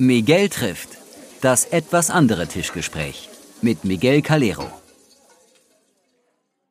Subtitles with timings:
[0.00, 0.96] Miguel trifft.
[1.42, 3.28] Das etwas andere Tischgespräch
[3.60, 4.72] mit Miguel Calero.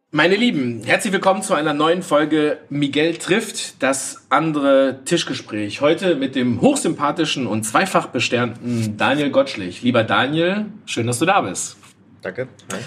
[0.10, 5.80] Meine Lieben, herzlich willkommen zu einer neuen Folge Miguel trifft das andere Tischgespräch.
[5.80, 9.84] Heute mit dem hochsympathischen und zweifach besternten Daniel Gottschlich.
[9.84, 11.78] Lieber Daniel, schön, dass du da bist.
[12.24, 12.48] Danke.
[12.74, 12.80] Hi.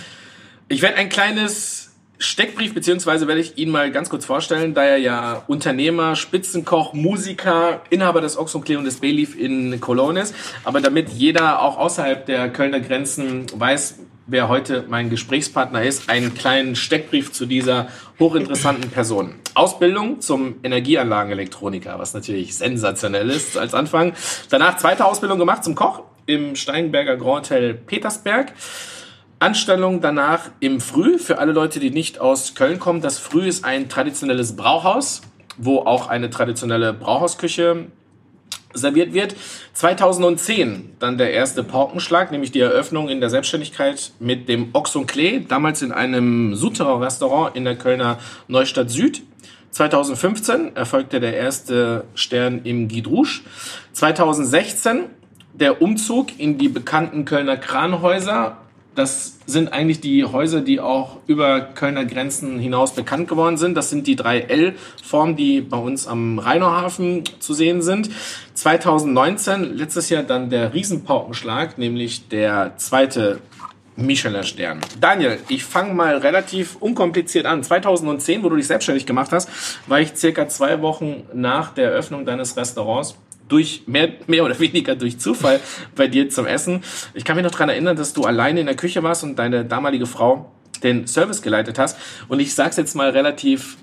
[0.66, 1.91] Ich werde ein kleines
[2.22, 7.82] Steckbrief, beziehungsweise werde ich ihn mal ganz kurz vorstellen, da er ja Unternehmer, Spitzenkoch, Musiker,
[7.90, 10.34] Inhaber des Ochs und Klee und des Bayleaf in Cologne ist.
[10.64, 16.34] Aber damit jeder auch außerhalb der Kölner Grenzen weiß, wer heute mein Gesprächspartner ist, einen
[16.34, 17.88] kleinen Steckbrief zu dieser
[18.18, 19.34] hochinteressanten Person.
[19.54, 24.14] Ausbildung zum Energieanlagenelektroniker, was natürlich sensationell ist als Anfang.
[24.48, 28.52] Danach zweite Ausbildung gemacht zum Koch im Steinberger Grand Hotel Petersberg.
[29.42, 31.18] Anstellung danach im Früh.
[31.18, 35.22] Für alle Leute, die nicht aus Köln kommen, das Früh ist ein traditionelles Brauhaus,
[35.58, 37.86] wo auch eine traditionelle Brauhausküche
[38.72, 39.34] serviert wird.
[39.74, 45.06] 2010 dann der erste Paukenschlag, nämlich die Eröffnung in der Selbstständigkeit mit dem Ochs und
[45.06, 49.22] Klee, damals in einem Souterrain-Restaurant in der Kölner Neustadt Süd.
[49.70, 53.40] 2015 erfolgte der erste Stern im Guide Rouge.
[53.92, 55.06] 2016
[55.52, 58.61] der Umzug in die bekannten Kölner Kranhäuser
[58.94, 63.74] das sind eigentlich die Häuser, die auch über Kölner Grenzen hinaus bekannt geworden sind.
[63.74, 68.10] Das sind die drei L-Formen, die bei uns am Rheinauhafen zu sehen sind.
[68.54, 73.40] 2019, letztes Jahr dann der Riesenpaukenschlag, nämlich der zweite
[73.96, 74.80] Michelin-Stern.
[75.00, 77.62] Daniel, ich fange mal relativ unkompliziert an.
[77.62, 79.48] 2010, wo du dich selbstständig gemacht hast,
[79.86, 83.16] war ich circa zwei Wochen nach der Eröffnung deines Restaurants
[83.52, 85.60] durch mehr, mehr oder weniger durch Zufall
[85.94, 86.82] bei dir zum Essen.
[87.14, 89.64] Ich kann mich noch daran erinnern, dass du alleine in der Küche warst und deine
[89.64, 90.50] damalige Frau
[90.82, 91.96] den Service geleitet hast.
[92.28, 93.76] Und ich sag's jetzt mal relativ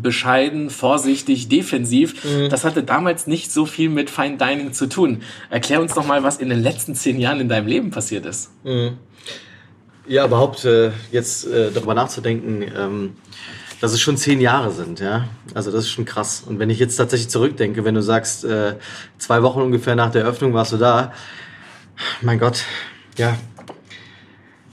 [0.00, 2.22] bescheiden, vorsichtig, defensiv.
[2.24, 2.50] Mhm.
[2.50, 5.22] Das hatte damals nicht so viel mit Fine Dining zu tun.
[5.50, 8.50] Erklär uns doch mal, was in den letzten zehn Jahren in deinem Leben passiert ist.
[8.64, 8.98] Mhm.
[10.06, 13.16] Ja, überhaupt äh, jetzt äh, darüber nachzudenken, ähm,
[13.80, 15.28] dass es schon zehn Jahre sind, ja.
[15.54, 16.42] Also das ist schon krass.
[16.46, 18.76] Und wenn ich jetzt tatsächlich zurückdenke, wenn du sagst, äh,
[19.18, 21.12] zwei Wochen ungefähr nach der Eröffnung warst du da,
[22.22, 22.64] mein Gott,
[23.16, 23.36] ja.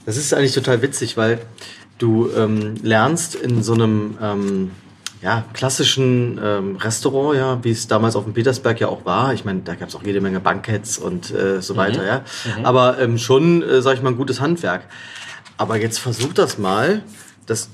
[0.06, 1.40] Das ist eigentlich total witzig, weil
[1.98, 4.70] du ähm, lernst in so einem ähm,
[5.22, 9.32] ja, klassischen ähm, Restaurant, ja, wie es damals auf dem Petersberg ja auch war.
[9.32, 11.78] Ich meine, da gab es auch jede Menge Banketts und äh, so mhm.
[11.78, 12.24] weiter, ja.
[12.58, 12.66] Mhm.
[12.66, 14.82] Aber ähm, schon, äh, sag ich mal, ein gutes Handwerk.
[15.56, 17.02] Aber jetzt versuch das mal,
[17.46, 17.70] das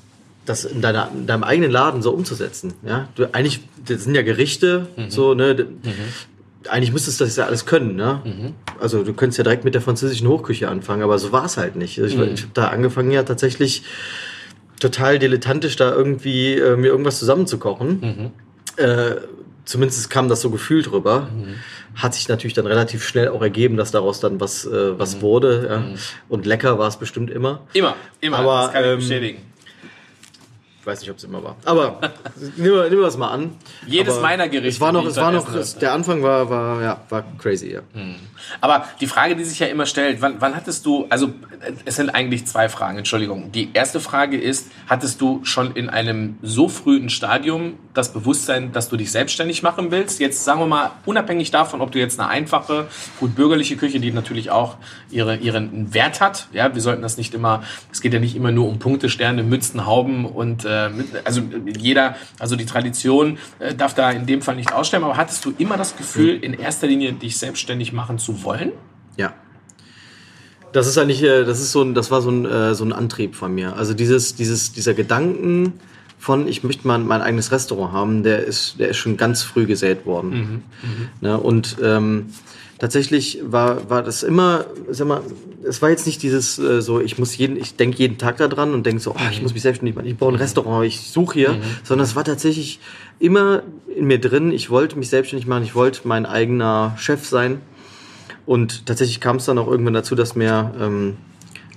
[0.50, 2.74] das in, deiner, in deinem eigenen Laden so umzusetzen.
[2.86, 5.10] Ja, du, eigentlich, das sind ja Gerichte, mhm.
[5.10, 6.68] so, ne, mhm.
[6.68, 8.20] eigentlich müsstest du das ja alles können, ne?
[8.24, 8.54] Mhm.
[8.80, 11.76] Also du könntest ja direkt mit der französischen Hochküche anfangen, aber so war es halt
[11.76, 12.00] nicht.
[12.00, 13.82] Also, ich, ich habe da angefangen ja tatsächlich
[14.80, 18.00] total dilettantisch da irgendwie äh, mir irgendwas zusammenzukochen.
[18.00, 18.30] Mhm.
[18.82, 19.16] Äh,
[19.64, 21.28] zumindest kam das so gefühlt rüber.
[21.34, 21.56] Mhm.
[21.94, 25.20] Hat sich natürlich dann relativ schnell auch ergeben, dass daraus dann was, äh, was mhm.
[25.22, 25.66] wurde.
[25.68, 25.78] Ja.
[25.78, 25.94] Mhm.
[26.28, 27.60] Und lecker war es bestimmt immer.
[27.72, 28.38] Immer, immer.
[28.38, 29.38] Aber, das kann ich ähm, bestätigen.
[30.80, 31.56] Ich weiß nicht, ob es immer war.
[31.66, 32.00] Aber
[32.56, 33.50] nehmen wir, nehmen wir es mal an.
[33.86, 34.68] Jedes Aber meiner Gerichte.
[34.68, 35.46] Es war noch, es war noch,
[35.78, 37.80] der Anfang war, war, ja, war crazy, ja.
[37.92, 38.14] Hm.
[38.62, 41.34] Aber die Frage, die sich ja immer stellt, wann, wann hattest du, also
[41.84, 43.52] es sind eigentlich zwei Fragen, Entschuldigung.
[43.52, 48.88] Die erste Frage ist, hattest du schon in einem so frühen Stadium das Bewusstsein, dass
[48.88, 50.18] du dich selbstständig machen willst?
[50.18, 52.86] Jetzt sagen wir mal, unabhängig davon, ob du jetzt eine einfache,
[53.18, 54.78] gut bürgerliche Küche, die natürlich auch
[55.10, 56.48] ihre, ihren Wert hat.
[56.54, 57.62] Ja, wir sollten das nicht immer,
[57.92, 60.90] es geht ja nicht immer nur um Punkte, Sterne, Mützen, Hauben und äh,
[61.24, 61.42] also
[61.76, 65.52] jeder, also die Tradition äh, darf da in dem Fall nicht aussterben, aber hattest du
[65.58, 68.72] immer das Gefühl, in erster Linie dich selbstständig machen zu wollen?
[69.16, 69.34] Ja.
[70.72, 73.34] Das ist eigentlich, äh, das ist so ein, das war so ein, so ein Antrieb
[73.34, 73.76] von mir.
[73.76, 75.74] Also dieses, dieses, dieser Gedanken
[76.20, 79.64] von, ich möchte mal mein eigenes Restaurant haben, der ist, der ist schon ganz früh
[79.66, 80.30] gesät worden.
[80.30, 80.44] Mhm,
[80.82, 81.08] mhm.
[81.22, 81.38] Ne?
[81.38, 82.26] Und ähm,
[82.80, 85.20] tatsächlich war, war das immer, sag mal,
[85.62, 88.72] es war jetzt nicht dieses äh, so, ich muss jeden, ich denke jeden Tag daran
[88.74, 91.34] und denke so, oh, ich muss mich selbstständig machen, ich brauche ein Restaurant, ich suche
[91.34, 91.62] hier, mhm.
[91.84, 92.80] sondern es war tatsächlich
[93.18, 93.62] immer
[93.94, 97.60] in mir drin, ich wollte mich selbstständig machen, ich wollte mein eigener Chef sein.
[98.46, 101.18] Und tatsächlich kam es dann auch irgendwann dazu, dass mir ähm,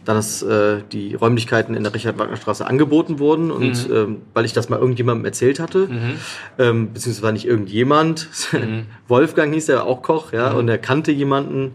[0.05, 3.95] dann dass äh, die Räumlichkeiten in der Richard-Wagner-Straße angeboten wurden und mhm.
[3.95, 6.13] ähm, weil ich das mal irgendjemandem erzählt hatte, mhm.
[6.57, 8.85] ähm, beziehungsweise nicht irgendjemand, mhm.
[9.07, 10.57] Wolfgang hieß der auch Koch, ja, mhm.
[10.59, 11.71] und er kannte jemanden,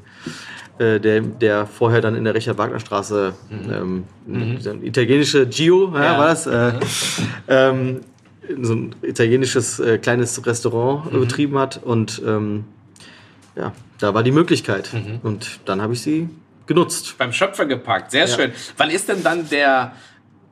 [0.78, 4.04] äh, der, der vorher dann in der Richard-Wagner-Straße mhm.
[4.26, 4.82] ähm, mhm.
[4.82, 6.18] italienische Gio, ja, ja.
[6.18, 6.72] war das, äh,
[7.48, 8.00] ähm,
[8.62, 12.64] so ein italienisches äh, kleines Restaurant betrieben hat und ähm,
[13.56, 14.90] ja, da war die Möglichkeit
[15.22, 16.30] und dann habe ich sie
[16.68, 17.16] genutzt.
[17.18, 18.36] Beim Schöpfer gepackt, sehr ja.
[18.36, 18.52] schön.
[18.76, 19.92] Wann ist denn dann der,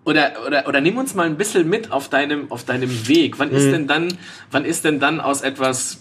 [0.04, 3.38] oder, oder, oder nimm uns mal ein bisschen mit auf deinem, auf deinem Weg.
[3.38, 3.56] Wann mhm.
[3.56, 4.08] ist denn dann,
[4.50, 6.00] wann ist denn dann aus etwas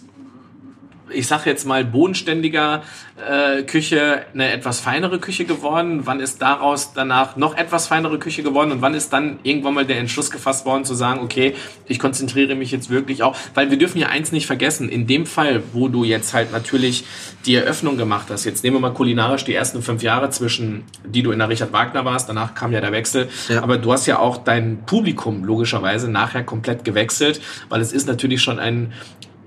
[1.10, 2.84] ich sag jetzt mal, bodenständiger
[3.18, 6.02] äh, Küche eine etwas feinere Küche geworden?
[6.06, 8.72] Wann ist daraus danach noch etwas feinere Küche geworden?
[8.72, 11.56] Und wann ist dann irgendwann mal der Entschluss gefasst worden zu sagen, okay,
[11.88, 15.26] ich konzentriere mich jetzt wirklich auch, weil wir dürfen ja eins nicht vergessen, in dem
[15.26, 17.06] Fall, wo du jetzt halt natürlich
[17.46, 21.22] die Eröffnung gemacht hast, jetzt nehmen wir mal kulinarisch die ersten fünf Jahre zwischen, die
[21.22, 23.62] du in der Richard Wagner warst, danach kam ja der Wechsel, ja.
[23.62, 28.42] aber du hast ja auch dein Publikum logischerweise nachher komplett gewechselt, weil es ist natürlich
[28.42, 28.94] schon ein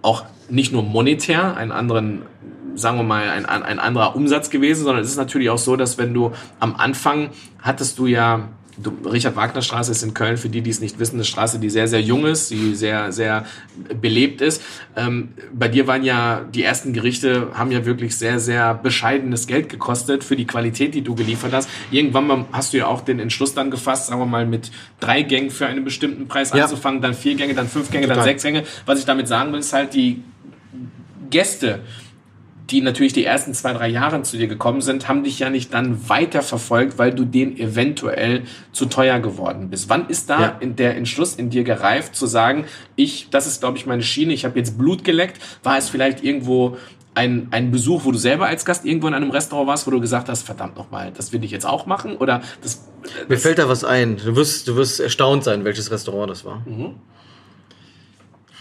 [0.02, 2.22] auch nicht nur monetär einen anderen,
[2.74, 5.98] sagen wir mal, ein, ein anderer Umsatz gewesen, sondern es ist natürlich auch so, dass
[5.98, 7.30] wenn du am Anfang
[7.62, 8.48] hattest du ja
[8.80, 11.58] Du, Richard Wagner Straße ist in Köln, für die, die es nicht wissen, eine Straße,
[11.58, 13.44] die sehr, sehr jung ist, die sehr, sehr
[14.00, 14.62] belebt ist.
[14.94, 19.68] Ähm, bei dir waren ja die ersten Gerichte, haben ja wirklich sehr, sehr bescheidenes Geld
[19.68, 21.68] gekostet für die Qualität, die du geliefert hast.
[21.90, 24.70] Irgendwann mal hast du ja auch den Entschluss dann gefasst, sagen wir mal, mit
[25.00, 26.64] drei Gängen für einen bestimmten Preis ja.
[26.64, 28.18] anzufangen, dann vier Gänge, dann fünf Gänge, Total.
[28.18, 28.62] dann sechs Gänge.
[28.86, 30.22] Was ich damit sagen will, ist halt die
[31.30, 31.80] Gäste,
[32.70, 35.72] die natürlich die ersten zwei, drei Jahre zu dir gekommen sind, haben dich ja nicht
[35.72, 38.42] dann weiter verfolgt, weil du denen eventuell
[38.72, 39.88] zu teuer geworden bist.
[39.88, 40.66] Wann ist da ja.
[40.66, 44.44] der Entschluss in dir gereift, zu sagen, ich, das ist, glaube ich, meine Schiene, ich
[44.44, 45.40] habe jetzt Blut geleckt?
[45.62, 46.76] War es vielleicht irgendwo
[47.14, 50.00] ein, ein Besuch, wo du selber als Gast irgendwo in einem Restaurant warst, wo du
[50.00, 52.16] gesagt hast, verdammt nochmal, das will ich jetzt auch machen?
[52.16, 54.19] Oder das, das Mir fällt da was ein.
[54.19, 56.62] Du wirst, du wirst erstaunt sein, welches Restaurant das war.
[56.66, 56.96] Mhm.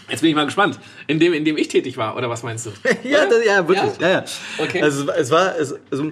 [0.08, 0.78] Jetzt bin ich mal gespannt.
[1.06, 2.70] In dem, in dem ich tätig war, oder was meinst du?
[3.08, 3.98] ja, das, ja, wirklich.
[4.00, 4.08] Ja?
[4.08, 4.24] ja, ja.
[4.58, 4.82] Okay.
[4.82, 6.10] Also es war, es, also,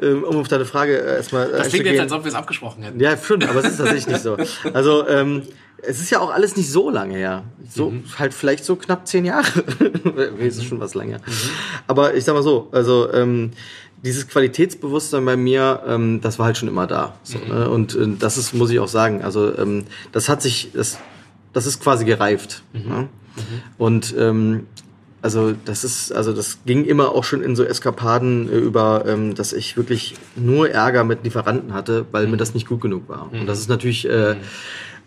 [0.00, 1.50] ähm, um auf deine Frage äh, erstmal.
[1.50, 3.00] Das klingt jetzt, als ob wir es abgesprochen hätten.
[3.00, 4.36] Ja, schon, aber es ist tatsächlich nicht so.
[4.72, 5.42] Also ähm,
[5.82, 7.44] es ist ja auch alles nicht so lange her.
[7.68, 8.04] So mhm.
[8.18, 9.46] halt vielleicht so knapp zehn Jahre.
[10.40, 11.18] es ist schon was länger.
[11.18, 11.32] Mhm.
[11.86, 13.52] Aber ich sag mal so, also ähm,
[14.02, 17.14] dieses Qualitätsbewusstsein bei mir, ähm, das war halt schon immer da.
[17.22, 17.48] So, mhm.
[17.48, 17.70] ne?
[17.70, 20.98] Und äh, das ist, muss ich auch sagen, also ähm, das hat sich, das,
[21.56, 22.62] das ist quasi gereift.
[22.74, 22.80] Mhm.
[22.80, 22.98] Ne?
[22.98, 23.62] Mhm.
[23.78, 24.66] Und ähm,
[25.22, 29.34] also das ist, also das ging immer auch schon in so Eskapaden äh, über, ähm,
[29.34, 32.32] dass ich wirklich nur Ärger mit Lieferanten hatte, weil mhm.
[32.32, 33.30] mir das nicht gut genug war.
[33.32, 33.40] Mhm.
[33.40, 34.38] Und das ist natürlich, äh, mhm.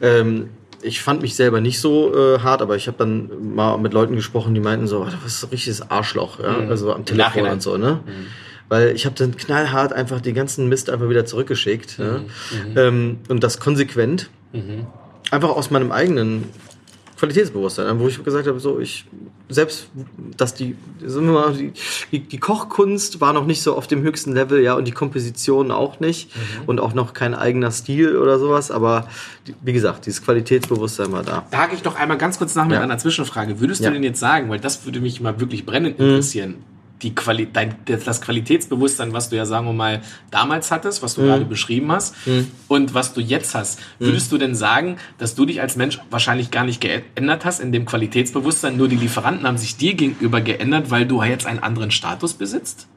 [0.02, 0.50] ähm,
[0.82, 4.16] ich fand mich selber nicht so äh, hart, aber ich habe dann mal mit Leuten
[4.16, 6.54] gesprochen, die meinten so, oh, das ist ein richtiges Arschloch, ja?
[6.54, 6.70] Mhm.
[6.70, 8.00] also am Telefon und so, ne?
[8.06, 8.26] Mhm.
[8.70, 11.98] Weil ich habe dann knallhart einfach die ganzen Mist einfach wieder zurückgeschickt.
[11.98, 12.22] Ja?
[12.76, 14.30] Ähm, und das konsequent.
[15.32, 16.46] Einfach aus meinem eigenen
[17.20, 19.06] Qualitätsbewusstsein, wo ich gesagt habe, so ich
[19.50, 19.90] selbst,
[20.38, 24.76] dass die, mal, die, die, Kochkunst war noch nicht so auf dem höchsten Level, ja,
[24.76, 26.42] und die Komposition auch nicht mhm.
[26.68, 29.10] und auch noch kein eigener Stil oder sowas, aber
[29.48, 31.46] die, wie gesagt, dieses Qualitätsbewusstsein war da.
[31.52, 32.82] Da hake ich doch einmal ganz kurz nach mit ja.
[32.82, 33.60] einer Zwischenfrage.
[33.60, 33.90] Würdest ja.
[33.90, 37.48] du denn jetzt sagen, weil das würde mich mal wirklich brennend interessieren, mhm die Quali
[37.52, 40.02] dein, das Qualitätsbewusstsein, was du ja, sagen wir mal,
[40.32, 41.26] damals hattest, was du mhm.
[41.28, 42.52] gerade beschrieben hast mhm.
[42.68, 43.80] und was du jetzt hast.
[44.00, 44.06] Mhm.
[44.06, 47.72] Würdest du denn sagen, dass du dich als Mensch wahrscheinlich gar nicht geändert hast in
[47.72, 51.92] dem Qualitätsbewusstsein, nur die Lieferanten haben sich dir gegenüber geändert, weil du jetzt einen anderen
[51.92, 52.88] Status besitzt?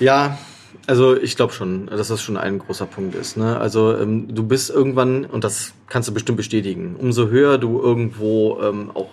[0.00, 0.38] Ja,
[0.86, 3.36] also ich glaube schon, dass das schon ein großer Punkt ist.
[3.36, 3.58] Ne?
[3.58, 8.60] Also ähm, du bist irgendwann, und das kannst du bestimmt bestätigen, umso höher du irgendwo
[8.60, 9.08] ähm, auch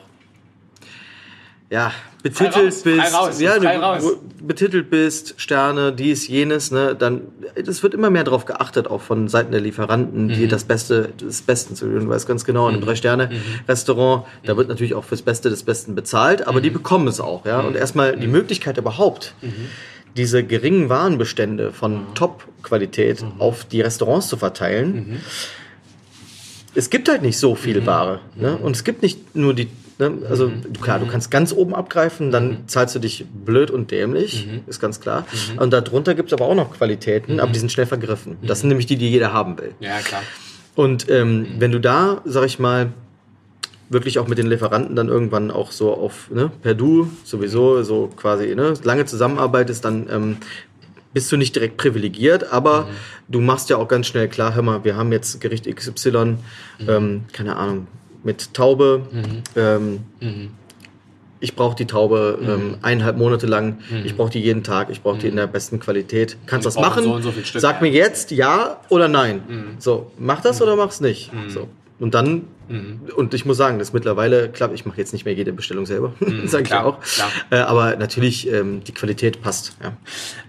[1.71, 7.21] ja, betitelt raus, bist, raus, ja, du, betitelt bist, Sterne, dies, jenes, ne, dann,
[7.56, 10.33] es wird immer mehr darauf geachtet, auch von Seiten der Lieferanten, mhm.
[10.33, 12.01] die das Beste des Besten zu tun.
[12.01, 12.88] Du weißt ganz genau, in einem mhm.
[12.88, 14.47] Drei-Sterne-Restaurant, mhm.
[14.47, 16.73] da wird natürlich auch fürs Beste des Besten bezahlt, aber die mhm.
[16.73, 17.62] bekommen es auch, ja.
[17.62, 17.78] Und mhm.
[17.78, 19.33] erstmal die Möglichkeit überhaupt,
[20.18, 25.21] diese geringen Warenbestände von Top-Qualität auf die Restaurants zu verteilen.
[26.75, 28.19] Es gibt halt nicht so viel Ware.
[28.35, 28.57] Ne?
[28.57, 29.69] Und es gibt nicht nur die
[30.01, 30.13] Ne?
[30.27, 30.73] Also mhm.
[30.81, 32.67] klar, du kannst ganz oben abgreifen, dann mhm.
[32.67, 34.61] zahlst du dich blöd und dämlich, mhm.
[34.65, 35.27] ist ganz klar.
[35.53, 35.59] Mhm.
[35.59, 38.37] Und darunter gibt es aber auch noch Qualitäten, aber die sind schnell vergriffen.
[38.41, 39.75] Das sind nämlich die, die jeder haben will.
[39.79, 40.23] Ja, klar.
[40.73, 42.93] Und ähm, wenn du da, sag ich mal,
[43.89, 48.09] wirklich auch mit den Lieferanten dann irgendwann auch so auf ne, per Du sowieso so
[48.15, 50.37] quasi ne, lange zusammenarbeitest, dann ähm,
[51.13, 52.87] bist du nicht direkt privilegiert, aber mhm.
[53.27, 56.37] du machst ja auch ganz schnell klar, hör mal, wir haben jetzt Gericht XY, mhm.
[56.87, 57.85] ähm, keine Ahnung,
[58.23, 59.07] mit Taube.
[59.11, 59.44] Mhm.
[59.56, 60.49] Ähm, mhm.
[61.40, 62.49] Ich brauche die Taube mhm.
[62.49, 63.80] ähm, eineinhalb Monate lang.
[63.90, 64.06] Mhm.
[64.06, 64.90] Ich brauche die jeden Tag.
[64.92, 66.37] Ich brauche die in der besten Qualität.
[66.45, 67.04] Kannst du das machen?
[67.04, 69.42] So so Sag mir jetzt ja oder nein.
[69.47, 69.75] Mhm.
[69.80, 71.31] So, mach das oder mach's nicht.
[71.47, 71.68] So.
[72.01, 73.01] Und dann, mhm.
[73.15, 76.15] und ich muss sagen, das mittlerweile klappt, ich mache jetzt nicht mehr jede Bestellung selber,
[76.19, 76.97] mhm, sage ich auch.
[77.51, 79.77] Äh, aber natürlich, ähm, die Qualität passt.
[79.83, 79.95] Ja.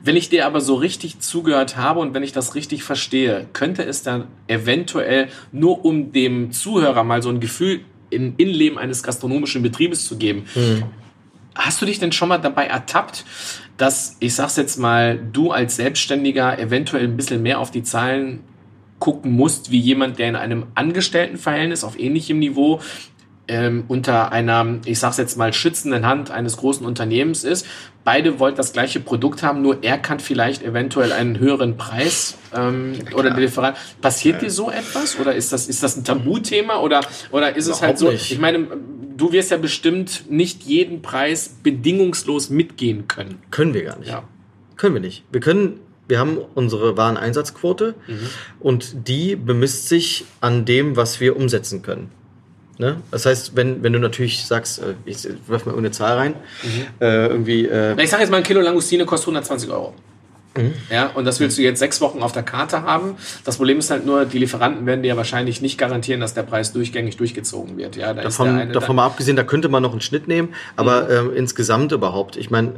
[0.03, 3.85] Wenn ich dir aber so richtig zugehört habe und wenn ich das richtig verstehe, könnte
[3.85, 9.63] es dann eventuell nur um dem Zuhörer mal so ein Gefühl im Innenleben eines gastronomischen
[9.63, 10.47] Betriebes zu geben.
[10.55, 10.85] Mhm.
[11.55, 13.27] Hast du dich denn schon mal dabei ertappt,
[13.77, 18.41] dass, ich sag's jetzt mal, du als Selbstständiger eventuell ein bisschen mehr auf die Zahlen
[19.03, 22.81] gucken musst, wie jemand, der in einem Angestelltenverhältnis auf ähnlichem Niveau
[23.49, 27.67] ähm, unter einer, ich sag's jetzt mal, schützenden Hand eines großen Unternehmens ist.
[28.05, 32.93] Beide wollen das gleiche Produkt haben, nur er kann vielleicht eventuell einen höheren Preis ähm,
[33.13, 33.77] oder der Lieferant.
[34.01, 37.01] Passiert dir so etwas oder ist das ist das ein Tabuthema oder
[37.33, 38.09] oder ist es halt so?
[38.09, 38.31] nicht.
[38.31, 38.69] Ich meine,
[39.17, 43.39] du wirst ja bestimmt nicht jeden Preis bedingungslos mitgehen können.
[43.51, 44.11] Können wir gar nicht.
[44.11, 44.23] Ja.
[44.77, 45.25] Können wir nicht.
[45.33, 48.19] Wir können, wir haben unsere Wareneinsatzquote Mhm.
[48.61, 52.11] und die bemisst sich an dem, was wir umsetzen können.
[52.79, 52.97] Ne?
[53.11, 56.35] Das heißt, wenn, wenn du natürlich sagst, äh, ich werf mal irgendeine Zahl rein,
[57.01, 59.95] äh, irgendwie, äh, Ich sage jetzt mal, ein Kilo Langustine kostet 120 Euro.
[60.57, 60.73] Mhm.
[60.91, 63.15] Ja, und das willst du jetzt sechs Wochen auf der Karte haben.
[63.45, 66.43] Das Problem ist halt nur, die Lieferanten werden dir ja wahrscheinlich nicht garantieren, dass der
[66.43, 67.97] Preis durchgängig durchgezogen wird.
[67.97, 71.29] Ja, da davon, davon mal abgesehen, da könnte man noch einen Schnitt nehmen, aber Mhm.
[71.31, 72.73] ähm, insgesamt überhaupt, ich meine,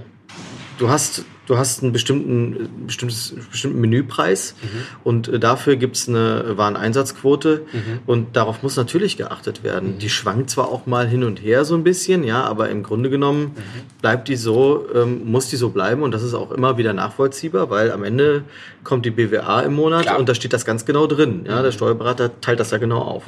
[0.79, 4.69] du hast, du hast einen bestimmten, bestimmtes, bestimmten Menüpreis Mhm.
[5.05, 7.81] und äh, dafür gibt's eine Wareneinsatzquote Mhm.
[8.07, 9.99] und darauf muss natürlich geachtet werden.
[9.99, 13.11] Die schwankt zwar auch mal hin und her so ein bisschen, ja, aber im Grunde
[13.11, 13.61] genommen Mhm.
[14.01, 17.71] bleibt die so, ähm, muss die so bleiben und das ist auch immer wieder nachvollziehbar,
[17.71, 18.45] weil am Ende
[18.83, 20.15] kommt die BWA im Monat Klar.
[20.15, 20.21] Mhm.
[20.21, 21.45] und da steht das ganz genau drin.
[21.49, 23.25] Ja, der Steuerberater teilt das ja genau auf.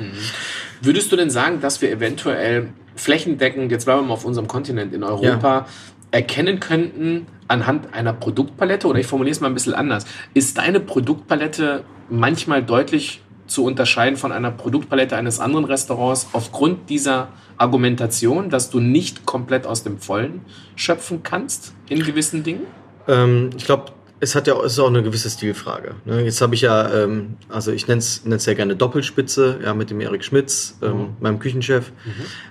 [0.83, 4.95] Würdest du denn sagen, dass wir eventuell flächendeckend, jetzt bleiben wir mal auf unserem Kontinent
[4.95, 5.67] in Europa,
[6.11, 10.81] erkennen könnten anhand einer Produktpalette, oder ich formuliere es mal ein bisschen anders, ist deine
[10.81, 18.71] Produktpalette manchmal deutlich zu unterscheiden von einer Produktpalette eines anderen Restaurants aufgrund dieser Argumentation, dass
[18.71, 20.41] du nicht komplett aus dem Vollen
[20.75, 22.63] schöpfen kannst in gewissen Dingen?
[23.07, 25.95] Ähm, ich glaube, es hat ja es ist auch eine gewisse Stilfrage.
[26.05, 26.23] Ne?
[26.23, 30.01] Jetzt habe ich ja, ähm, also ich nenne es sehr gerne Doppelspitze, ja, mit dem
[30.01, 31.93] Erik Schmitz, ähm, meinem Küchenchef.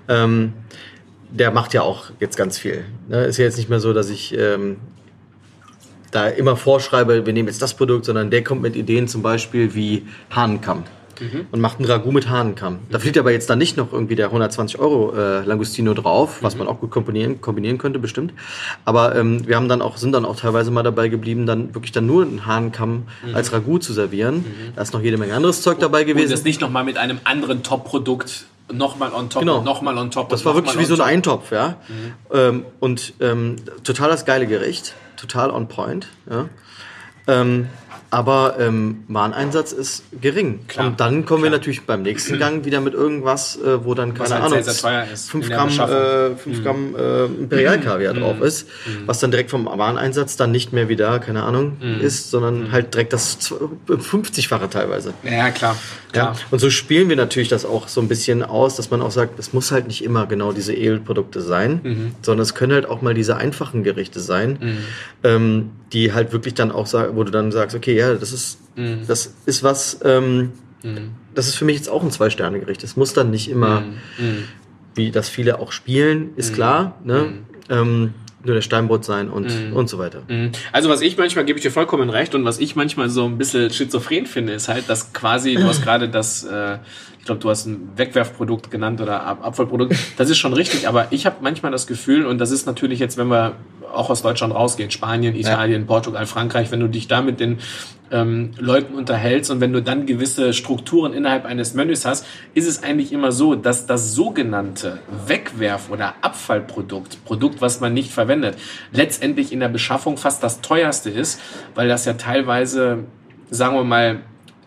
[0.08, 0.54] Ähm,
[1.30, 2.86] der macht ja auch jetzt ganz viel.
[3.08, 3.26] Ne?
[3.26, 4.78] Ist ja jetzt nicht mehr so, dass ich ähm,
[6.12, 9.76] da immer vorschreibe, wir nehmen jetzt das Produkt, sondern der kommt mit Ideen zum Beispiel
[9.76, 10.84] wie Hahnenkamm.
[11.52, 12.80] Und macht ein Ragout mit Hahnenkamm.
[12.90, 16.58] Da fliegt aber jetzt dann nicht noch irgendwie der 120 Euro äh, Langustino drauf, was
[16.58, 18.34] man auch gut kombinieren, kombinieren könnte, bestimmt.
[18.84, 21.94] Aber ähm, wir haben dann auch, sind dann auch teilweise mal dabei geblieben, dann wirklich
[21.94, 23.04] dann nur einen Hahnenkamm
[23.34, 24.44] als Ragout zu servieren.
[24.76, 26.32] Da ist noch jede Menge anderes Zeug dabei Und gewesen.
[26.32, 29.62] das nicht nochmal mit einem anderen Top-Produkt nochmal on top, Genau.
[29.62, 30.30] nochmal on top.
[30.30, 31.08] Das war wirklich wie so ein top.
[31.08, 31.76] Eintopf, ja.
[32.32, 36.50] Ähm, und ähm, total das geile Gericht, total on point, ja.
[37.28, 37.70] Ähm,
[38.12, 40.60] aber ähm, Wareneinsatz ist gering.
[40.68, 41.60] Klar, und dann kommen wir klar.
[41.60, 44.82] natürlich beim nächsten Gang wieder mit irgendwas, äh, wo dann, keine halt Ahnung, sehr, sehr
[44.82, 48.68] teuer ist 5 in der Gramm, äh, fünf Gramm äh, Imperialkaviar drauf ist,
[49.06, 53.14] was dann direkt vom Wareneinsatz dann nicht mehr wieder, keine Ahnung, ist, sondern halt direkt
[53.14, 55.14] das zw- 50-fache teilweise.
[55.24, 55.76] Ja, klar.
[56.14, 56.36] Ja, klar.
[56.52, 59.38] und so spielen wir natürlich das auch so ein bisschen aus, dass man auch sagt,
[59.40, 62.12] es muss halt nicht immer genau diese Edelprodukte sein, Mhm.
[62.22, 64.58] sondern es können halt auch mal diese einfachen Gerichte sein,
[65.24, 69.08] ähm, die halt wirklich dann auch wo du dann sagst, okay, ja, das ist, Mhm.
[69.08, 70.52] das ist was, ähm,
[71.34, 72.84] das ist für mich jetzt auch ein Zwei-Sterne-Gericht.
[72.84, 74.44] Es muss dann nicht immer, Mhm.
[74.96, 77.34] wie das viele auch spielen, ist klar, ne?
[77.70, 80.22] Ähm, nur der Steinbrot sein und, und so weiter.
[80.28, 80.52] Mhm.
[80.72, 83.40] Also was ich manchmal, gebe ich dir vollkommen recht, und was ich manchmal so ein
[83.40, 86.78] bisschen schizophren finde, ist halt, dass quasi, du hast gerade das, äh,
[87.26, 91.08] ich glaube, du hast ein Wegwerfprodukt genannt oder Ab Abfallprodukt, das ist schon richtig, aber
[91.10, 93.54] ich habe manchmal das Gefühl, und das ist natürlich jetzt, wenn wir
[93.92, 97.58] auch aus Deutschland rausgehen, Spanien, Italien, Portugal, Frankreich, wenn du dich da mit den
[98.12, 102.84] ähm, Leuten unterhältst und wenn du dann gewisse Strukturen innerhalb eines Menüs hast, ist es
[102.84, 108.56] eigentlich immer so, dass das sogenannte Wegwerf- oder Abfallprodukt, Produkt, was man nicht verwendet,
[108.92, 111.42] letztendlich in der Beschaffung fast das teuerste ist,
[111.74, 113.06] weil das ja teilweise,
[113.50, 114.20] sagen wir mal,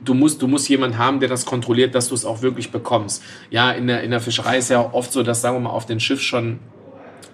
[0.05, 3.23] Du musst, du musst jemand haben, der das kontrolliert, dass du es auch wirklich bekommst.
[3.51, 5.87] Ja, in der, in der Fischerei ist ja oft so, dass, sagen wir mal, auf
[5.87, 6.61] dem Schiff schon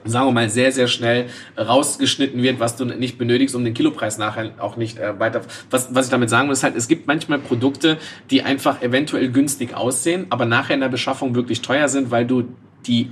[0.06, 1.26] sagen wir mal, sehr, sehr schnell
[1.58, 5.40] rausgeschnitten wird, was du nicht benötigst, um den Kilopreis nachher auch nicht äh, weiter.
[5.70, 7.96] Was, was ich damit sagen will, ist halt, es gibt manchmal Produkte,
[8.30, 12.44] die einfach eventuell günstig aussehen, aber nachher in der Beschaffung wirklich teuer sind, weil du
[12.86, 13.10] die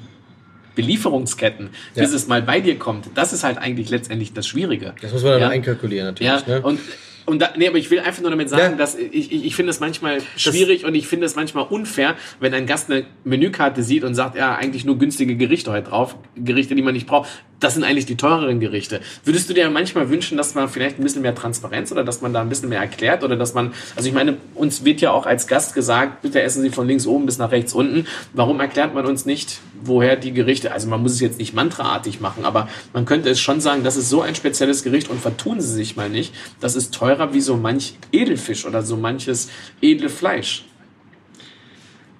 [0.74, 2.16] Belieferungsketten, bis Ja.
[2.16, 4.94] es mal bei dir kommt, das ist halt eigentlich letztendlich das Schwierige.
[5.00, 5.48] Das muss man dann Ja.
[5.48, 6.46] einkalkulieren natürlich.
[6.46, 6.62] Ja, ne?
[6.62, 6.78] und
[7.26, 8.76] und da, nee, aber ich will einfach nur damit sagen, Ja.
[8.76, 12.52] dass ich, ich, ich finde es manchmal schwierig und ich finde es manchmal unfair, wenn
[12.54, 16.74] ein Gast eine Menükarte sieht und sagt, ja, eigentlich nur günstige Gerichte heute drauf, Gerichte,
[16.74, 17.28] die man nicht braucht.
[17.62, 19.00] Das sind eigentlich die teureren Gerichte.
[19.24, 22.32] Würdest du dir manchmal wünschen, dass man vielleicht ein bisschen mehr Transparenz oder dass man
[22.32, 25.26] da ein bisschen mehr erklärt oder dass man, also ich meine, uns wird ja auch
[25.26, 28.08] als Gast gesagt, bitte essen Sie von links oben bis nach rechts unten.
[28.32, 32.20] Warum erklärt man uns nicht, woher die Gerichte, also man muss es jetzt nicht mantraartig
[32.20, 35.60] machen, aber man könnte es schon sagen, das ist so ein spezielles Gericht und vertun
[35.60, 36.34] Sie sich mal nicht.
[36.58, 39.50] Das ist teurer wie so manch Edelfisch oder so manches
[39.80, 40.64] edle Fleisch.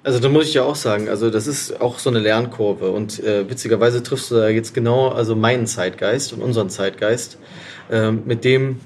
[0.05, 3.23] Also da muss ich ja auch sagen, also das ist auch so eine Lernkurve und
[3.23, 7.39] äh, witzigerweise triffst du da jetzt genau also meinen Zeitgeist und unseren Zeitgeist,
[7.91, 8.81] ähm, mit dem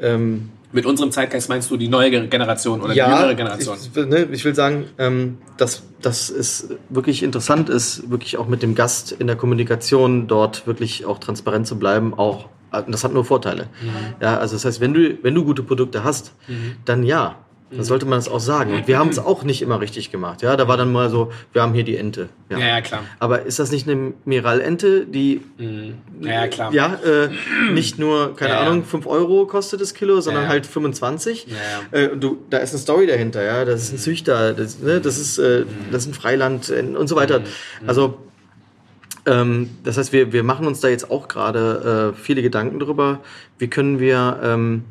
[0.00, 3.76] ähm, Mit unserem Zeitgeist meinst du die neue Generation oder die jüngere Generation?
[3.80, 8.62] Ich, ne, ich will sagen, ähm, dass, dass es wirklich interessant ist, wirklich auch mit
[8.62, 12.46] dem Gast in der Kommunikation dort wirklich auch transparent zu bleiben, auch
[12.88, 13.68] das hat nur Vorteile.
[13.80, 14.16] Mhm.
[14.20, 16.76] Ja, also das heißt, wenn du, wenn du gute Produkte hast, mhm.
[16.84, 17.36] dann ja,
[17.70, 18.72] dann sollte man das auch sagen.
[18.72, 20.42] Und wir haben es auch nicht immer richtig gemacht.
[20.42, 22.28] Ja, da war dann mal so, wir haben hier die Ente.
[22.48, 23.02] Ja, ja, ja klar.
[23.18, 25.94] Aber ist das nicht eine Miralente, die mhm.
[26.20, 26.72] ja, klar.
[26.72, 27.28] ja äh,
[27.72, 31.48] nicht nur, keine ja, Ahnung, 5 Euro kostet das Kilo, sondern halt 25?
[31.48, 33.64] Ja, äh, du, da ist eine Story dahinter, ja.
[33.64, 37.16] Das ist ein Züchter, das, ne, das ist, äh, das ist ein Freiland und so
[37.16, 37.40] weiter.
[37.84, 38.18] Also
[39.26, 43.20] ähm, das heißt, wir, wir machen uns da jetzt auch gerade äh, viele Gedanken drüber,
[43.58, 44.84] wie können wir ähm,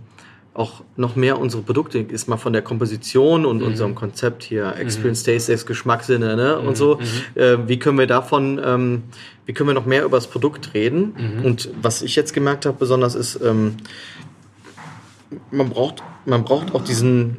[0.56, 3.68] auch noch mehr unsere Produkte, ist mal von der Komposition und mhm.
[3.68, 4.82] unserem Konzept hier, mhm.
[4.82, 5.34] Experience, mhm.
[5.34, 6.68] Taste, Geschmackssinne ne, mhm.
[6.68, 7.00] und so,
[7.36, 9.04] äh, wie können wir davon, ähm,
[9.46, 11.14] wie können wir noch mehr über das Produkt reden?
[11.18, 11.46] Mhm.
[11.46, 13.76] Und was ich jetzt gemerkt habe besonders ist, ähm,
[15.52, 17.38] man braucht, man braucht auch diesen,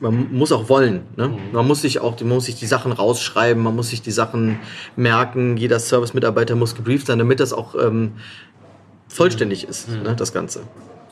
[0.00, 1.02] man muss auch wollen.
[1.16, 1.32] Ne?
[1.52, 4.58] Man muss sich auch, man muss sich die Sachen rausschreiben, man muss sich die Sachen
[4.96, 5.56] merken.
[5.56, 8.14] Jeder Service-Mitarbeiter muss gebrieft sein, damit das auch ähm,
[9.06, 10.62] vollständig ist, ne, das Ganze.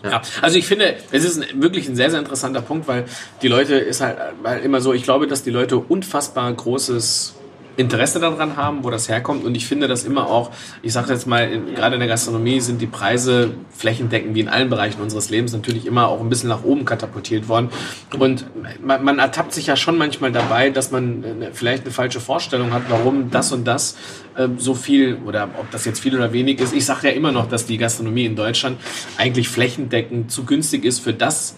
[0.02, 0.10] Ja.
[0.10, 0.22] ja.
[0.42, 3.04] also ich finde, es ist ein, wirklich ein sehr, sehr interessanter Punkt, weil
[3.42, 7.34] die Leute ist halt, halt immer so, ich glaube, dass die Leute unfassbar großes
[7.80, 9.44] Interesse daran haben, wo das herkommt.
[9.44, 10.50] Und ich finde das immer auch,
[10.82, 14.70] ich sage jetzt mal, gerade in der Gastronomie sind die Preise flächendeckend wie in allen
[14.70, 17.70] Bereichen unseres Lebens natürlich immer auch ein bisschen nach oben katapultiert worden.
[18.18, 18.46] Und
[18.84, 22.82] man, man ertappt sich ja schon manchmal dabei, dass man vielleicht eine falsche Vorstellung hat,
[22.88, 23.96] warum das und das
[24.36, 26.74] äh, so viel oder ob das jetzt viel oder wenig ist.
[26.74, 28.78] Ich sage ja immer noch, dass die Gastronomie in Deutschland
[29.16, 31.56] eigentlich flächendeckend zu günstig ist für das,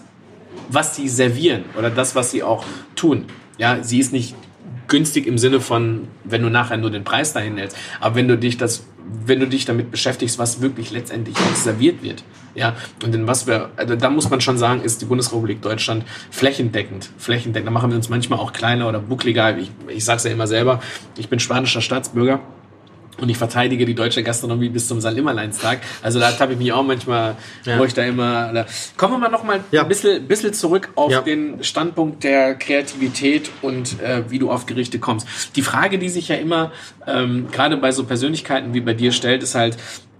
[0.69, 2.65] was sie servieren oder das, was sie auch
[2.95, 3.25] tun.
[3.57, 4.35] Ja, sie ist nicht
[4.93, 7.75] günstig im Sinne von, wenn du nachher nur den Preis dahin hältst.
[7.99, 8.85] Aber wenn du dich das,
[9.25, 12.23] wenn du dich damit beschäftigst, was wirklich letztendlich serviert wird,
[12.53, 16.05] ja, und in was wir, also da muss man schon sagen, ist die Bundesrepublik Deutschland
[16.29, 17.67] flächendeckend, flächendeckend.
[17.67, 19.57] Da machen wir uns manchmal auch kleiner oder buckliger.
[19.57, 20.79] Ich, ich sag's ja immer selber,
[21.17, 22.39] ich bin spanischer Staatsbürger
[23.19, 25.79] und ich verteidige die deutsche Gastronomie bis zum Salimmerleinstag.
[26.01, 27.77] Also da habe ich mich auch manchmal, ja.
[27.79, 28.51] wo ich da immer.
[28.53, 28.65] Da.
[28.97, 29.83] Kommen wir mal noch mal ja.
[29.83, 31.21] ein bisschen, bisschen zurück auf ja.
[31.21, 35.27] den Standpunkt der Kreativität und äh, wie du auf Gerichte kommst.
[35.55, 36.71] Die Frage, die sich ja immer
[37.07, 39.77] ähm, gerade bei so Persönlichkeiten wie bei dir stellt, ist halt,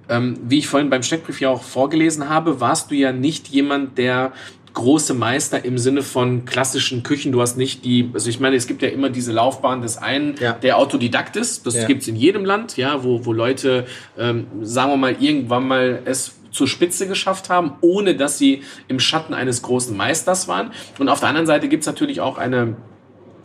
[0.09, 3.97] ähm, wie ich vorhin beim Steckbrief ja auch vorgelesen habe, warst du ja nicht jemand,
[3.97, 4.33] der
[4.73, 7.31] große Meister im Sinne von klassischen Küchen.
[7.31, 10.35] Du hast nicht die, also ich meine, es gibt ja immer diese Laufbahn des einen,
[10.39, 10.53] ja.
[10.53, 11.65] der Autodidakt ist.
[11.65, 11.85] Das ja.
[11.85, 13.85] gibt's in jedem Land, ja, wo, wo Leute,
[14.17, 18.99] ähm, sagen wir mal, irgendwann mal es zur Spitze geschafft haben, ohne dass sie im
[18.99, 20.71] Schatten eines großen Meisters waren.
[20.99, 22.75] Und auf der anderen Seite gibt's natürlich auch eine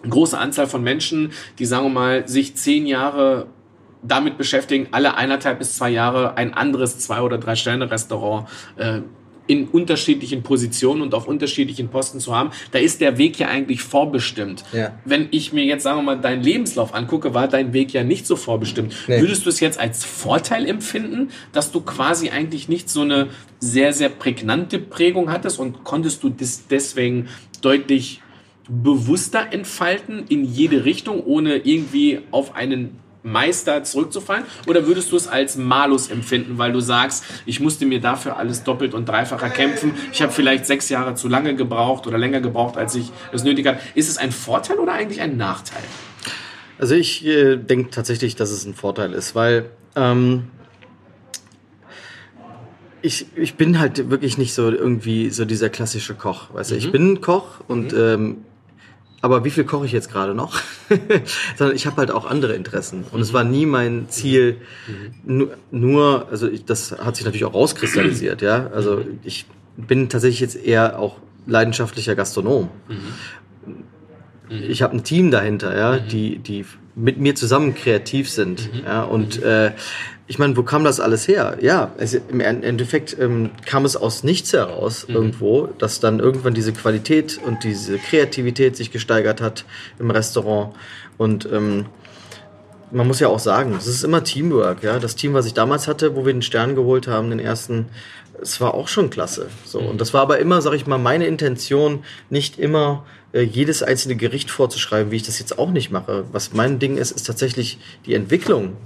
[0.09, 3.49] große Anzahl von Menschen, die, sagen wir mal, sich zehn Jahre
[4.03, 9.01] damit beschäftigen, alle eineinhalb bis zwei Jahre ein anderes Zwei- oder Drei-Sterne-Restaurant äh,
[9.49, 13.83] in unterschiedlichen Positionen und auf unterschiedlichen Posten zu haben, da ist der Weg ja eigentlich
[13.83, 14.63] vorbestimmt.
[14.73, 14.93] Ja.
[15.05, 18.27] Wenn ich mir jetzt, sagen wir mal, deinen Lebenslauf angucke, war dein Weg ja nicht
[18.27, 18.95] so vorbestimmt.
[19.09, 19.21] Nee.
[19.21, 23.93] Würdest du es jetzt als Vorteil empfinden, dass du quasi eigentlich nicht so eine sehr,
[23.93, 27.29] sehr prägnante Prägung hattest und konntest du das deswegen
[27.63, 28.21] deutlich
[28.69, 32.99] bewusster entfalten in jede Richtung, ohne irgendwie auf einen
[33.31, 34.45] Meister zurückzufallen?
[34.67, 38.65] Oder würdest du es als Malus empfinden, weil du sagst, ich musste mir dafür alles
[38.65, 42.77] doppelt und dreifacher kämpfen, ich habe vielleicht sechs Jahre zu lange gebraucht oder länger gebraucht,
[42.77, 43.81] als ich es nötig hatte.
[43.95, 45.83] Ist es ein Vorteil oder eigentlich ein Nachteil?
[46.79, 50.45] Also ich äh, denke tatsächlich, dass es ein Vorteil ist, weil ähm,
[53.03, 56.55] ich, ich bin halt wirklich nicht so irgendwie so dieser klassische Koch.
[56.55, 56.81] Weißt du, mhm.
[56.81, 57.99] ich bin Koch und mhm.
[57.99, 58.37] ähm,
[59.21, 60.61] aber wie viel koche ich jetzt gerade noch?
[61.57, 63.05] Sondern ich habe halt auch andere Interessen.
[63.11, 64.59] Und es war nie mein Ziel,
[65.25, 68.69] nur, nur also ich, das hat sich natürlich auch rauskristallisiert, ja.
[68.69, 72.69] Also ich bin tatsächlich jetzt eher auch leidenschaftlicher Gastronom.
[74.51, 78.71] Ich habe ein Team dahinter, ja, die, die mit mir zusammen kreativ sind.
[78.85, 79.73] Ja, und äh,
[80.29, 81.57] ich meine, wo kam das alles her?
[81.63, 85.15] Ja, es, im Endeffekt ähm, kam es aus nichts heraus mhm.
[85.15, 89.65] irgendwo, dass dann irgendwann diese Qualität und diese Kreativität sich gesteigert hat
[89.99, 90.75] im Restaurant.
[91.17, 91.87] Und ähm,
[92.91, 94.83] man muss ja auch sagen, es ist immer Teamwork.
[94.83, 97.87] Ja, das Team, was ich damals hatte, wo wir den Stern geholt haben, den ersten,
[98.41, 99.49] es war auch schon klasse.
[99.65, 99.87] So mhm.
[99.89, 104.17] und das war aber immer, sag ich mal, meine Intention, nicht immer äh, jedes einzelne
[104.17, 106.25] Gericht vorzuschreiben, wie ich das jetzt auch nicht mache.
[106.33, 108.77] Was mein Ding ist, ist tatsächlich die Entwicklung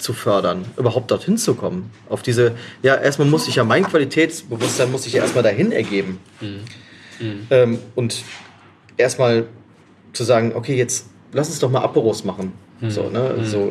[0.00, 1.90] zu fördern, überhaupt dorthin zu kommen.
[2.08, 6.18] Auf diese, ja, erstmal muss ich ja mein Qualitätsbewusstsein muss ich ja erstmal dahin ergeben.
[6.40, 6.60] Mhm.
[7.20, 7.46] Mhm.
[7.50, 8.22] Ähm, und
[8.96, 9.46] erstmal
[10.12, 12.52] zu sagen, okay, jetzt lass uns doch mal Aperos machen.
[12.88, 13.44] So, ne?
[13.44, 13.70] so,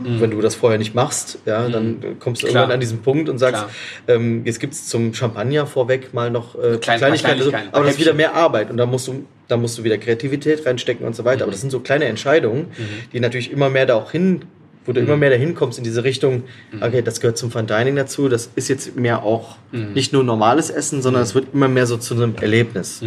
[0.00, 2.62] wenn du das vorher nicht machst, ja, dann kommst du Klar.
[2.62, 3.64] irgendwann an diesen Punkt und sagst,
[4.08, 7.94] ähm, jetzt gibt es zum Champagner vorweg mal noch äh, Klein- Kleinigkeiten, so, aber das
[7.94, 11.14] ist wieder mehr Arbeit und da musst du, da musst du wieder Kreativität reinstecken und
[11.14, 11.44] so weiter.
[11.44, 12.66] Aber das sind so kleine Entscheidungen,
[13.12, 14.42] die natürlich immer mehr da auch hin,
[14.88, 16.44] wo du immer mehr dahin kommst in diese Richtung,
[16.80, 19.56] okay, das gehört zum Fine Dining dazu, das ist jetzt mehr auch
[19.94, 23.00] nicht nur normales Essen, sondern es wird immer mehr so zu einem Erlebnis.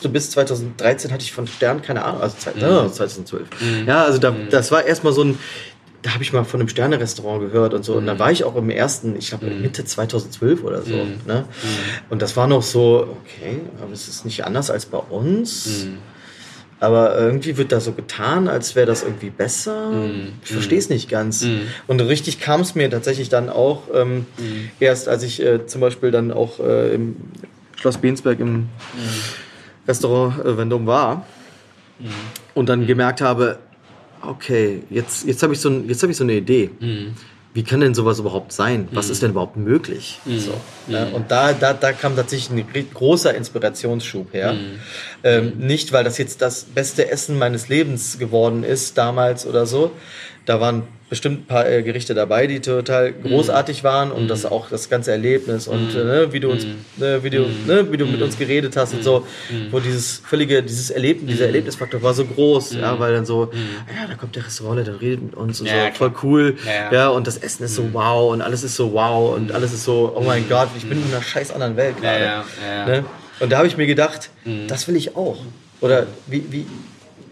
[0.00, 2.50] So bis 2013 hatte ich von Stern keine Ahnung, also zwei-
[2.86, 3.46] äh, 2012.
[3.86, 5.38] Ja, also da, das war erstmal so ein,
[6.02, 7.94] da habe ich mal von einem Sterne-Restaurant gehört und so.
[7.94, 10.94] Und da war ich auch im ersten, ich glaube Mitte 2012 oder so.
[11.28, 11.44] Ne?
[12.10, 15.86] Und das war noch so, okay, aber es ist nicht anders als bei uns.
[16.82, 19.92] Aber irgendwie wird da so getan, als wäre das irgendwie besser.
[20.44, 21.42] Ich verstehe es nicht ganz.
[21.86, 24.26] Und richtig kam es mir tatsächlich dann auch ähm,
[24.80, 27.14] erst, als ich äh, zum Beispiel dann auch äh, im
[27.76, 28.68] Schloss Bensberg im
[29.86, 31.24] Restaurant äh, Vendôme war
[32.54, 33.58] und dann gemerkt habe,
[34.20, 36.70] okay, jetzt, jetzt habe ich, so jetzt hab ich so eine Idee.
[37.54, 38.88] Wie kann denn sowas überhaupt sein?
[38.92, 40.20] Was ist denn überhaupt möglich?
[40.24, 40.54] So,
[40.86, 41.10] ne?
[41.12, 44.56] Und da, da, da kam tatsächlich ein großer Inspirationsschub her.
[45.22, 49.90] Ähm, nicht, weil das jetzt das beste Essen meines Lebens geworden ist damals oder so.
[50.46, 54.70] Da waren bestimmt ein paar äh, Gerichte dabei, die total großartig waren und das auch
[54.70, 58.06] das ganze Erlebnis und äh, ne, wie du uns, ne, wie du, ne, wie du
[58.06, 59.26] mit uns geredet hast und so,
[59.70, 64.06] wo dieses völlige, dieses Erlebnis, dieser Erlebnisfaktor war so groß, ja, weil dann so, ja,
[64.08, 67.08] da kommt der Restaurant, der redet mit uns und Ja, so, voll cool, Ja, ja,
[67.10, 70.14] und das Essen ist so wow und alles ist so wow und alles ist so,
[70.16, 72.24] oh mein Gott, ich bin in einer scheiß anderen Welt gerade.
[72.86, 73.04] Ne?
[73.38, 74.30] Und da habe ich mir gedacht,
[74.66, 75.36] das will ich auch.
[75.82, 76.66] Oder wie, wie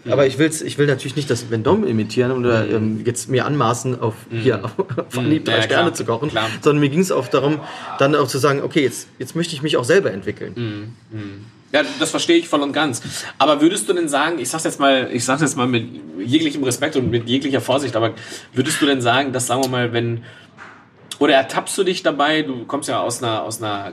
[0.09, 4.01] aber ich, will's, ich will natürlich nicht das Vendôme imitieren oder ähm, jetzt mir anmaßen,
[4.01, 4.73] auf, hier, auf
[5.19, 6.49] Anhieb drei Ja, Sterne klar, zu kochen, klar.
[6.63, 7.61] sondern mir ging es auch darum,
[7.99, 10.95] dann auch zu sagen, okay, jetzt, jetzt möchte ich mich auch selber entwickeln.
[11.73, 13.01] Ja, das verstehe ich voll und ganz.
[13.39, 15.87] Aber würdest du denn sagen, ich sag's jetzt mal, ich sag's jetzt mal mit
[16.19, 18.15] jeglichem Respekt und mit jeglicher Vorsicht, aber
[18.53, 20.25] würdest du denn sagen, dass sagen wir mal, wenn
[21.21, 23.93] oder ertappst du dich dabei, du kommst ja aus einer aus einer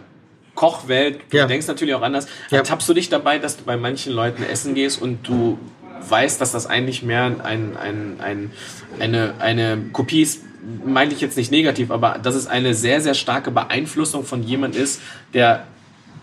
[0.56, 1.46] Kochwelt, du Ja.
[1.46, 2.26] denkst natürlich auch anders.
[2.50, 2.58] Ja.
[2.60, 5.60] Ertappst du dich dabei, dass du bei manchen Leuten essen gehst und du
[6.08, 8.52] weißt, dass das eigentlich mehr ein, ein, ein,
[9.00, 10.42] eine, eine Kopie ist,
[10.86, 14.76] meine ich jetzt nicht negativ, aber dass es eine sehr, sehr starke Beeinflussung von jemand
[14.76, 15.02] ist,
[15.34, 15.66] der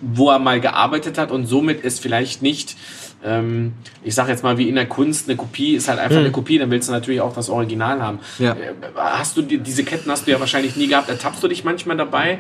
[0.01, 2.77] wo er mal gearbeitet hat und somit ist vielleicht nicht,
[3.25, 6.31] ähm, ich sage jetzt mal wie in der Kunst, eine Kopie ist halt einfach eine
[6.31, 8.19] Kopie, dann willst du natürlich auch das Original haben.
[8.39, 8.53] Ja.
[8.53, 11.09] Äh, Hast du die, diese Ketten hast du ja wahrscheinlich nie gehabt.
[11.09, 12.39] Ertappst du dich manchmal dabei,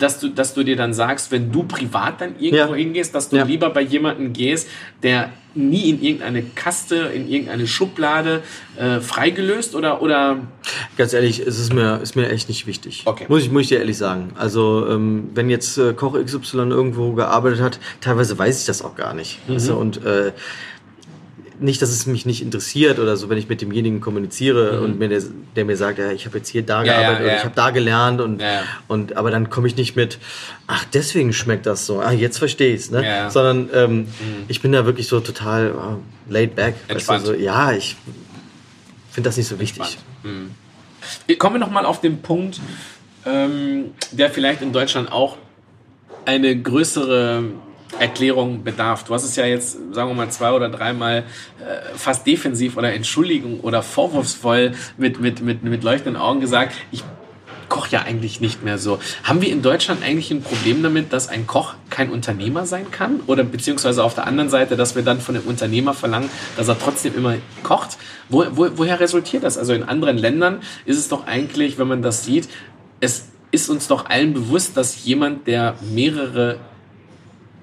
[0.00, 2.78] dass du, dass du dir dann sagst, wenn du privat dann irgendwo Ja.
[2.78, 3.44] hingehst, dass du Ja.
[3.44, 4.68] lieber bei jemandem gehst,
[5.02, 8.42] der nie in irgendeine Kaste, in irgendeine Schublade
[8.76, 10.38] äh, freigelöst oder oder
[10.96, 13.02] Ganz ehrlich, es ist mir, ist mir echt nicht wichtig.
[13.06, 13.26] Okay.
[13.28, 14.32] Muss ich, muss ich dir ehrlich sagen.
[14.38, 18.94] Also, ähm, wenn jetzt äh, Koch XY irgendwo gearbeitet hat, teilweise weiß ich das auch
[18.94, 19.40] gar nicht.
[19.48, 19.58] Mhm.
[19.66, 19.74] Du?
[19.76, 20.32] Und äh,
[21.60, 25.08] nicht, dass es mich nicht interessiert oder so, wenn ich mit demjenigen kommuniziere und mir
[25.08, 25.22] der,
[25.56, 26.86] der mir sagt, ja, ich habe jetzt hier da Mhm.
[26.86, 27.38] Ja, ja, gearbeitet oder ja.
[27.38, 28.42] ich habe da gelernt und,
[28.88, 30.18] und aber dann komme ich nicht mit,
[30.66, 33.02] ach, deswegen schmeckt das so, ah, jetzt verstehe ich's, ne?
[33.30, 34.08] Sondern ähm,
[34.48, 36.74] ich bin da wirklich so total äh, laid back.
[36.88, 37.96] Weißt du, so, ja, ich
[39.10, 39.98] finde das nicht so wichtig.
[41.38, 42.60] Kommen wir nochmal auf den Punkt,
[43.26, 45.36] ähm, der vielleicht in Deutschland auch
[46.24, 47.44] eine größere
[47.98, 49.04] Erklärung bedarf.
[49.04, 52.92] Du hast es ja jetzt, sagen wir mal, zwei oder dreimal äh, fast defensiv oder
[52.92, 57.02] Entschuldigung oder vorwurfsvoll mit, mit, mit, mit leuchtenden Augen gesagt, ich
[57.70, 58.98] koche ja eigentlich nicht mehr so.
[59.24, 63.20] Haben wir in Deutschland eigentlich ein Problem damit, dass ein Koch kein Unternehmer sein kann?
[63.26, 66.78] Oder beziehungsweise auf der anderen Seite, dass wir dann von dem Unternehmer verlangen, dass er
[66.78, 67.96] trotzdem immer kocht?
[68.28, 69.56] Wo, wo, woher resultiert das?
[69.56, 72.48] Also in anderen Ländern ist es doch eigentlich, wenn man das sieht,
[73.00, 76.58] es ist uns doch allen bewusst, dass jemand, der mehrere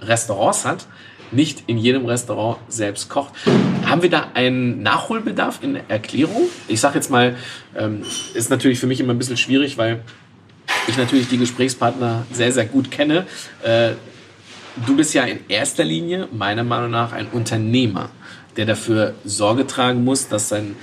[0.02, 0.88] Restaurants hat,
[1.32, 3.34] nicht in jedem Restaurant selbst kocht.
[3.86, 6.44] Haben wir da einen Nachholbedarf in Erklärung?
[6.68, 7.36] Ich sage jetzt mal,
[7.76, 10.02] ähm, ist natürlich für mich immer ein bisschen schwierig, weil
[10.88, 13.26] ich natürlich die Gesprächspartner sehr, sehr gut kenne.
[13.64, 13.92] Äh,
[14.86, 18.10] du bist ja in erster Linie, meiner Meinung nach, ein Unternehmer,
[18.56, 20.76] der dafür Sorge tragen muss, dass sein,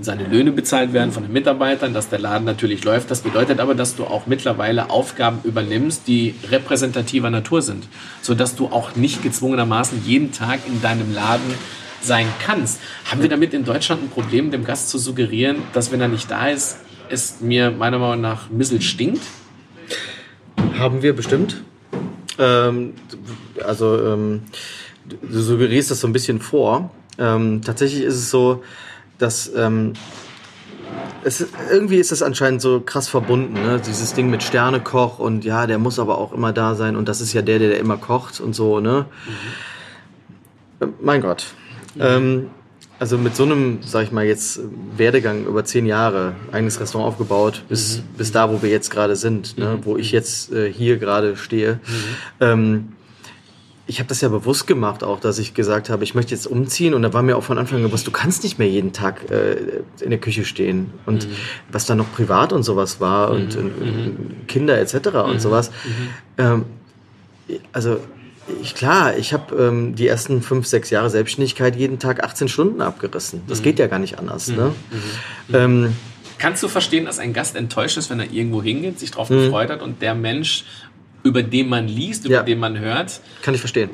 [0.00, 3.10] seine Löhne bezahlt werden von den Mitarbeitern, dass der Laden natürlich läuft.
[3.10, 7.88] Das bedeutet aber, dass du auch mittlerweile Aufgaben übernimmst, die repräsentativer Natur sind,
[8.22, 11.54] sodass du auch nicht gezwungenermaßen jeden Tag in deinem Laden
[12.00, 12.80] sein kannst.
[13.10, 16.30] Haben wir damit in Deutschland ein Problem, dem Gast zu suggerieren, dass wenn er nicht
[16.30, 16.78] da ist,
[17.08, 19.22] es mir meiner Meinung nach ein bisschen stinkt?
[20.78, 21.62] Haben wir bestimmt.
[22.38, 22.94] Ähm,
[23.64, 24.42] also, ähm,
[25.04, 26.90] du suggerierst das so ein bisschen vor.
[27.18, 28.62] Ähm, tatsächlich ist es so,
[29.18, 29.94] dass ähm,
[31.24, 33.80] es, irgendwie ist das anscheinend so krass verbunden, ne?
[33.84, 37.20] dieses Ding mit Sternekoch und ja, der muss aber auch immer da sein und das
[37.20, 39.06] ist ja der, der, der immer kocht und so, ne?
[40.80, 41.46] Äh, Mein Gott.
[41.98, 42.50] Ähm,
[42.98, 44.60] also mit so einem, sag ich mal jetzt,
[44.96, 49.58] Werdegang über zehn Jahre, eigenes Restaurant aufgebaut, bis, bis da, wo wir jetzt gerade sind,
[49.58, 49.78] ne?
[49.82, 51.80] wo ich jetzt äh, hier gerade stehe.
[52.40, 52.92] Ähm,
[53.88, 56.92] ich habe das ja bewusst gemacht auch, dass ich gesagt habe, ich möchte jetzt umziehen
[56.92, 59.30] und da war mir auch von Anfang an bewusst, du kannst nicht mehr jeden Tag
[59.30, 61.28] äh, in der Küche stehen und
[61.70, 65.08] was da noch privat und sowas war und, und, und Kinder etc.
[65.24, 65.70] und sowas.
[66.36, 66.64] Ähm,
[67.72, 67.98] also
[68.60, 72.80] ich, klar, ich habe ähm, die ersten fünf, sechs Jahre Selbstständigkeit jeden Tag 18 Stunden
[72.80, 73.42] abgerissen.
[73.46, 74.48] Das geht ja gar nicht anders.
[74.48, 74.72] Ne?
[75.52, 75.94] Ähm,
[76.38, 79.70] Kannst du verstehen, dass ein Gast enttäuscht ist, wenn er irgendwo hingeht, sich drauf gefreut
[79.70, 80.64] hat und der Mensch,
[81.26, 82.42] über den man liest, über Ja.
[82.42, 83.90] den man hört, Kann ich verstehen.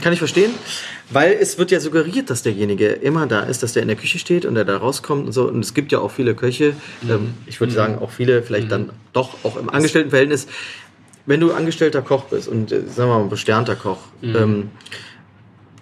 [0.00, 0.50] Kann ich verstehen,
[1.10, 4.18] weil es wird ja suggeriert, dass derjenige immer da ist, dass der in der Küche
[4.18, 5.46] steht und der da rauskommt und so.
[5.48, 6.74] Und es gibt ja auch viele Köche,
[7.08, 10.46] ähm, ich würde sagen auch viele, vielleicht dann doch auch im Angestelltenverhältnis.
[11.26, 14.70] Wenn du angestellter Koch bist und äh, sagen wir mal besternter Koch, ähm,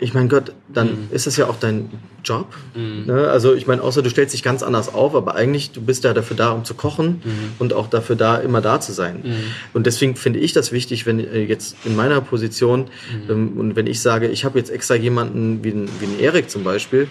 [0.00, 1.90] ich meine Gott, dann ist das ja auch dein
[2.22, 2.54] Job.
[2.74, 3.28] Ne?
[3.28, 6.12] Also ich meine, außer du stellst dich ganz anders auf, aber eigentlich, du bist ja
[6.12, 7.22] dafür da, um zu kochen
[7.58, 9.22] und auch dafür da, immer da zu sein.
[9.72, 12.86] Und deswegen finde ich das wichtig, wenn äh, jetzt in meiner Position
[13.28, 16.62] ähm, und wenn ich sage, ich habe jetzt extra jemanden wie wie ein Erik zum
[16.64, 17.08] Beispiel,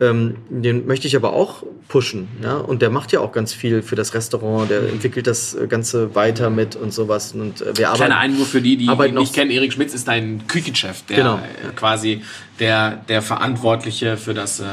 [0.00, 2.28] ähm, den möchte ich aber auch pushen.
[2.42, 2.56] Ja?
[2.56, 6.14] Und der macht ja auch ganz viel für das Restaurant, der entwickelt das äh, Ganze
[6.14, 7.32] weiter mit und sowas.
[7.32, 8.04] Und äh, wir arbeiten.
[8.04, 9.50] Kleiner Einwurf für die, die ihn nicht kennen.
[9.50, 11.38] Erik Schmitz ist ein Küchenchef, der Genau.
[11.76, 12.22] quasi
[12.60, 14.64] der, der Verantwortliche für das äh,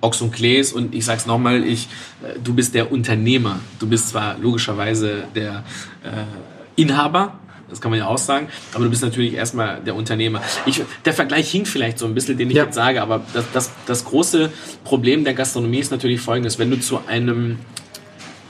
[0.00, 0.72] Ochs und Klees.
[0.72, 1.88] Und ich sag's nochmal, ich,
[2.22, 3.60] äh, du bist der Unternehmer.
[3.78, 5.64] Du bist zwar logischerweise der
[6.02, 7.38] äh, Inhaber,
[7.70, 10.42] das kann man ja auch sagen, aber du bist natürlich erstmal der Unternehmer.
[10.66, 12.64] Ich, der Vergleich hinkt vielleicht so ein bisschen, den ich Ja.
[12.64, 14.50] jetzt sage, aber das, das, das große
[14.84, 16.58] Problem der Gastronomie ist natürlich folgendes.
[16.58, 17.58] Wenn du zu einem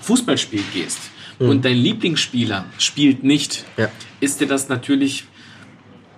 [0.03, 0.99] Fußballspiel gehst
[1.39, 3.89] und dein Lieblingsspieler spielt nicht, Ja.
[4.21, 5.25] ist dir das natürlich,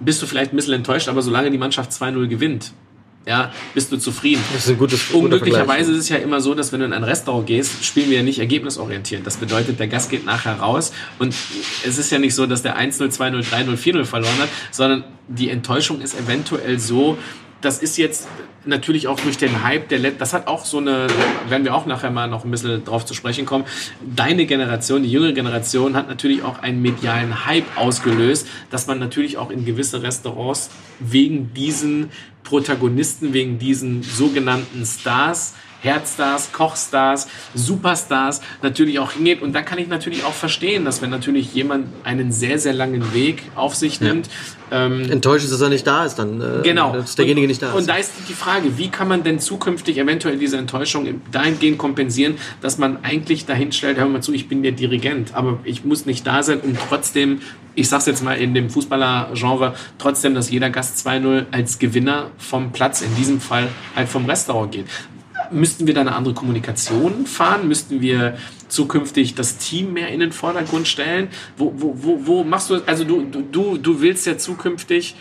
[0.01, 2.73] bist du vielleicht ein bisschen enttäuscht, aber solange die Mannschaft 2-0 gewinnt,
[3.27, 4.43] ja, bist du zufrieden.
[4.53, 7.03] Das ist ein gutes Unglücklicherweise ist es ja immer so, dass wenn du in ein
[7.03, 9.27] Restaurant gehst, spielen wir ja nicht ergebnisorientiert.
[9.27, 11.35] Das bedeutet, der Gast geht nachher raus und
[11.85, 15.51] es ist ja nicht so, dass der 1-0, 2-0, 3-0, 4-0 verloren hat, sondern die
[15.51, 17.19] Enttäuschung ist eventuell so,
[17.67, 18.29] das ist jetzt
[18.65, 21.09] natürlich auch durch den Hype der Let das hat auch so eine,
[21.49, 23.65] werden wir auch nachher mal noch ein bisschen drauf zu sprechen kommen.
[24.15, 29.37] Deine Generation, die jüngere Generation, hat natürlich auch einen medialen Hype ausgelöst, dass man natürlich
[29.37, 32.11] auch in gewisse Restaurants wegen diesen
[32.45, 35.55] Protagonisten, wegen diesen sogenannten Stars,
[35.87, 39.41] Herzstars, Kochstars, Superstars natürlich auch hingeht.
[39.41, 43.15] Und da kann ich natürlich auch verstehen, dass wenn natürlich jemand einen sehr, sehr langen
[43.15, 44.29] Weg auf sich nimmt,
[44.71, 46.93] ähm, Enttäuscht ist, dass er nicht da ist, dann äh, Genau.
[46.93, 47.75] dass derjenige und, nicht da ist.
[47.75, 52.37] Und da ist die Frage, wie kann man denn zukünftig eventuell diese Enttäuschung dahingehend kompensieren,
[52.61, 56.05] dass man eigentlich dahin stellt, hör mal zu, ich bin der Dirigent, aber ich muss
[56.07, 57.41] nicht da sein, um trotzdem,
[57.77, 62.73] ich sag's jetzt mal in dem Fußballer-Genre, trotzdem, dass jeder Gast 2-0 als Gewinner vom
[62.73, 64.87] Platz, in diesem Fall halt vom Restaurant geht.
[65.51, 67.69] Müssten wir da eine andere Kommunikation fahren?
[67.69, 68.37] Müssten wir
[68.69, 71.29] zukünftig das Team mehr in den Vordergrund stellen?
[71.57, 75.15] Wo, wo, wo, wo machst du, also du, du- du, willst ja zukünftig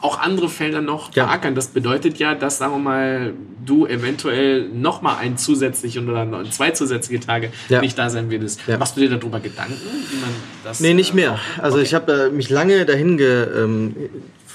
[0.00, 1.26] auch andere Felder noch Ja.
[1.26, 1.54] beackern.
[1.54, 6.72] Das bedeutet ja, dass, sagen wir mal, du eventuell noch mal ein zusätzlichen oder zwei
[6.72, 7.80] zusätzliche Tage Ja.
[7.80, 8.60] nicht da sein würdest.
[8.66, 8.78] Ja.
[8.78, 9.74] Machst du dir darüber Gedanken,
[10.10, 10.30] wie man
[10.64, 10.80] das...
[10.80, 11.38] Nee, nicht äh, mehr.
[11.58, 13.94] Also ich habe äh, mich lange dahin ge, ähm,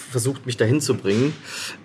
[0.09, 1.33] versucht, mich dahin zu bringen,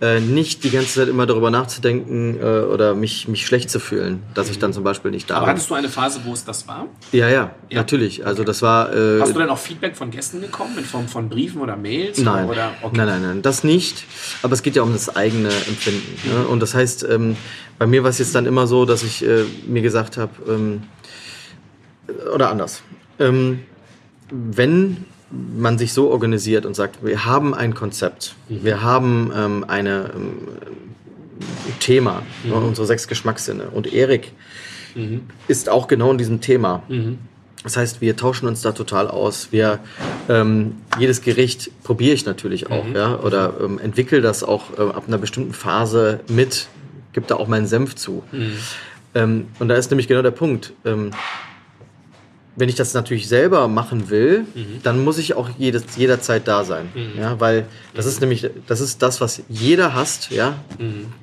[0.00, 4.22] äh, nicht die ganze Zeit immer darüber nachzudenken äh, oder mich, mich schlecht zu fühlen,
[4.34, 5.50] dass ich dann zum Beispiel nicht da Aber bin.
[5.54, 6.86] hattest du eine Phase, wo es das war?
[7.12, 7.78] Ja, ja, Ja.
[7.78, 8.24] natürlich.
[8.24, 8.92] Also das war.
[8.94, 12.18] Äh, Hast du denn auch Feedback von Gästen bekommen in Form von Briefen oder Mails?
[12.18, 12.48] Nein.
[12.48, 12.96] Oder, okay.
[12.96, 14.04] nein, nein, nein, das nicht.
[14.42, 16.28] Aber es geht ja um das eigene Empfinden.
[16.28, 16.46] Ne?
[16.46, 17.36] Und das heißt, ähm,
[17.78, 20.82] bei mir war es jetzt dann immer so, dass ich äh, mir gesagt habe, ähm,
[22.34, 22.82] oder anders.
[23.18, 23.60] Ähm,
[24.30, 25.04] wenn
[25.56, 30.38] man sich so organisiert und sagt, wir haben ein Konzept, wir haben ähm, eine ähm,
[31.66, 33.64] ein Thema, ne, unsere sechs Geschmackssinne.
[33.70, 34.32] Und Erik
[35.48, 36.82] ist auch genau in diesem Thema.
[37.64, 39.48] Das heißt, wir tauschen uns da total aus.
[39.52, 39.78] Wir
[40.28, 45.04] ähm, jedes Gericht probiere ich natürlich auch, ja, oder ähm, entwickle das auch äh, ab
[45.06, 46.68] einer bestimmten Phase mit,
[47.12, 48.22] gebe da auch meinen Senf zu.
[49.14, 50.72] Ähm, und da ist nämlich genau der Punkt.
[52.54, 54.44] Wenn ich das natürlich selber machen will,
[54.82, 56.88] dann muss ich auch jedes, jederzeit da sein.
[57.18, 60.54] Ja, weil das ist nämlich, das ist das, was jeder hasst, ja.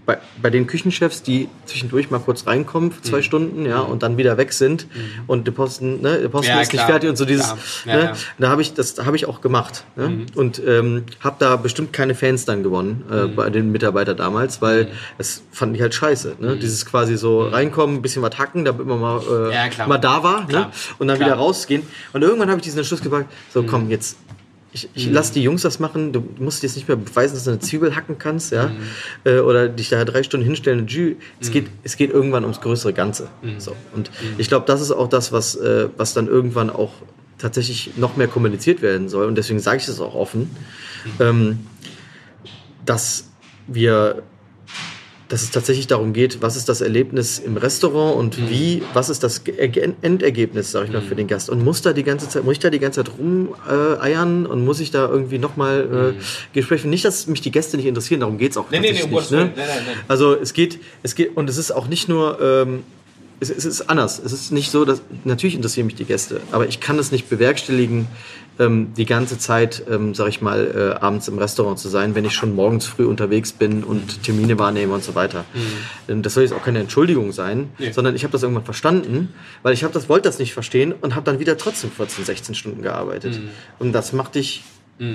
[0.05, 4.17] Bei, bei den Küchenchefs, die zwischendurch mal kurz reinkommen für zwei Stunden, ja, und dann
[4.17, 4.87] wieder weg sind
[5.27, 6.87] und der Posten, ne, der Posten Ja, ist nicht klar.
[6.87, 7.57] fertig und so dieses, Klar.
[7.85, 8.13] Ja, ne, ja.
[8.39, 9.83] da habe ich, das habe ich auch gemacht.
[9.95, 10.25] Ne?
[10.35, 14.87] Und ähm, habe da bestimmt keine Fans dann gewonnen äh, bei den Mitarbeitern damals, weil
[15.17, 16.37] das fand ich halt scheiße.
[16.39, 16.57] Ne?
[16.57, 19.21] Dieses quasi so reinkommen, ein bisschen was hacken, damit man mal,
[19.53, 20.47] äh, mal da war.
[20.47, 20.69] Ne?
[20.97, 21.29] Und dann Klar.
[21.29, 21.83] wieder rausgehen.
[22.13, 24.17] Und irgendwann habe ich diesen Entschluss gebracht, so komm, jetzt
[24.71, 26.13] Ich, ich lasse die Jungs das machen.
[26.13, 28.69] Du musst jetzt nicht mehr beweisen, dass du eine Zwiebel hacken kannst, ja,
[29.23, 30.85] äh, oder dich da drei Stunden hinstellen.
[30.85, 31.17] und.
[31.41, 33.29] Es geht, es geht irgendwann ums größere Ganze.
[33.57, 33.75] So.
[33.95, 36.91] Und ich glaube, das ist auch das, was, äh, was dann irgendwann auch
[37.39, 39.25] tatsächlich noch mehr kommuniziert werden soll.
[39.25, 40.55] Und deswegen sage ich es auch offen,
[41.19, 41.65] ähm,
[42.85, 43.29] dass
[43.67, 44.21] wir
[45.29, 49.23] dass es tatsächlich darum geht, was ist das Erlebnis im Restaurant und wie, was ist
[49.23, 51.49] das Ge- Erge- Endergebnis, sag ich mal, für den Gast.
[51.49, 54.65] Und muss da die ganze Zeit, muss ich da die ganze Zeit rumeiern äh, und
[54.65, 58.37] muss ich da irgendwie nochmal äh, Gespräche, nicht, dass mich die Gäste nicht interessieren, darum
[58.37, 59.51] geht's auch Nee, nee, nee, nicht, Willen.
[59.55, 59.95] Nein, nein, nein.
[60.07, 62.83] Also es geht, es geht, und es ist auch nicht nur, ähm,
[63.39, 64.19] es, es ist anders.
[64.23, 67.29] Es ist nicht so, dass, natürlich interessieren mich die Gäste, aber ich kann es nicht
[67.29, 68.07] bewerkstelligen,
[68.59, 72.25] ähm, die ganze Zeit, ähm, sag ich mal, äh, abends im Restaurant zu sein, wenn
[72.25, 75.45] ich schon morgens früh unterwegs bin und Termine wahrnehme und so weiter.
[76.09, 77.91] Ähm, Das soll jetzt auch keine Entschuldigung sein, Nee.
[77.93, 81.15] sondern ich habe das irgendwann verstanden, weil ich habe das, wollte das nicht verstehen und
[81.15, 83.39] habe dann wieder trotzdem 14, 16 Stunden gearbeitet.
[83.79, 84.63] Und das macht dich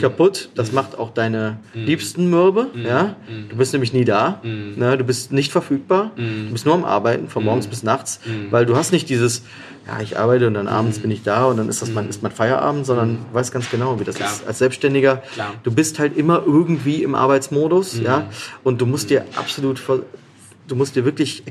[0.00, 3.16] kaputt, das macht auch deine Liebsten mürbe, ja.
[3.50, 4.96] Du bist nämlich nie da, ne?
[4.96, 8.20] du bist nicht verfügbar, du bist nur am Arbeiten, von morgens bis nachts,
[8.50, 9.42] weil du hast nicht dieses,
[9.86, 12.22] ja, ich arbeite und dann abends bin ich da und dann ist das mein, ist
[12.22, 14.30] mein Feierabend, sondern du weißt ganz genau, wie das Klar.
[14.30, 14.46] ist.
[14.46, 15.52] Als Selbstständiger, Klar.
[15.62, 18.30] du bist halt immer irgendwie im Arbeitsmodus, ja,
[18.62, 19.82] und du musst dir absolut,
[20.66, 21.42] du musst dir wirklich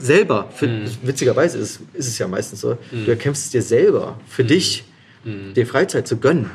[0.00, 0.68] selber, für,
[1.02, 4.84] witzigerweise ist, ist es ja meistens so, du erkämpfst es dir selber, für dich,
[5.54, 6.50] dir Freizeit zu gönnen.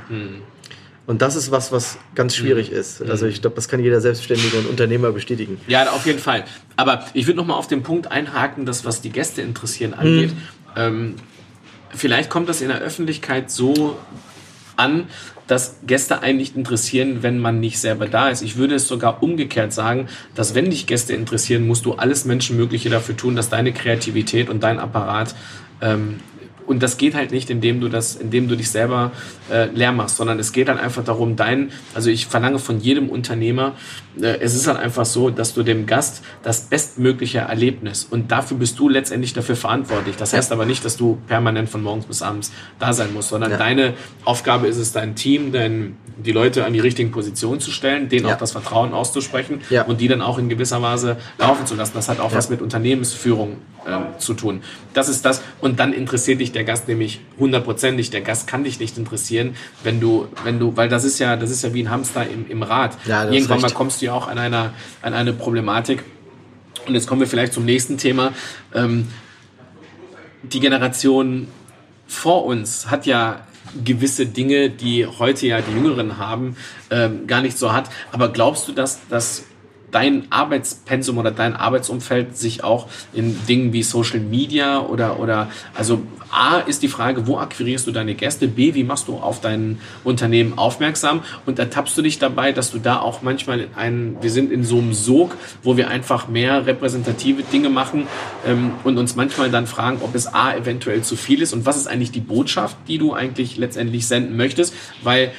[1.06, 3.02] Und das ist was, was ganz schwierig ist.
[3.02, 5.60] Also ich glaube, das kann jeder Selbstständige und Unternehmer bestätigen.
[5.68, 6.46] Ja, auf jeden Fall.
[6.78, 10.32] Aber ich würde noch mal auf den Punkt einhaken, dass was die Gäste interessieren angeht.
[10.78, 11.16] Ähm,
[11.90, 13.98] vielleicht kommt das in der Öffentlichkeit so
[14.78, 15.08] an,
[15.48, 18.42] dass Gäste einen nicht interessieren, wenn man nicht selber da ist.
[18.42, 22.90] Ich würde es sogar umgekehrt sagen, dass wenn dich Gäste interessieren, musst du alles Menschenmögliche
[22.90, 25.36] dafür tun, dass deine Kreativität und dein Apparat
[25.82, 26.22] ähm,
[26.66, 29.12] und das geht halt nicht, indem du das, indem du dich selber
[29.52, 33.10] äh, leer machst, sondern es geht halt einfach darum, dein, also ich verlange von jedem
[33.10, 33.74] Unternehmer,
[34.22, 38.78] es ist halt einfach so, dass du dem Gast das bestmögliche Erlebnis und dafür bist
[38.80, 40.16] du letztendlich dafür verantwortlich.
[40.18, 43.52] Das heißt aber nicht, dass du permanent von morgens bis abends da sein musst, sondern
[43.52, 43.58] Ja.
[43.58, 43.94] deine
[44.26, 48.28] Aufgabe ist es, dein Team, dein, die Leute an die richtigen Positionen zu stellen, denen
[48.28, 48.36] Ja.
[48.36, 49.84] auch das Vertrauen auszusprechen Ja.
[49.84, 51.94] und die dann auch in gewisser Weise laufen zu lassen.
[51.96, 52.38] Das hat auch Ja.
[52.38, 54.62] was mit Unternehmensführung ähm, zu tun.
[54.94, 55.42] Das ist das.
[55.60, 58.12] Und dann interessiert dich der Gast nämlich hundertprozentig.
[58.12, 61.50] Der Gast kann dich nicht interessieren, wenn du, wenn du, weil das ist ja, das
[61.52, 62.98] ist ja wie ein Hamster im, im Rad.
[63.06, 66.04] Ja, Irgendwann mal kommst du ja auch an einer, an eine Problematik.
[66.88, 68.34] Und jetzt kommen wir vielleicht zum nächsten Thema.
[68.74, 69.08] Ähm,
[70.44, 71.48] die Generation
[72.08, 73.48] vor uns hat ja
[73.84, 76.58] gewisse Dinge, die heute ja die Jüngeren haben,
[76.92, 77.90] ähm, gar nicht so hat.
[78.12, 79.46] Aber glaubst du, dass, dass
[79.94, 86.02] dein Arbeitspensum oder dein Arbeitsumfeld sich auch in Dingen wie Social Media oder, oder also
[86.32, 88.48] A ist die Frage, wo akquirierst du deine Gäste?
[88.48, 91.22] B, wie machst du auf dein Unternehmen aufmerksam?
[91.46, 94.64] Und ertappst du dich dabei, dass du da auch manchmal in einen, wir sind in
[94.64, 98.08] so einem Sog, wo wir einfach mehr repräsentative Dinge machen
[98.48, 101.78] ähm, und uns manchmal dann fragen, ob es A eventuell zu viel ist und was
[101.78, 105.32] ist eigentlich die Botschaft, die du eigentlich letztendlich senden möchtest, weil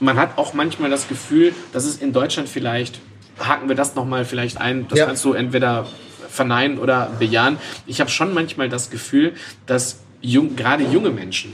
[0.00, 3.00] man hat auch manchmal das Gefühl, dass es in Deutschland vielleicht,
[3.46, 5.06] haken wir das nochmal vielleicht ein, das Ja.
[5.06, 5.86] kannst du entweder
[6.28, 7.58] verneinen oder bejahen.
[7.86, 9.34] Ich habe schon manchmal das Gefühl,
[9.66, 11.52] dass jung, gerade junge Menschen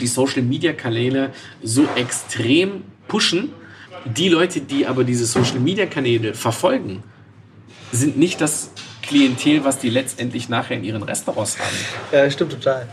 [0.00, 1.30] die Social-Media-Kanäle
[1.62, 3.52] so extrem pushen.
[4.04, 7.02] Die Leute, die aber diese Social-Media-Kanäle verfolgen,
[7.92, 8.70] sind nicht das
[9.02, 11.76] Klientel, was die letztendlich nachher in ihren Restaurants haben.
[12.12, 12.88] Ja, stimmt total.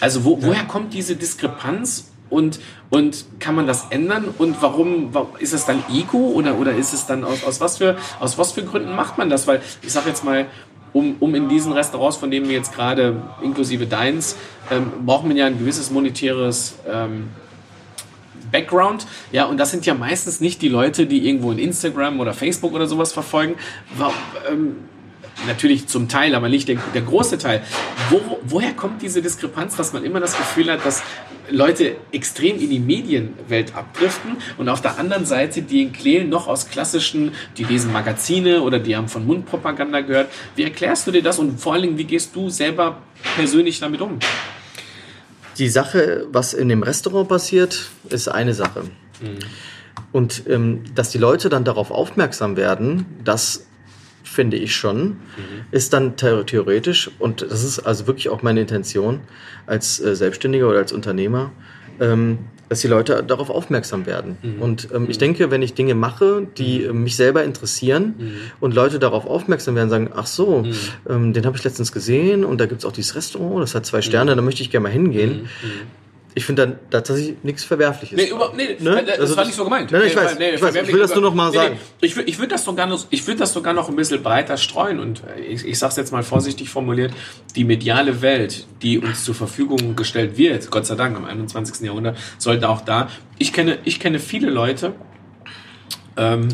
[0.00, 2.60] Also wo, woher kommt diese Diskrepanz und,
[2.90, 4.26] und kann man das ändern?
[4.38, 7.78] Und warum, wa- ist es dann Ego oder, oder ist es dann aus, aus, was
[7.78, 9.46] für, aus was für Gründen macht man das?
[9.46, 10.46] Weil ich sage jetzt mal,
[10.92, 14.36] um, um in diesen Restaurants, von denen wir jetzt gerade inklusive deins,
[14.70, 17.28] ähm, braucht man ja ein gewisses monetäres ähm,
[18.50, 19.06] Background.
[19.30, 22.72] Ja, und das sind ja meistens nicht die Leute, die irgendwo in Instagram oder Facebook
[22.72, 23.56] oder sowas verfolgen.
[23.96, 24.12] Wa-
[24.50, 24.76] ähm,
[25.46, 27.62] natürlich zum Teil, aber nicht der, der große Teil.
[28.10, 31.02] Wo, woher kommt diese Diskrepanz, dass man immer das Gefühl hat, dass
[31.50, 36.46] Leute extrem in die Medienwelt abdriften und auf der anderen Seite die in Kleen noch
[36.46, 40.30] aus klassischen, die lesen Magazine oder die haben von Mundpropaganda gehört.
[40.56, 42.98] Wie erklärst du dir das und vor allen Dingen, wie gehst du selber
[43.36, 44.18] persönlich damit um?
[45.58, 48.84] Die Sache, was in dem Restaurant passiert, ist eine Sache.
[50.12, 53.67] Und ähm, dass die Leute dann darauf aufmerksam werden, das
[54.28, 55.16] finde ich schon,
[55.70, 59.20] ist dann the- theoretisch, und das ist also wirklich auch meine Intention
[59.66, 61.50] als äh, Selbstständiger oder als Unternehmer,
[62.00, 64.36] ähm, dass die Leute darauf aufmerksam werden.
[64.60, 68.14] Und ähm, ich denke, wenn ich Dinge mache, die äh, mich selber interessieren
[68.60, 70.66] und Leute darauf aufmerksam werden, sagen, ach so,
[71.08, 73.86] ähm, den habe ich letztens gesehen und da gibt es auch dieses Restaurant, das hat
[73.86, 75.48] zwei Sterne, da möchte ich gerne mal hingehen.
[76.38, 78.16] Ich finde dann da tatsächlich nichts Verwerfliches.
[78.16, 79.04] Nee, über, nee Ne?
[79.04, 79.90] das Also war nicht so gemeint.
[79.90, 81.76] Nein, nein, ich Nee, weiß, ich weiß, ich will das nur noch mal sagen.
[82.00, 84.56] Ich, wür- ich würde das, sogar noch- ich würd das sogar noch ein bisschen breiter
[84.56, 87.12] streuen und äh, ich, ich sage es jetzt mal vorsichtig formuliert,
[87.56, 91.84] die mediale Welt, die uns zur Verfügung gestellt wird, Gott sei Dank im 21.
[91.84, 93.08] Jahrhundert, sollte auch da,
[93.38, 94.94] ich kenne, ich kenne viele Leute,
[96.16, 96.48] ähm,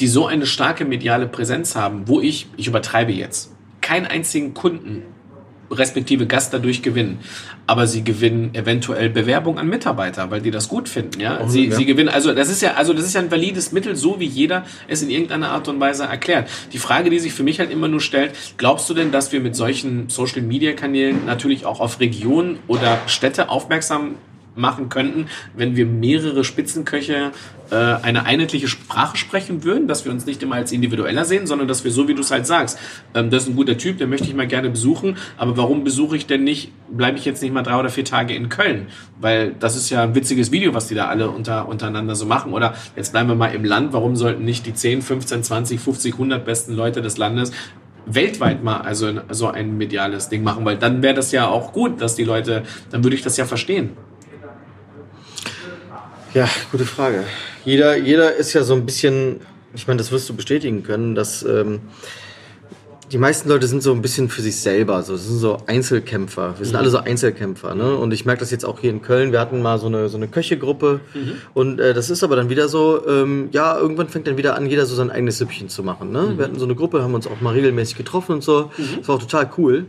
[0.00, 5.02] die so eine starke mediale Präsenz haben, wo ich, ich übertreibe jetzt, keinen einzigen Kunden
[5.70, 7.18] respektive Gast dadurch gewinnen.
[7.66, 11.46] Aber sie gewinnen eventuell Bewerbung an Mitarbeiter, weil die das gut finden, ja.
[11.48, 11.76] Sie, ja.
[11.76, 14.26] sie gewinnen, also das ist ja, also das ist ja ein valides Mittel, so wie
[14.26, 16.48] jeder es in irgendeiner Art und Weise erklärt.
[16.72, 19.40] Die Frage, die sich für mich halt immer nur stellt, glaubst du denn, dass wir
[19.40, 24.16] mit solchen Social Media Kanälen natürlich auch auf Regionen oder Städte aufmerksam
[24.56, 27.32] machen könnten, wenn wir mehrere Spitzenköche
[27.74, 31.84] eine einheitliche Sprache sprechen würden, dass wir uns nicht immer als individueller sehen, sondern dass
[31.84, 32.78] wir so, wie du es halt sagst,
[33.14, 36.16] ähm, das ist ein guter Typ, den möchte ich mal gerne besuchen, aber warum besuche
[36.16, 38.88] ich denn nicht, bleibe ich jetzt nicht mal drei oder vier Tage in Köln?
[39.20, 42.52] Weil das ist ja ein witziges Video, was die da alle unter, untereinander so machen.
[42.52, 46.14] Oder jetzt bleiben wir mal im Land, warum sollten nicht die 10, 15, 20, 50,
[46.14, 47.52] 100 besten Leute des Landes
[48.06, 52.00] weltweit mal also so ein mediales Ding machen, weil dann wäre das ja auch gut,
[52.00, 53.90] dass die Leute, dann würde ich das ja verstehen.
[56.34, 57.24] Ja, gute Frage.
[57.64, 59.40] Jeder, jeder ist ja so ein bisschen,
[59.74, 61.80] ich meine, das wirst du bestätigen können, dass ähm,
[63.12, 66.54] die meisten Leute sind so ein bisschen für sich selber, so das sind so Einzelkämpfer.
[66.58, 67.96] Wir sind alle so Einzelkämpfer, ne?
[67.96, 69.32] Und ich merke das jetzt auch hier in Köln.
[69.32, 71.00] Wir hatten mal so eine so eine Köchegruppe
[71.52, 74.66] und äh, das ist aber dann wieder so, ähm, ja, irgendwann fängt dann wieder an,
[74.66, 76.12] jeder so sein eigenes Süppchen zu machen.
[76.12, 76.34] Ne?
[76.36, 78.70] Wir hatten so eine Gruppe, haben uns auch mal regelmäßig getroffen und so.
[78.98, 79.86] Das war auch total cool.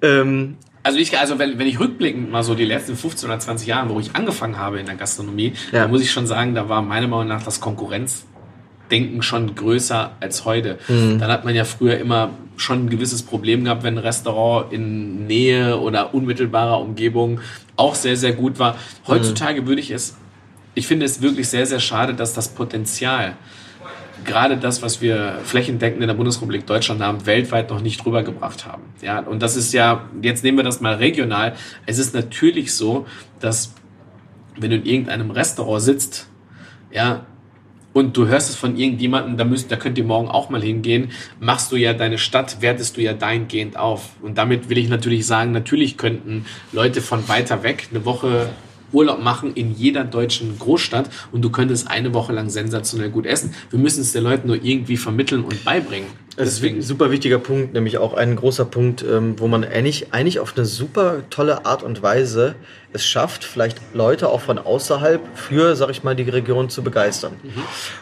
[0.00, 3.66] Ähm, Also ich, also wenn, wenn ich rückblickend mal so die letzten 15 oder 20
[3.66, 5.80] Jahre, wo ich angefangen habe in der Gastronomie, Ja.
[5.82, 10.44] da muss ich schon sagen, da war meiner Meinung nach das Konkurrenzdenken schon größer als
[10.44, 10.78] heute.
[10.88, 11.18] Mhm.
[11.18, 15.26] Dann hat man ja früher immer schon ein gewisses Problem gehabt, wenn ein Restaurant in
[15.26, 17.40] Nähe oder unmittelbarer Umgebung
[17.76, 18.76] auch sehr, sehr gut war.
[19.06, 20.16] Heutzutage würde ich es,
[20.74, 23.36] ich finde es wirklich sehr, sehr schade, dass das Potenzial
[24.24, 28.82] gerade das, was wir flächendeckend in der Bundesrepublik Deutschland haben, weltweit noch nicht rübergebracht haben.
[29.02, 31.54] Ja, und das ist ja, jetzt nehmen wir das mal regional.
[31.86, 33.06] Es ist natürlich so,
[33.40, 33.74] dass
[34.56, 36.28] wenn du in irgendeinem Restaurant sitzt,
[36.92, 37.26] ja,
[37.92, 41.12] und du hörst es von irgendjemandem, da, müsst, da könnt ihr morgen auch mal hingehen,
[41.38, 44.10] machst du ja deine Stadt, wertest du ja dahingehend auf.
[44.20, 48.48] Und damit will ich natürlich sagen, natürlich könnten Leute von weiter weg eine Woche
[48.94, 53.54] Urlaub machen in jeder deutschen Großstadt und du könntest eine Woche lang sensationell gut essen.
[53.70, 56.08] Wir müssen es den Leuten nur irgendwie vermitteln und beibringen.
[56.36, 60.12] Das ist ein super wichtiger Punkt, nämlich auch ein großer Punkt, ähm, wo man eigentlich,
[60.12, 62.56] eigentlich auf eine super tolle Art und Weise
[62.94, 67.32] es schafft, vielleicht Leute auch von außerhalb für, sag ich mal, die Region zu begeistern.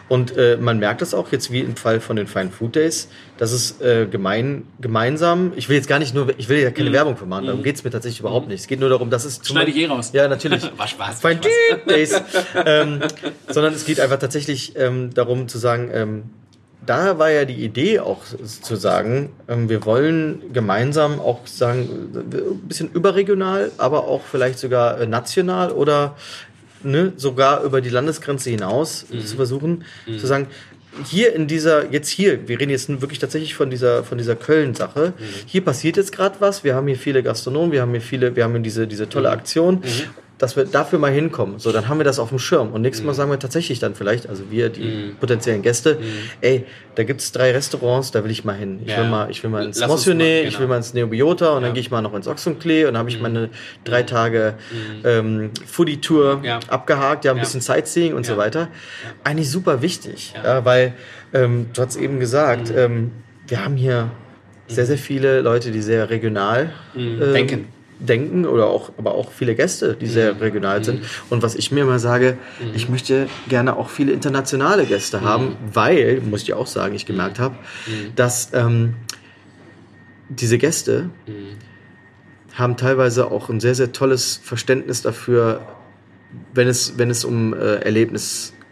[0.07, 3.09] Und äh, man merkt es auch jetzt wie im Fall von den Fine Food Days,
[3.39, 6.91] dass es äh, gemein, gemeinsam, ich will jetzt gar nicht nur, ich will ja keine
[6.91, 8.61] Werbung für machen, darum geht's mir tatsächlich überhaupt nicht.
[8.61, 9.41] Es geht nur darum, dass es...
[9.43, 10.11] Schneide ich eh raus.
[10.13, 10.61] Ja, natürlich.
[10.77, 11.23] War Spaß.
[11.23, 11.53] war Fine Spaß.
[11.71, 12.21] Food Days.
[12.65, 12.99] ähm,
[13.47, 16.23] sondern es geht einfach tatsächlich ähm, darum zu sagen, ähm,
[16.85, 22.67] da war ja die Idee auch zu sagen, ähm, wir wollen gemeinsam auch sagen, ein
[22.67, 26.15] bisschen überregional, aber auch vielleicht sogar äh, national oder
[26.83, 30.47] ne, sogar über die Landesgrenze hinaus äh, zu versuchen, zu sagen,
[31.05, 35.13] hier in dieser, jetzt hier, wir reden jetzt wirklich tatsächlich von dieser, von dieser Köln-Sache.
[35.47, 36.63] Hier passiert jetzt gerade was.
[36.63, 39.31] Wir haben hier viele Gastronomen, wir haben hier viele, wir haben hier diese, diese tolle
[39.31, 39.81] Aktion,
[40.39, 41.59] dass wir dafür mal hinkommen.
[41.59, 42.71] So, dann haben wir das auf dem Schirm.
[42.73, 45.99] Und nächstes Mal sagen wir tatsächlich dann vielleicht, also wir, die potenziellen Gäste,
[46.41, 46.65] ey,
[46.95, 48.81] da gibt's drei Restaurants, da will ich mal hin.
[48.83, 48.97] Ich Ja.
[48.97, 50.69] will mal, ich will mal ins Motionné, mal, ich will genau.
[50.69, 51.67] mal ins Neobiota und Ja.
[51.67, 53.49] dann gehe ich mal noch ins Ochsenklee und dann habe ich meine
[53.83, 54.55] drei Tage
[55.05, 56.59] ähm, Foodie-Tour Ja.
[56.67, 58.69] abgehakt, ja, ein bisschen Sightseeing und so weiter.
[59.23, 60.65] Eigentlich super wichtig, ja.
[60.65, 60.93] weil
[61.33, 63.11] ähm, du hast eben gesagt, ähm,
[63.47, 64.09] wir haben hier
[64.67, 67.67] sehr, sehr viele Leute, die sehr regional ähm, Denken.
[68.07, 71.03] Denken oder auch, aber auch viele Gäste, die sehr regional sind.
[71.29, 72.37] Und was ich mir immer sage,
[72.75, 77.39] ich möchte gerne auch viele internationale Gäste haben, weil, muss ich auch sagen, ich gemerkt
[77.39, 77.55] habe,
[78.15, 78.95] dass ähm,
[80.29, 81.09] diese Gäste
[82.53, 85.61] haben teilweise auch ein sehr, sehr tolles Verständnis dafür,
[86.53, 87.75] wenn es, wenn es um äh,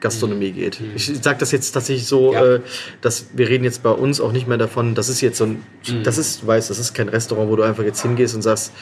[0.02, 0.80] Erlebnisgastronomie geht.
[0.96, 2.56] Ich sage das jetzt tatsächlich so, Ja.
[2.56, 2.62] äh,
[3.02, 5.64] dass wir reden jetzt bei uns auch nicht mehr davon, das ist jetzt so ein,
[6.04, 8.74] das ist, du weißt, das ist kein Restaurant, wo du einfach jetzt hingehst und sagst,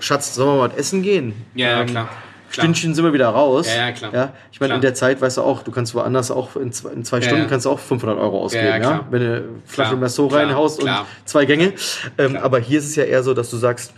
[0.00, 1.34] Schatz, sollen wir mal was essen gehen?
[1.54, 2.08] Ja, ja, Ähm, klar.
[2.48, 2.64] Klar.
[2.64, 3.66] Stündchen sind wir wieder raus.
[3.68, 4.14] Ja, ja, klar.
[4.14, 6.90] Ja, ich meine, in der Zeit weißt du auch, du kannst woanders auch in zwei,
[6.92, 7.48] in zwei Stunden ja.
[7.48, 11.00] kannst du auch 500 Euro ausgeben, ja, wenn du Flasche Merceau reinhaust klar.
[11.00, 11.72] und zwei Gänge.
[12.18, 13.92] Ähm, aber hier ist es ja eher so, dass du sagst,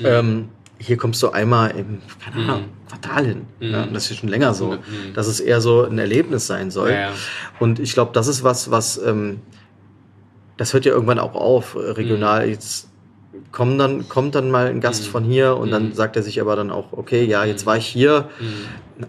[0.00, 0.06] Mhm.
[0.06, 0.48] ähm,
[0.82, 3.42] hier kommst du einmal im keine Ahnung, Quartal hin.
[3.60, 3.70] Mhm.
[3.70, 4.78] Ja, und das ist schon länger so,
[5.14, 6.90] dass es eher so ein Erlebnis sein soll.
[6.92, 7.12] Ja, ja.
[7.58, 9.40] Und ich glaube, das ist was, was ähm,
[10.56, 12.52] das hört ja irgendwann auch auf, äh, regional Mhm.
[12.52, 12.88] jetzt
[13.52, 15.72] kommen dann, kommt dann mal ein Gast von hier und Mhm.
[15.72, 18.28] dann sagt er sich aber dann auch, okay, ja, jetzt war ich hier.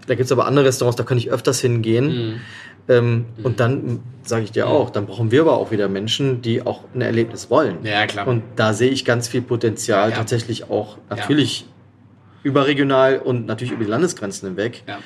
[0.06, 2.40] Da gibt es aber andere Restaurants, da kann ich öfters hingehen.
[2.88, 2.92] Mhm.
[2.94, 6.64] Ähm, Und dann sage ich dir auch, dann brauchen wir aber auch wieder Menschen, die
[6.64, 7.78] auch ein Erlebnis wollen.
[7.84, 8.26] Ja, klar.
[8.26, 10.16] Und da sehe ich ganz viel Potenzial Ja.
[10.16, 11.66] tatsächlich auch natürlich
[12.42, 14.82] überregional und natürlich über die Landesgrenzen hinweg.
[14.86, 14.98] ja.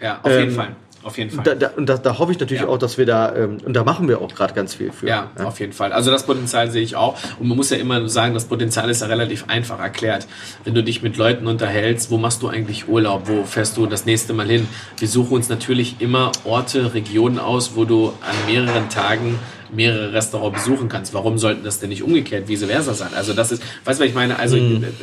[0.00, 0.76] ja, auf Ähm, jeden Fall.
[1.04, 1.44] Auf jeden Fall.
[1.44, 2.68] Da, da, und da, da hoffe ich natürlich Ja.
[2.68, 5.06] auch, dass wir da, ähm, und da machen wir auch gerade ganz viel für.
[5.06, 5.92] Ja, auf jeden Fall.
[5.92, 7.16] Also das Potenzial sehe ich auch.
[7.38, 10.26] Und man muss ja immer sagen, das Potenzial ist ja relativ einfach erklärt.
[10.64, 13.28] Wenn du dich mit Leuten unterhältst, wo machst du eigentlich Urlaub?
[13.28, 14.66] Wo fährst du das nächste Mal hin?
[14.98, 19.38] Wir suchen uns natürlich immer Orte, Regionen aus, wo du an mehreren Tagen
[19.72, 21.14] mehrere Restaurants besuchen kannst.
[21.14, 23.10] Warum sollten das denn nicht umgekehrt vice versa sein?
[23.14, 24.38] Also das ist, weißt du, was ich meine?
[24.38, 24.56] Also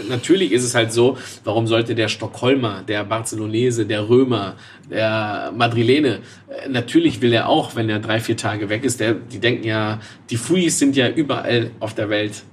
[0.09, 4.55] natürlich ist es halt so, warum sollte der Stockholmer, der Barcelonese, der Römer,
[4.89, 9.14] der Madrilene, äh, natürlich will er auch, wenn er drei, vier Tage weg ist, der,
[9.14, 9.99] die denken ja,
[10.30, 12.43] die Fuis sind ja überall auf der Welt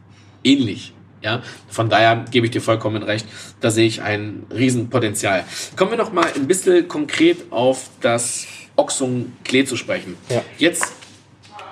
[0.44, 0.92] ähnlich.
[1.20, 3.26] Ja, von daher gebe ich dir vollkommen recht.
[3.60, 5.44] Da sehe ich ein Riesenpotenzial.
[5.74, 8.46] Kommen wir noch mal ein bisschen konkret auf das
[8.76, 10.16] Oxung Klee zu sprechen.
[10.28, 10.42] Ja.
[10.58, 10.92] Jetzt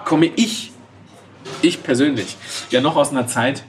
[0.07, 0.73] komme ich,
[1.61, 2.37] ich persönlich,
[2.71, 3.65] ja noch aus einer Zeit,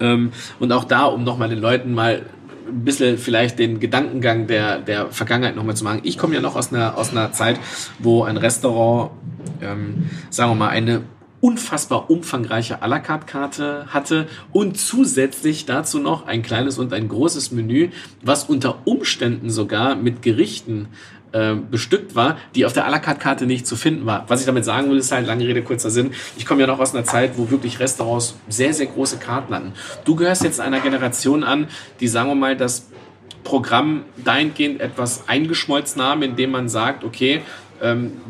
[0.00, 2.26] ähm, und auch da, um nochmal den Leuten mal
[2.66, 6.00] ein bisschen vielleicht den Gedankengang der, der Vergangenheit nochmal zu machen.
[6.02, 7.60] Ich komme ja noch aus einer, aus einer Zeit,
[8.00, 9.12] wo ein Restaurant,
[9.60, 11.02] ähm, sagen wir mal, eine
[11.40, 17.08] unfassbar umfangreiche à la carte Karte hatte und zusätzlich dazu noch ein kleines und ein
[17.08, 17.90] großes Menü,
[18.22, 20.88] was unter Umständen sogar mit Gerichten
[21.36, 24.24] äh, bestückt war, die auf der à la carte Karte nicht zu finden war.
[24.28, 26.12] Was ich damit sagen will, ist halt lange Rede, kurzer Sinn.
[26.38, 29.72] Ich komme ja noch aus einer Zeit, wo wirklich Restaurants sehr, sehr große Karten hatten.
[30.06, 31.68] Du gehörst jetzt einer Generation an,
[32.00, 32.86] die, sagen wir mal, das
[33.44, 37.42] Programm dahingehend etwas eingeschmolzen haben, indem man sagt, okay, ähm,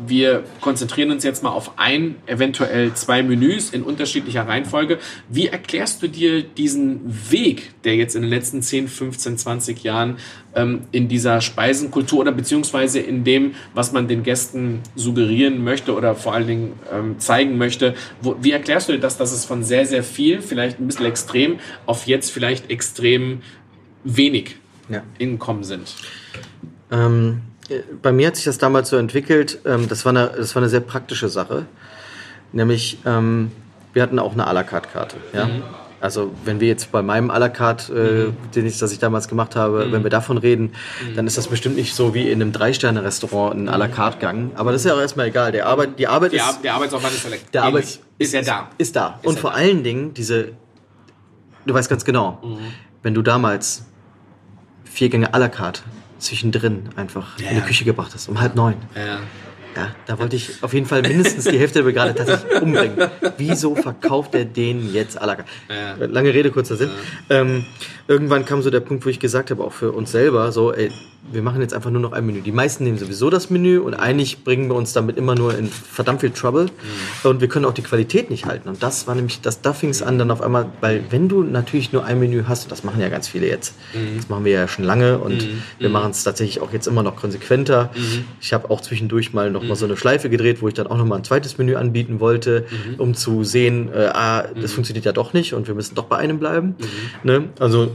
[0.05, 4.99] wir konzentrieren uns jetzt mal auf ein, eventuell zwei Menüs in unterschiedlicher Reihenfolge.
[5.29, 10.17] Wie erklärst du dir diesen Weg, der jetzt in den letzten 10, 15, 20 Jahren
[10.55, 16.15] ähm, in dieser Speisenkultur oder beziehungsweise in dem, was man den Gästen suggerieren möchte oder
[16.15, 17.95] vor allen Dingen ähm, zeigen möchte,
[18.41, 21.59] wie erklärst du dir das, dass es von sehr, sehr viel, vielleicht ein bisschen extrem,
[21.85, 23.41] auf jetzt vielleicht extrem
[24.03, 24.55] wenig
[24.89, 25.03] Ja.
[25.17, 25.93] Inkommen sind?
[26.91, 27.46] Ähm, äh,
[28.01, 30.69] bei mir hat sich das damals so entwickelt, ähm, das, war eine, das war eine
[30.69, 31.65] sehr praktische Sache.
[32.53, 33.51] Nämlich, ähm,
[33.93, 35.17] wir hatten auch eine à la carte Karte.
[35.33, 35.49] Ja?
[35.99, 39.27] Also, wenn wir jetzt bei meinem à la carte, äh, den ich, das ich damals
[39.27, 40.73] gemacht habe, wenn wir davon reden,
[41.15, 44.51] dann ist das bestimmt nicht so wie in einem Drei-Sterne-Restaurant ein à la carte Gang.
[44.55, 45.51] Aber das ist ja auch erstmal egal.
[45.51, 47.73] Der Arbeit, die Arbeit Der, ist, der Arbeitsaufwand ist, vielleicht der ähnlich.
[47.73, 48.69] Arbeits ist ja da.
[48.77, 49.19] ist da.
[49.21, 49.57] Ist Und vor da.
[49.57, 50.49] allen Dingen diese,
[51.65, 52.57] du weißt ganz genau, Mhm.
[53.01, 53.83] wenn du damals
[54.85, 55.81] vier Gänge à la carte
[56.19, 57.51] zwischendrin einfach in Ja.
[57.53, 58.75] die Küche gebracht hast, um halb neun.
[58.95, 59.19] Ja.
[59.77, 62.97] Ja, da wollte ich auf jeden Fall mindestens die Hälfte der Brigade tatsächlich umbringen.
[63.37, 65.45] Wieso verkauft er den jetzt carte?
[65.69, 66.03] Ja.
[66.07, 66.89] Lange Rede, kurzer Sinn.
[67.29, 67.63] Ähm,
[68.07, 70.89] irgendwann kam so der Punkt, wo ich gesagt habe, auch für uns selber, so, ey,
[71.29, 72.41] wir machen jetzt einfach nur noch ein Menü.
[72.41, 75.67] Die meisten nehmen sowieso das Menü und eigentlich bringen wir uns damit immer nur in
[75.67, 76.67] verdammt viel Trouble
[77.23, 78.69] und wir können auch die Qualität nicht halten.
[78.69, 81.43] Und das war nämlich, das, da fing es an dann auf einmal, weil wenn du
[81.43, 83.75] natürlich nur ein Menü hast, und das machen ja ganz viele jetzt,
[84.15, 85.45] das machen wir ja schon lange und
[85.79, 87.89] wir machen es tatsächlich auch jetzt immer noch konsequenter.
[88.39, 90.97] Ich habe auch zwischendurch mal noch mal so eine Schleife gedreht, wo ich dann auch
[90.97, 92.65] noch mal ein zweites Menü anbieten wollte,
[92.97, 96.17] um zu sehen, äh, ah, das funktioniert ja doch nicht und wir müssen doch bei
[96.17, 96.75] einem bleiben.
[97.23, 97.49] Ne?
[97.59, 97.91] Also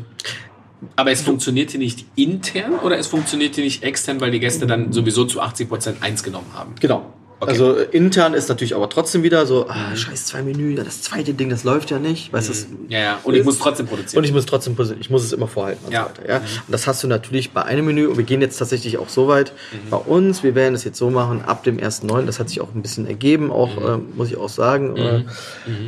[0.97, 5.25] Aber es funktionierte nicht intern oder es funktionierte nicht extern, weil die Gäste dann sowieso
[5.25, 6.75] zu 80% eins genommen haben?
[6.81, 7.13] Genau.
[7.49, 11.35] Also äh, intern ist natürlich aber trotzdem wieder so, ah, scheiß zwei Menü, das zweite
[11.35, 12.33] Ding, das läuft ja nicht.
[12.33, 13.21] Weißt du, das- Ja, ja.
[13.25, 14.19] Und ich muss trotzdem produzieren.
[14.19, 16.05] und ich muss trotzdem, posi- ich muss es immer vorhalten und Ja.
[16.05, 16.29] so weiter.
[16.29, 16.37] Ja?
[16.39, 19.29] Und das hast du natürlich bei einem Menü und wir gehen jetzt tatsächlich auch so
[19.29, 19.53] weit
[19.91, 20.43] bei uns.
[20.43, 22.27] Wir werden es jetzt so machen, ab dem 1.9.
[22.27, 25.25] Das hat sich auch ein bisschen ergeben, auch äh, muss ich auch sagen, äh,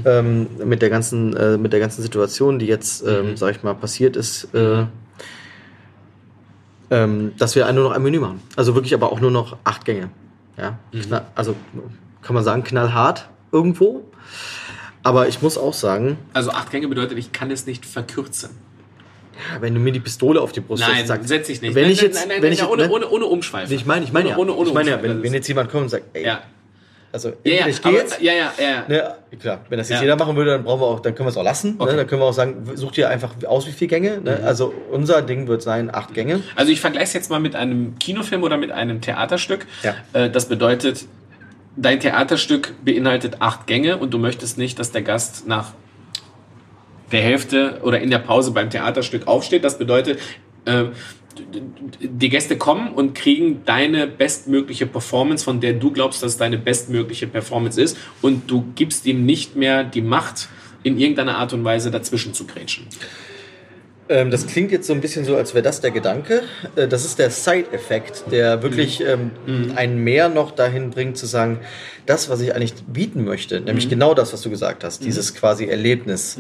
[0.04, 3.74] ähm, mit der ganzen, äh, mit der ganzen Situation, die jetzt, ähm, sag ich mal,
[3.74, 4.48] passiert ist.
[4.54, 4.86] Äh,
[6.90, 8.40] ähm, dass wir nur noch ein Menü machen.
[8.56, 10.10] Also wirklich aber auch nur noch acht Gänge.
[10.56, 10.78] Ja?
[10.92, 11.54] Kna- Also
[12.22, 14.04] kann man sagen, knallhart irgendwo.
[15.02, 18.50] Aber ich muss auch sagen, also acht Gänge bedeutet, ich kann es nicht verkürzen.
[19.52, 21.74] ja, wenn du mir die Pistole auf die Brust Nein, setzt, setze ich nicht.
[21.74, 22.90] Wenn nein, ich jetzt, nein, nein, wenn nein, ich, ohne, ne?
[22.90, 23.74] ohne, ohne Umschweife.
[23.74, 25.82] ich meine, ich meine ja, ohne, ohne ich meine ja, wenn, wenn jetzt jemand kommt
[25.84, 26.42] und sagt, ey, ja,
[27.14, 28.84] also ja, ja, ich gehe aber, jetzt, ja, ja, ja.
[28.88, 30.02] ne, klar, wenn das jetzt Ja.
[30.02, 31.92] jeder machen würde, dann brauchen wir auch, dann können wir es auch lassen, Okay.
[31.92, 34.38] ne, dann können wir auch sagen, such dir einfach aus, wie viele Gänge, ne?
[34.40, 34.46] Mhm.
[34.46, 36.42] also unser Ding wird sein, acht Gänge.
[36.56, 39.64] Also ich vergleiche es jetzt mal mit einem Kinofilm oder mit einem Theaterstück.
[39.84, 39.94] Ja.
[40.12, 41.06] Äh, Das bedeutet,
[41.76, 45.72] dein Theaterstück beinhaltet acht Gänge und du möchtest nicht, dass der Gast nach
[47.12, 49.62] der Hälfte oder in der Pause beim Theaterstück aufsteht.
[49.64, 50.18] Das bedeutet,
[50.64, 50.84] äh,
[52.00, 56.58] die Gäste kommen und kriegen deine bestmögliche Performance, von der du glaubst, dass es deine
[56.58, 57.96] bestmögliche Performance ist.
[58.22, 60.48] Und du gibst ihm nicht mehr die Macht,
[60.82, 62.86] in irgendeiner Art und Weise dazwischen zu grätschen.
[64.08, 66.42] Ähm, das klingt jetzt so ein bisschen so, als wäre das der Gedanke.
[66.76, 69.30] Äh, das ist der Side-Effekt, der wirklich ähm,
[69.74, 71.60] einen mehr noch dahin bringt zu sagen,
[72.04, 75.64] das, was ich eigentlich bieten möchte, nämlich genau das, was du gesagt hast, dieses quasi
[75.64, 76.38] Erlebnis,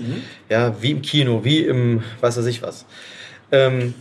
[0.50, 2.84] ja, wie im Kino, wie im, weiß was ich was.
[3.50, 3.94] Ähm,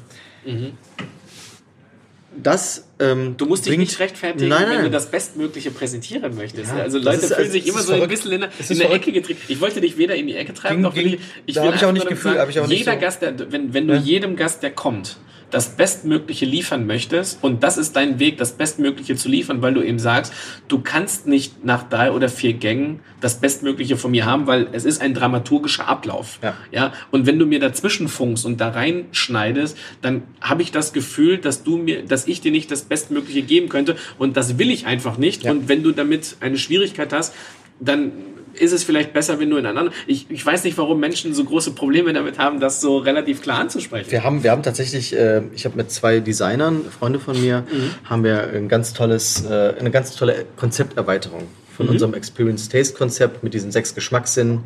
[2.36, 4.84] Das ähm, Du musst dich bringt- nicht rechtfertigen, Nein, wenn nein.
[4.86, 6.72] du das Bestmögliche präsentieren möchtest.
[6.72, 8.10] Ja, also Leute ist- fühlen sich immer so ein verrückt.
[8.10, 8.92] bisschen in, in verrückt.
[8.92, 9.40] Ecke getrieben.
[9.48, 11.62] Ich wollte dich weder in die Ecke treiben, Ging- noch will ging- ich, ich da
[11.62, 13.22] will hab ich auch nicht nur Gefühl, sagen, hab ich auch nicht jeder so- Gast,
[13.22, 14.00] der, wenn, wenn du Ja.
[14.00, 15.18] jedem Gast, der kommt,
[15.54, 19.84] das Bestmögliche liefern möchtest und das ist dein Weg, das Bestmögliche zu liefern, weil du
[19.84, 20.34] eben sagst,
[20.68, 24.84] du kannst nicht nach drei oder vier Gängen das Bestmögliche von mir haben, weil es
[24.84, 26.40] ist ein dramaturgischer Ablauf.
[26.42, 26.56] Ja.
[26.72, 31.38] Ja, und wenn du mir dazwischen funkst und da reinschneidest, dann habe ich das Gefühl,
[31.38, 34.88] dass du mir, dass ich dir nicht das Bestmögliche geben könnte und das will ich
[34.88, 35.44] einfach nicht.
[35.44, 35.52] Ja.
[35.52, 37.36] Und wenn du damit eine Schwierigkeit hast,
[37.80, 38.12] dann
[38.54, 39.92] ist es vielleicht besser, wenn du in einander.
[40.08, 43.60] Ich, ich weiß nicht, warum Menschen so große Probleme damit haben, das so relativ klar
[43.60, 44.12] anzusprechen.
[44.12, 47.64] Wir haben, wir haben tatsächlich, äh, ich habe mit zwei Designern, Freunde von mir,
[48.06, 53.44] haben wir ein ganz tolles, äh, eine ganz tolle Konzepterweiterung von unserem Experience Taste Konzept
[53.44, 54.66] mit diesen sechs Geschmackssinnen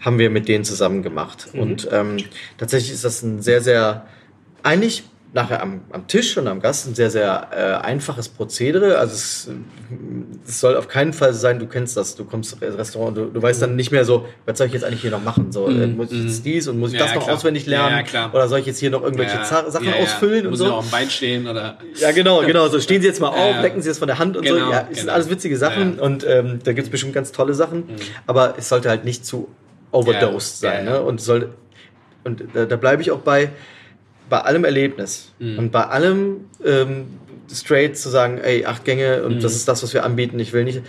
[0.00, 1.48] haben wir mit denen zusammen gemacht.
[1.52, 2.18] Und ähm,
[2.56, 4.06] tatsächlich ist das ein sehr, sehr,
[4.62, 5.02] eigentlich
[5.36, 8.96] nachher am, am Tisch und am Gast ein sehr, sehr äh, einfaches Prozedere.
[8.98, 9.50] Also es,
[10.48, 13.42] es soll auf keinen Fall sein, du kennst das, du kommst ins Restaurant, du, du
[13.42, 15.52] weißt dann nicht mehr so, was soll ich jetzt eigentlich hier noch machen?
[15.52, 17.36] So, äh, muss ich jetzt dies und muss ich Ja, das ja, noch klar.
[17.36, 18.04] auswendig lernen?
[18.10, 18.32] ja.
[18.32, 20.64] Oder soll ich jetzt hier noch irgendwelche Sachen ausfüllen und Muss so?
[20.66, 21.78] ja auch am Bein stehen oder.
[22.00, 22.68] Ja, genau, genau.
[22.68, 24.54] So stehen sie jetzt mal auf, lecken sie jetzt von der Hand und so.
[24.54, 25.12] Genau, Ja, es sind genau.
[25.12, 27.84] alles witzige Sachen und ähm, da gibt es bestimmt ganz tolle Sachen.
[28.26, 29.48] Aber es sollte halt nicht zu
[29.92, 30.86] overdosed sein.
[30.86, 31.00] Ne?
[31.02, 31.50] Und soll
[32.24, 33.50] und da, da bleibe ich auch bei
[34.28, 35.58] bei allem Erlebnis Mhm.
[35.58, 37.06] und bei allem ähm,
[37.52, 39.40] straight zu sagen, ey, acht Gänge und Mhm.
[39.40, 40.38] das ist das, was wir anbieten.
[40.40, 40.82] Ich will nicht.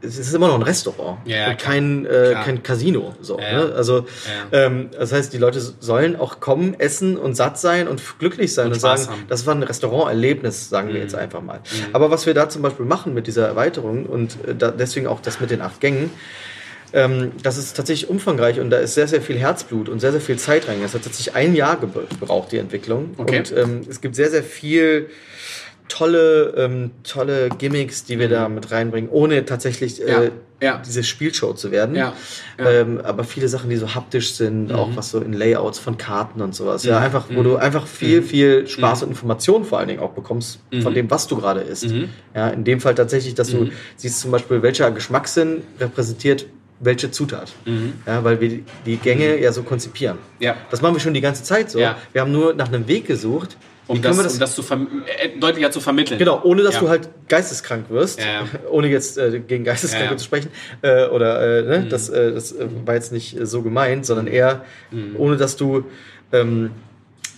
[0.00, 3.14] Es ist immer noch ein Restaurant Ja, und kein, äh, kein Casino.
[3.20, 3.74] So, Ja, ne?
[3.74, 4.06] Also
[4.52, 4.66] Ja.
[4.66, 8.68] ähm, das heißt, die Leute sollen auch kommen, essen und satt sein und glücklich sein
[8.68, 9.24] Und und, sagen, haben.
[9.28, 11.60] das war ein Restauranterlebnis, sagen wir jetzt einfach mal.
[11.92, 15.20] Aber was wir da zum Beispiel machen mit dieser Erweiterung und äh, da, deswegen auch
[15.20, 16.10] das mit den acht Gängen,
[16.92, 20.20] ähm, das ist tatsächlich umfangreich und da ist sehr, sehr viel Herzblut und sehr, sehr
[20.20, 20.78] viel Zeit rein.
[20.82, 23.14] Das hat tatsächlich ein Jahr ge- gebraucht, die Entwicklung.
[23.18, 23.38] Okay.
[23.38, 25.08] Und ähm, es gibt sehr, sehr viel
[25.88, 30.30] tolle, ähm, tolle Gimmicks, die wir da mit reinbringen, ohne tatsächlich äh, Ja,
[30.60, 30.82] ja.
[30.86, 31.94] diese Spielshow zu werden.
[31.96, 32.12] Ja.
[32.58, 36.42] Ähm, aber viele Sachen, die so haptisch sind, auch was so in Layouts von Karten
[36.42, 36.84] und sowas.
[36.84, 40.60] Ja, einfach, wo du einfach viel, viel Spaß und Information vor allen Dingen auch bekommst
[40.82, 41.86] von dem, was du gerade isst.
[42.34, 46.44] Ja, in dem Fall tatsächlich, dass du siehst zum Beispiel, welcher Geschmackssinn repräsentiert
[46.80, 47.52] welche Zutat.
[48.06, 50.18] Ja, weil wir die- Gänge ja so konzipieren.
[50.38, 50.56] Ja.
[50.70, 51.78] Das machen wir schon die ganze Zeit so.
[51.78, 51.96] Ja.
[52.12, 53.56] Wir haben nur nach einem Weg gesucht,
[53.88, 56.18] Um das, wir um das zu äh, deutlicher zu vermitteln.
[56.18, 56.80] Genau, ohne dass Ja.
[56.80, 58.46] du halt geisteskrank wirst, Ja, ja.
[58.70, 60.50] ohne jetzt äh, gegen Geisteskranke zu sprechen,
[60.82, 61.88] äh, oder äh, ne, Mhm.
[61.88, 62.54] das, äh, das
[62.84, 64.64] war jetzt nicht so gemeint, sondern eher
[65.16, 65.84] ohne dass du
[66.32, 66.70] ähm,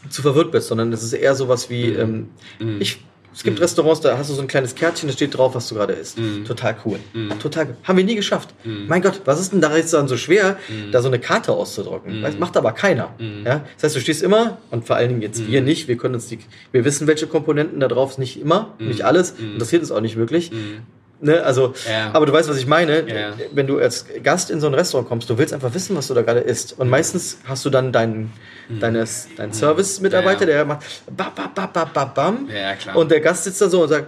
[0.09, 2.29] zu verwirrt bist, sondern es ist eher sowas wie, Mhm.
[2.61, 3.05] ähm, ich,
[3.35, 5.75] es gibt Restaurants, da hast du so ein kleines Kärtchen, da steht drauf, was du
[5.77, 6.19] gerade isst.
[6.19, 6.45] Mhm.
[6.45, 6.99] Total cool.
[7.41, 7.75] Total cool.
[7.85, 8.51] Haben wir nie geschafft.
[8.65, 10.91] Mein Gott, was ist denn da jetzt dann so schwer, Mhm.
[10.93, 12.23] da so eine Karte auszudrucken?
[12.23, 13.15] Das macht aber keiner.
[13.45, 13.65] Ja?
[13.77, 15.47] Das heißt, du stehst immer, und vor allen Dingen jetzt Mhm.
[15.49, 16.39] wir nicht, wir können uns die,
[16.73, 18.89] wir wissen, welche Komponenten da drauf sind, nicht immer, Mhm.
[18.89, 20.51] nicht alles, interessiert uns auch nicht wirklich.
[21.23, 22.11] Ne, also, Ja.
[22.15, 23.01] aber du weißt, was ich meine.
[23.09, 23.35] Ja.
[23.53, 26.15] Wenn du als Gast in so ein Restaurant kommst, du willst einfach wissen, was du
[26.15, 26.79] da gerade isst.
[26.79, 28.33] Und meistens hast du dann deinen,
[28.81, 30.51] deines, deinen Service-Mitarbeiter, Mhm.
[30.51, 30.81] Ja, der macht
[31.15, 32.49] bam, bam, bam, bam, bam, bam.
[32.49, 32.97] Ja, klar.
[32.97, 34.07] Und der Gast sitzt da so und sagt,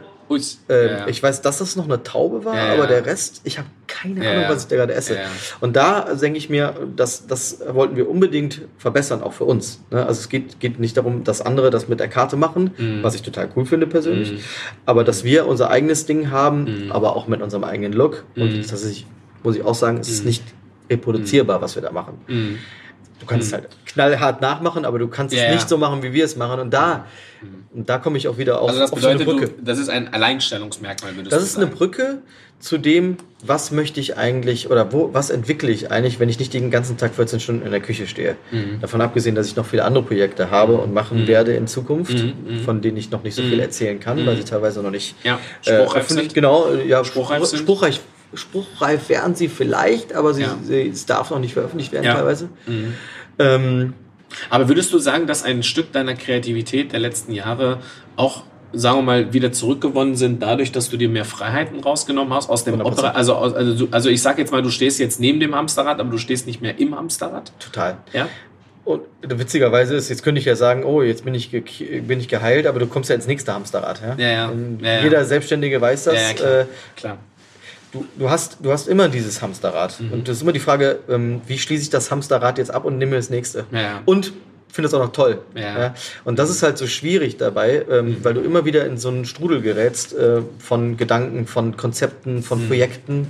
[0.68, 1.08] Ähm, ja, ja.
[1.08, 4.20] ich weiß, dass das noch eine Taube war, Ja, aber der Rest, ich habe keine
[4.28, 5.18] Ahnung, was ich da gerade esse.
[5.60, 9.80] Und da denke ich mir, das, das wollten wir unbedingt verbessern, auch für uns.
[9.90, 10.04] Ne?
[10.06, 13.02] Also es geht, geht nicht darum, dass andere das mit der Karte machen, Mhm.
[13.02, 14.42] was ich total cool finde persönlich,
[14.86, 18.24] aber dass wir unser eigenes Ding haben, aber auch mit unserem eigenen Look.
[18.36, 18.62] Und Mhm.
[18.62, 19.04] das ist,
[19.42, 20.42] muss ich auch sagen, es ist nicht
[20.90, 22.14] reproduzierbar, was wir da machen.
[23.22, 23.26] Mhm.
[23.26, 25.54] Du kannst es halt knallhart nachmachen, aber du kannst Ja, es ja.
[25.54, 26.60] nicht so machen, wie wir es machen.
[26.60, 27.06] Und da,
[27.74, 29.54] und da komme ich auch wieder auf, Also das auf so eine bedeutet, Brücke.
[29.58, 31.66] du, das ist ein Alleinstellungsmerkmal, würdest Das ist eine.
[31.66, 32.18] Brücke
[32.58, 36.54] zu dem, was möchte ich eigentlich oder wo, was entwickle ich eigentlich, wenn ich nicht
[36.54, 38.36] den ganzen Tag 14 Stunden in der Küche stehe.
[38.52, 38.80] Mhm.
[38.80, 42.60] Davon abgesehen, dass ich noch viele andere Projekte habe und machen werde in Zukunft, Mhm.
[42.64, 45.40] von denen ich noch nicht so viel erzählen kann, weil sie teilweise noch nicht Ja,
[45.64, 46.34] äh, spruchreif öffentlich- sind.
[46.34, 48.04] Genau, äh, ja, Spruchreif spruchreif, sind.
[48.34, 50.56] Spruchreif, werden sie vielleicht, aber sie, Ja.
[50.62, 52.14] sie, es darf noch nicht veröffentlicht werden Ja.
[52.14, 52.48] teilweise.
[52.66, 52.94] Mhm.
[53.38, 53.94] Ähm,
[54.50, 57.78] Aber würdest du sagen, dass ein Stück deiner Kreativität der letzten Jahre
[58.16, 62.48] auch, sagen wir mal, wieder zurückgewonnen sind, dadurch, dass du dir mehr Freiheiten rausgenommen hast
[62.48, 62.84] aus dem 100%.
[62.86, 63.10] Opera?
[63.10, 66.16] Also, also, also ich sag jetzt mal, du stehst jetzt neben dem Hamsterrad, aber du
[66.18, 67.52] stehst nicht mehr im Hamsterrad.
[67.58, 67.98] total.
[68.14, 68.28] Ja?
[68.84, 72.66] Und witzigerweise ist, jetzt könnte ich ja sagen, oh, jetzt bin ich, bin ich geheilt,
[72.66, 74.00] aber du kommst ja ins nächste Hamsterrad.
[74.00, 74.14] Ja?
[74.16, 74.52] Ja, ja.
[74.80, 75.02] Ja.
[75.04, 76.14] Jeder Selbstständige weiß das.
[76.14, 76.60] Ja, ja, klar.
[76.60, 76.64] äh,
[76.96, 77.18] Klar.
[77.92, 80.00] Du, du, hast, du hast immer dieses Hamsterrad.
[80.00, 80.12] Mhm.
[80.12, 82.98] Und das ist immer die Frage, ähm, wie schließe ich das Hamsterrad jetzt ab und
[82.98, 83.66] nehme mir das nächste.
[83.72, 84.02] Ja.
[84.04, 84.32] Und
[84.72, 85.42] finde das auch noch toll.
[85.54, 85.94] Ja.
[86.24, 88.16] Und das ist halt so schwierig dabei, ähm, Mhm.
[88.24, 92.42] weil du immer wieder in so einen Strudel gerätst äh, von Gedanken, von Konzepten, Mhm.
[92.42, 93.26] von Projekten,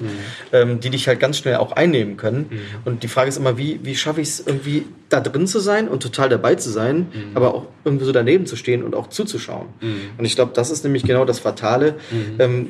[0.53, 2.47] ähm, die dich halt ganz schnell auch einnehmen können.
[2.49, 2.61] Mhm.
[2.85, 5.89] Und die Frage ist immer, wie, wie schaffe ich es irgendwie da drin zu sein
[5.89, 7.37] und total dabei zu sein, Mhm.
[7.37, 9.67] aber auch irgendwie so daneben zu stehen und auch zuzuschauen.
[10.19, 11.95] Und ich glaube, das ist nämlich genau das Fatale.
[12.11, 12.41] Mhm.
[12.41, 12.67] Ähm,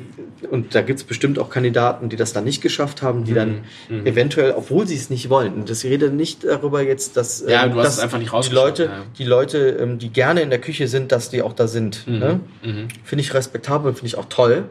[0.51, 3.25] und da gibt es bestimmt auch Kandidaten, die das dann nicht geschafft haben, Mhm.
[3.25, 3.55] die dann
[4.05, 7.77] eventuell, obwohl sie es nicht wollen, und das rede nicht darüber jetzt, dass, Ja, ähm,
[7.77, 8.91] dass die Leute, ja.
[9.19, 12.07] die Leute, ähm, die gerne in der Küche sind, dass die auch da sind.
[12.09, 12.19] Mhm.
[12.19, 12.41] Ne?
[13.05, 14.65] Finde ich respektabel, finde ich auch toll.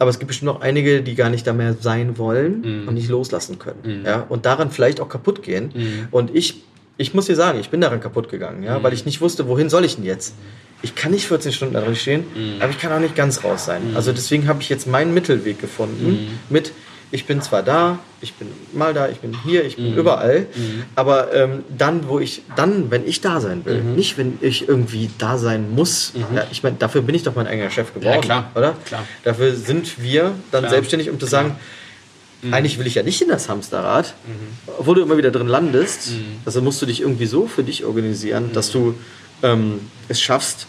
[0.00, 2.88] Aber es gibt bestimmt noch einige, die gar nicht da mehr sein wollen Mhm.
[2.88, 4.02] und nicht loslassen können.
[4.04, 4.26] Ja?
[4.28, 5.72] Und daran vielleicht auch kaputt gehen.
[6.10, 6.62] Und ich,
[6.98, 8.82] ich muss dir sagen, ich bin daran kaputt gegangen, ja?
[8.82, 10.34] weil ich nicht wusste, wohin soll ich denn jetzt?
[10.82, 12.24] Ich kann nicht 14 Stunden da drin stehen,
[12.60, 13.82] aber ich kann auch nicht ganz raus sein.
[13.94, 16.72] Also deswegen habe ich jetzt meinen Mittelweg gefunden mit,
[17.10, 20.46] ich bin zwar da, ich bin mal da, ich bin hier, ich bin überall,
[20.94, 25.08] aber ähm, dann, wo ich, dann, wenn ich da sein will, nicht wenn ich irgendwie
[25.18, 26.12] da sein muss.
[26.34, 28.74] Ja, ich meine, dafür bin ich doch mein eigener Chef geworden, klar, oder?
[28.84, 29.04] klar.
[29.24, 31.56] Dafür sind wir dann Klar, selbstständig, um zu sagen,
[32.50, 34.14] eigentlich will ich ja nicht in das Hamsterrad,
[34.78, 36.12] obwohl du immer wieder drin landest.
[36.44, 38.94] Also musst du dich irgendwie so für dich organisieren, dass du
[39.42, 40.66] ähm, es schaffst,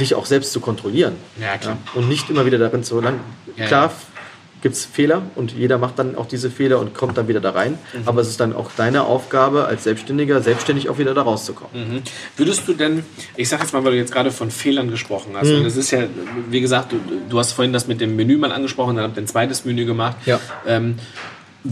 [0.00, 1.14] dich auch selbst zu kontrollieren.
[1.40, 1.78] Ja, klar.
[1.94, 3.20] Und nicht immer wieder darin zu landen.
[3.56, 4.15] Ja, klar ja.
[4.62, 7.50] Gibt es Fehler und jeder macht dann auch diese Fehler und kommt dann wieder da
[7.50, 7.72] rein.
[7.72, 8.02] Mhm.
[8.06, 11.96] Aber es ist dann auch deine Aufgabe als Selbstständiger, selbstständig auch wieder da rauszukommen.
[11.96, 12.02] Mhm.
[12.36, 13.04] Würdest du denn,
[13.36, 15.90] ich sag jetzt mal, weil du jetzt gerade von Fehlern gesprochen hast, und es ist
[15.90, 16.04] ja,
[16.50, 19.22] wie gesagt, du, du hast vorhin das mit dem Menü mal angesprochen, dann habt ihr
[19.22, 20.16] ein zweites Menü gemacht.
[20.26, 20.40] Ja.
[20.66, 20.96] Ähm,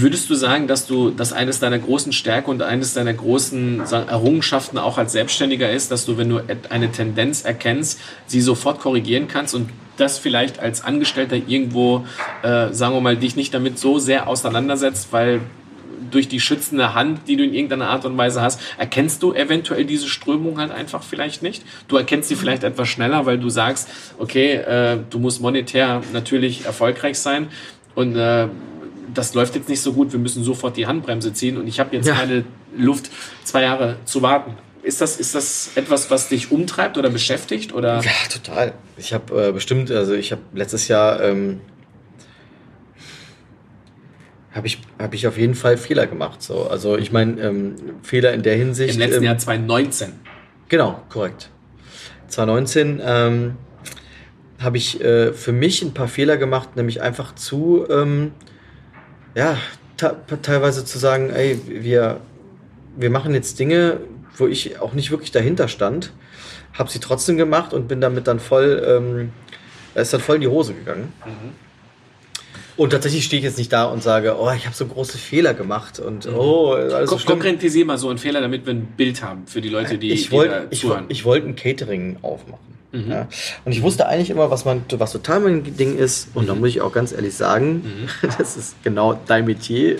[0.00, 4.08] würdest du sagen, dass du, dass eines deiner großen Stärken und eines deiner großen sagen,
[4.08, 9.28] Errungenschaften auch als Selbstständiger ist, dass du, wenn du eine Tendenz erkennst, sie sofort korrigieren
[9.28, 12.06] kannst und das vielleicht als Angestellter irgendwo,
[12.42, 15.40] äh, sagen wir mal, dich nicht damit so sehr auseinandersetzt, weil
[16.10, 19.84] durch die schützende Hand, die du in irgendeiner Art und Weise hast, erkennst du eventuell
[19.84, 21.64] diese Strömung halt einfach vielleicht nicht.
[21.88, 23.88] Du erkennst sie vielleicht etwas schneller, weil du sagst,
[24.18, 27.48] okay, äh, du musst monetär natürlich erfolgreich sein
[27.94, 28.48] und äh,
[29.12, 31.94] das läuft jetzt nicht so gut, wir müssen sofort die Handbremse ziehen und ich habe
[31.96, 32.14] jetzt Ja.
[32.14, 32.44] keine
[32.76, 33.10] Luft,
[33.44, 34.54] zwei Jahre zu warten.
[34.84, 37.72] Ist das, ist das etwas, was dich umtreibt oder beschäftigt?
[37.72, 38.02] Oder?
[38.02, 38.74] Ja, total.
[38.98, 41.60] Ich habe äh, bestimmt, also ich habe letztes Jahr ähm,
[44.54, 46.42] habe ich, hab ich auf jeden Fall Fehler gemacht.
[46.42, 46.68] So.
[46.68, 48.94] Also ich meine, ähm, Fehler in der Hinsicht.
[48.94, 50.12] Im letzten ähm, Jahr 2019.
[50.68, 51.48] Genau, korrekt.
[52.28, 53.56] 2019 ähm,
[54.60, 58.32] habe ich äh, für mich ein paar Fehler gemacht, nämlich einfach zu, ähm,
[59.34, 59.56] ja,
[59.96, 62.20] teilweise zu sagen, ey, wir,
[62.96, 64.00] wir machen jetzt Dinge,
[64.36, 66.12] wo ich auch nicht wirklich dahinter stand,
[66.72, 69.32] habe sie trotzdem gemacht und bin damit dann voll, ähm,
[69.94, 71.12] ist dann voll in die Hose gegangen.
[72.76, 75.54] Und tatsächlich stehe ich jetzt nicht da und sage, oh, ich habe so große Fehler
[75.54, 77.38] gemacht und oh, alles so Kon schlimm.
[77.40, 80.28] konkretisier mal so einen Fehler, damit wir ein Bild haben für die Leute, die, ich
[80.28, 82.74] die da ich, ich wollte ein Catering aufmachen.
[82.90, 83.10] Mhm.
[83.10, 83.28] Ja.
[83.64, 86.28] Und ich wusste eigentlich immer, was, man, was total mein Ding ist.
[86.34, 86.48] Und Mhm.
[86.48, 88.08] da muss ich auch ganz ehrlich sagen,
[88.38, 89.98] das ist genau dein Metier.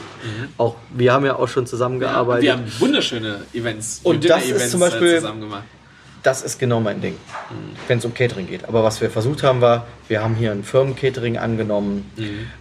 [0.58, 2.42] Auch wir haben ja auch schon zusammengearbeitet.
[2.42, 2.46] Mhm.
[2.46, 5.64] wir haben wunderschöne Events, Und das ist Dinner-Events, zum Beispiel- äh, zusammen gemacht.
[6.24, 7.14] Das ist genau mein Ding,
[7.50, 7.76] Mhm.
[7.86, 8.66] wenn es um Catering geht.
[8.68, 12.10] Aber was wir versucht haben, war, wir haben hier ein Firmen-Catering angenommen.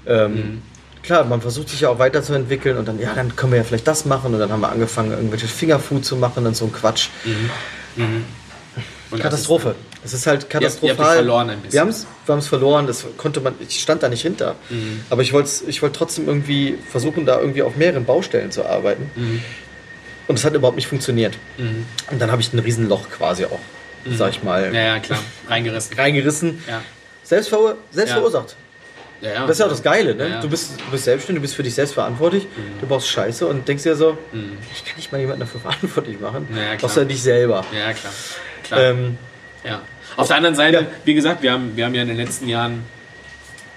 [0.05, 0.61] Ähm,
[1.01, 3.85] Klar, man versucht sich ja auch weiterzuentwickeln und dann, ja, dann können wir ja vielleicht
[3.87, 4.33] das machen.
[4.33, 7.09] Und dann haben wir angefangen, irgendwelche Fingerfood zu machen und so ein Quatsch.
[9.11, 9.75] Und Katastrophe.
[10.03, 11.07] Es ist halt ihr habt katastrophal.
[11.09, 11.73] euch verloren ein bisschen.
[11.73, 14.55] Wir haben es wir haben's verloren, das konnte man, ich stand da nicht hinter.
[14.69, 15.01] Mhm.
[15.09, 19.11] Aber ich wollte ich wollte trotzdem irgendwie versuchen, da irgendwie auf mehreren Baustellen zu arbeiten.
[20.23, 20.29] Mhm.
[20.29, 21.37] Und es hat überhaupt nicht funktioniert.
[21.57, 23.59] Und dann habe ich ein Riesenloch quasi auch,
[24.05, 24.75] sag ich mal, Mhm.
[24.75, 25.19] Ja, ja, klar.
[25.49, 25.97] Reingerissen.
[25.97, 26.63] reingerissen.
[26.67, 26.81] Ja.
[27.23, 28.15] Selbst, verur selbst Ja.
[28.17, 28.55] verursacht.
[29.21, 29.41] Ja, ja.
[29.47, 30.27] Das ist ja auch das Geile, ne?
[30.29, 30.41] Ja.
[30.41, 32.45] Du, bist, du bist selbstständig, du bist für dich selbst verantwortlich,
[32.81, 34.17] du baust Scheiße und denkst dir so,
[34.73, 36.45] ich kann nicht mal jemanden dafür verantwortlich machen,
[36.81, 37.63] außer dich selber.
[37.71, 38.13] Ja, klar.
[38.63, 38.79] klar.
[38.81, 39.17] Ähm,
[39.63, 39.81] Ja.
[40.17, 42.83] Auf der anderen Seite, wie gesagt, wir haben, wir haben ja in den letzten Jahren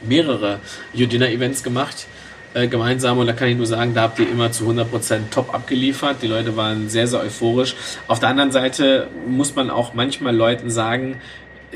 [0.03, 0.59] mehrere
[0.93, 2.07] You-Dinner-Events gemacht,
[2.57, 3.19] äh, gemeinsam.
[3.19, 6.23] Und da kann ich nur sagen, da habt ihr immer zu 100% top abgeliefert.
[6.23, 7.77] Die Leute waren sehr, sehr euphorisch.
[8.09, 11.21] Auf der anderen Seite muss man auch manchmal Leuten sagen,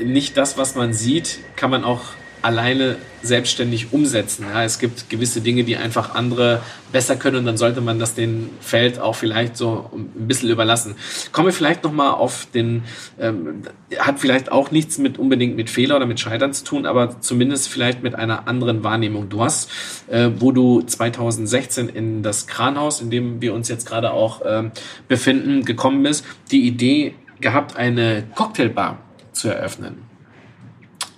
[0.01, 2.01] nicht das, was man sieht, kann man auch
[2.41, 4.45] alleine selbstständig umsetzen.
[4.51, 6.61] Ja, es gibt gewisse Dinge, die einfach andere
[6.91, 10.95] besser können und dann sollte man das dem Feld auch vielleicht so ein bisschen überlassen.
[11.31, 12.83] Kommen wir vielleicht nochmal auf den,
[13.19, 13.63] ähm,
[13.99, 17.69] hat vielleicht auch nichts mit unbedingt mit Fehler oder mit Scheitern zu tun, aber zumindest
[17.69, 19.29] vielleicht mit einer anderen Wahrnehmung.
[19.29, 19.69] Du hast,
[20.07, 24.71] äh, wo du 2016 in das Kranhaus, in dem wir uns jetzt gerade auch ähm,
[25.07, 28.99] befinden, gekommen bist, die Idee gehabt, eine Cocktailbar
[29.31, 30.09] zu eröffnen.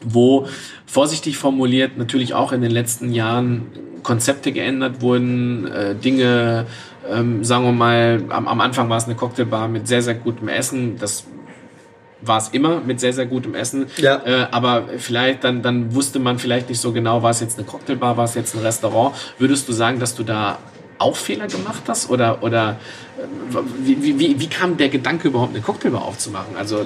[0.06, 0.48] wo
[0.94, 3.66] vorsichtig formuliert natürlich auch in den letzten Jahren
[4.04, 6.68] Konzepte geändert wurden, äh, Dinge,
[7.10, 10.50] ähm, sagen wir mal, am, am Anfang war es eine Cocktailbar mit sehr, sehr gutem
[10.50, 10.98] Essen.
[11.00, 11.26] Das
[12.22, 13.88] war es immer mit sehr, sehr gutem Essen.
[13.98, 14.22] Ja.
[14.24, 17.66] Äh, aber vielleicht, dann, dann wusste man vielleicht nicht so genau, war es jetzt eine
[17.66, 19.16] Cocktailbar, war es jetzt ein Restaurant.
[19.40, 20.60] Würdest du sagen, dass du da
[21.00, 22.12] auch Fehler gemacht hast?
[22.12, 22.78] Oder, oder
[23.18, 26.56] äh, wie, wie, wie kam der Gedanke überhaupt, eine Cocktailbar aufzumachen?
[26.56, 26.86] Also äh,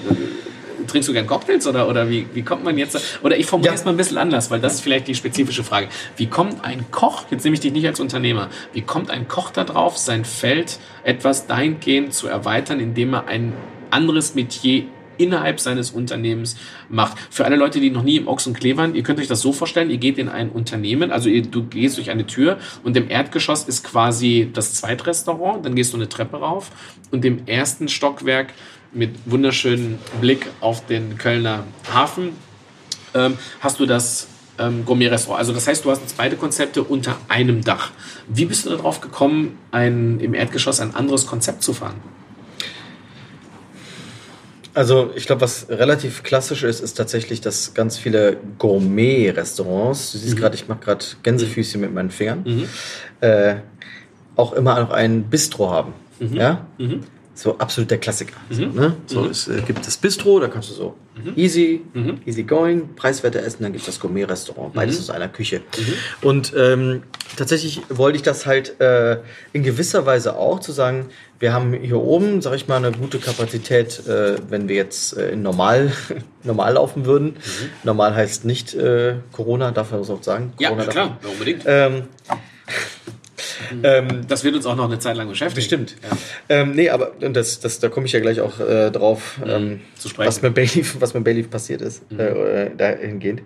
[0.88, 3.20] trinkst du gern Cocktails oder, oder wie, wie kommt man jetzt?
[3.24, 5.88] Oder ich formuliere es mal ein bisschen anders, weil das ist vielleicht die spezifische Frage.
[6.16, 9.52] Wie kommt ein Koch, jetzt nehme ich dich nicht als Unternehmer, wie kommt ein Koch
[9.52, 13.54] darauf, sein Feld etwas dahingehend zu erweitern, indem er ein
[13.92, 14.84] anderes Metier
[15.18, 16.58] innerhalb seines Unternehmens
[16.90, 17.18] macht.
[17.30, 19.42] Für alle Leute, die noch nie im Ochs und Klee waren, ihr könnt euch das
[19.42, 22.96] so vorstellen, ihr geht in ein Unternehmen, also ihr, du gehst durch eine Tür und
[22.96, 26.72] im Erdgeschoss ist quasi das Zweitrestaurant, dann gehst du eine Treppe rauf
[27.12, 28.54] und im ersten Stockwerk
[28.94, 31.64] mit wunderschönem Blick auf den Kölner
[31.94, 32.30] Hafen
[33.14, 34.28] ähm, hast du das
[34.60, 35.40] ähm, Gourmet-Restaurant.
[35.40, 37.92] Also das heißt, du hast jetzt beide Konzepte unter einem Dach.
[38.28, 41.96] Wie bist du darauf gekommen, ein, im Erdgeschoss ein anderes Konzept zu fahren?
[44.74, 50.36] Also ich glaube, was relativ klassisch ist, ist tatsächlich, dass ganz viele Gourmet-Restaurants, du siehst
[50.36, 50.40] Mhm.
[50.40, 52.68] gerade, ich mache gerade Gänsefüßchen mit meinen Fingern,
[53.22, 53.56] äh,
[54.36, 55.94] auch immer noch ein Bistro haben.
[56.20, 56.34] Mhm.
[56.36, 56.68] Ja?
[57.38, 58.34] So absolut der Klassiker.
[58.50, 58.96] So, ne?
[59.06, 60.96] so es äh, gibt das Bistro, da kannst du so
[61.36, 62.20] easy, Mhm.
[62.26, 65.60] easy going, preiswerte essen, dann gibt es das Gourmet-Restaurant, beides aus einer Küche.
[65.78, 65.94] Mhm.
[66.28, 67.04] Und ähm,
[67.38, 69.18] tatsächlich wollte ich das halt äh,
[69.54, 71.10] in gewisser Weise auch zu sagen,
[71.40, 75.30] wir haben hier oben, sag ich mal, eine gute Kapazität, äh, wenn wir jetzt äh,
[75.32, 75.92] in normal,
[76.44, 77.36] normal laufen würden.
[77.84, 80.54] Normal heißt nicht äh, Corona, darf man das auch sagen?
[80.58, 81.64] Ja, Corona na darf klar, ja, unbedingt.
[81.68, 82.04] ähm,
[83.84, 85.56] ähm, Das wird uns auch noch eine Zeit lang beschäftigen.
[85.56, 85.96] Bestimmt.
[86.04, 86.18] Ja.
[86.50, 89.68] ähm, nee, aber und das, das, da komme ich ja gleich auch äh, drauf, ähm,
[89.68, 89.80] Mhm.
[89.98, 90.26] Zu sprechen.
[90.26, 90.28] Mhm.
[90.28, 93.42] was mit Bayleaf, was mit Bayleaf passiert ist, äh, äh, dahingehend.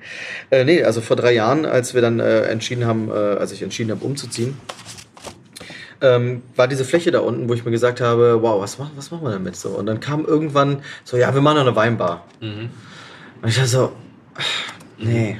[0.50, 3.62] Äh, nee, also vor drei Jahren, als wir dann äh, entschieden haben, äh, als ich
[3.64, 4.58] entschieden habe, umzuziehen,
[6.02, 9.12] ähm, war diese Fläche da unten, wo ich mir gesagt habe, wow, was, mach, was
[9.12, 9.70] machen wir damit so?
[9.70, 12.26] Und dann kam irgendwann so, ja, wir machen noch eine Weinbar.
[12.42, 12.70] Mhm.
[13.42, 13.92] Und ich dachte so,
[14.98, 15.40] nee,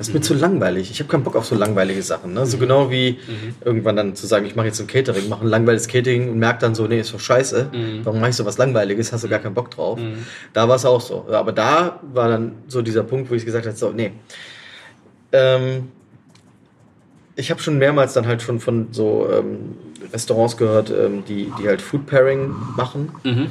[0.00, 0.90] das ist mir zu langweilig.
[0.90, 2.32] Ich habe keinen Bock auf so langweilige Sachen.
[2.32, 2.46] Ne?
[2.46, 3.18] So genau wie
[3.64, 6.60] irgendwann dann zu sagen, ich mache jetzt ein Catering, mache ein langweiliges Catering und merke
[6.60, 7.68] dann so, nee, ist doch scheiße.
[8.04, 9.12] Warum mache ich so was Langweiliges?
[9.12, 9.98] Hast du gar keinen Bock drauf.
[10.54, 11.26] Da war es auch so.
[11.30, 14.12] Aber da war dann so dieser Punkt, wo ich gesagt habe, so, nee.
[15.32, 15.88] Ähm,
[17.36, 19.76] ich habe schon mehrmals dann halt schon von so ähm,
[20.12, 23.46] Restaurants gehört, ähm, die, die halt Food Pairing machen Mhm.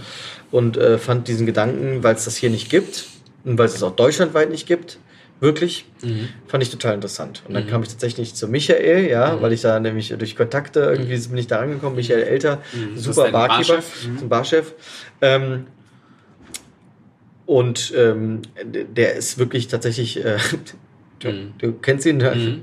[0.52, 3.06] und äh, fand diesen Gedanken, weil es das hier nicht gibt
[3.46, 4.98] und weil es es auch deutschlandweit nicht gibt,
[5.42, 6.30] wirklich, Mhm.
[6.48, 7.44] fand ich total interessant.
[7.48, 9.42] Und dann kam ich tatsächlich zu Michael, ja, Mhm.
[9.42, 11.96] weil ich da nämlich durch Kontakte irgendwie bin ich da angekommen.
[11.96, 12.98] Michael Elter, Mhm.
[12.98, 14.08] Super Barkeeper, Barchef?
[14.08, 14.18] Mhm.
[14.18, 14.74] zum Barchef.
[15.22, 15.68] Ähm,
[17.46, 20.38] und ähm, der ist wirklich tatsächlich, äh,
[21.20, 21.54] du, Mhm.
[21.58, 22.36] du kennst ihn, ne?
[22.36, 22.62] Mhm.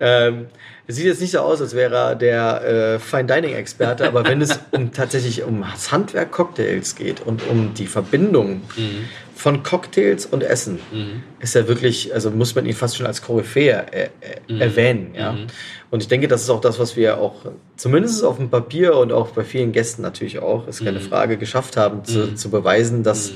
[0.00, 0.46] Ähm,
[0.90, 4.24] es sieht jetzt nicht so aus, als wäre er der äh, Fine Dining Experte, aber
[4.24, 9.08] wenn es um tatsächlich um das Handwerk Cocktails geht und um die Verbindung Mhm.
[9.36, 11.22] von Cocktails und Essen, Mhm.
[11.38, 14.08] ist er wirklich, also muss man ihn fast schon als Koryphäe äh, äh,
[14.48, 14.60] Mhm.
[14.60, 15.32] erwähnen, ja.
[15.32, 15.46] Mhm.
[15.92, 17.36] Und ich denke, das ist auch das, was wir auch
[17.76, 21.04] zumindest auf dem Papier und auch bei vielen Gästen natürlich auch, ist keine Mhm.
[21.04, 22.36] Frage, geschafft haben, zu, Mhm.
[22.36, 23.32] zu beweisen, dass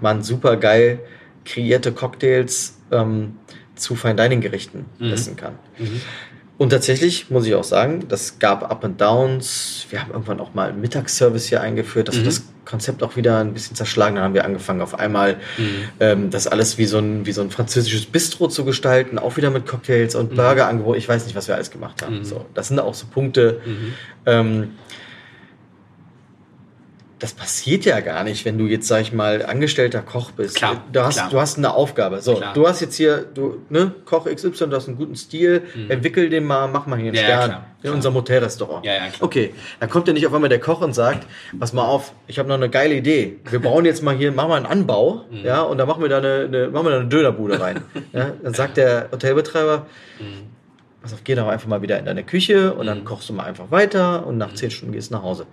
[0.00, 0.98] man super geil
[1.44, 3.36] kreierte Cocktails ähm,
[3.76, 5.12] zu Fine Dining Gerichten Mhm.
[5.12, 5.54] essen kann.
[6.58, 9.86] Und tatsächlich muss ich auch sagen, das gab Up and Downs.
[9.90, 12.08] Wir haben irgendwann auch mal einen Mittagsservice hier eingeführt.
[12.08, 12.20] Das Mhm.
[12.20, 14.16] hat das Konzept auch wieder ein bisschen zerschlagen.
[14.16, 15.64] Dann haben wir angefangen, auf einmal Mhm.
[16.00, 19.50] ähm, das alles wie so, ein, wie so ein französisches Bistro zu gestalten, auch wieder
[19.50, 20.36] mit Cocktails und Mhm.
[20.36, 20.96] Burgerangebot.
[20.96, 22.20] Ich weiß nicht, was wir alles gemacht haben.
[22.20, 22.24] Mhm.
[22.24, 23.60] So, das sind auch so Punkte.
[23.66, 23.92] Mhm.
[24.24, 24.70] Ähm,
[27.18, 30.56] das passiert ja gar nicht, wenn du jetzt, sag ich mal, angestellter Koch bist.
[30.56, 31.30] Klar, du, hast, klar.
[31.30, 32.20] du hast eine Aufgabe.
[32.20, 32.52] So, Klar.
[32.52, 35.90] du hast jetzt hier, du, ne, Koch XY, du hast einen guten Stil, Mhm.
[35.90, 38.84] entwickel den mal, mach mal hier einen Ja, ja, Stern klar, in unserem Hotelrestaurant.
[38.84, 39.22] Ja, ja, klar.
[39.22, 41.26] Okay, dann kommt ja nicht auf einmal der Koch und sagt,
[41.58, 43.38] pass mal auf, ich habe noch eine geile Idee.
[43.50, 45.42] Wir bauen jetzt mal hier, machen wir einen Anbau, Mhm.
[45.42, 47.80] ja, und da machen wir da eine, eine, machen wir da eine Dönerbude rein.
[48.12, 49.86] ja, dann sagt der Hotelbetreiber,
[50.20, 50.55] Mhm.
[51.06, 53.04] Pass auf, geh doch einfach mal wieder in deine Küche und dann Mhm.
[53.04, 55.46] kochst du mal einfach weiter und nach zehn Stunden gehst du nach Hause.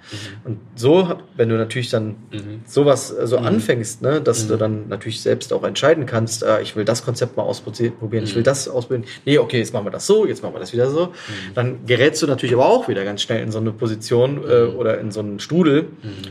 [0.43, 2.61] Und so, wenn du natürlich dann Mhm.
[2.65, 3.45] sowas äh, so Mhm.
[3.45, 4.47] anfängst, ne, dass Mhm.
[4.49, 7.93] du dann natürlich selbst auch entscheiden kannst, äh, ich will das Konzept mal ausprobieren,
[8.23, 8.35] ich Mhm.
[8.35, 9.05] will das ausprobieren.
[9.25, 11.13] Nee, okay, jetzt machen wir das so, jetzt machen wir das wieder so.
[11.53, 14.75] Dann gerätst du natürlich aber auch wieder ganz schnell in so eine Position äh, Mhm.
[14.75, 15.87] oder in so einen Strudel,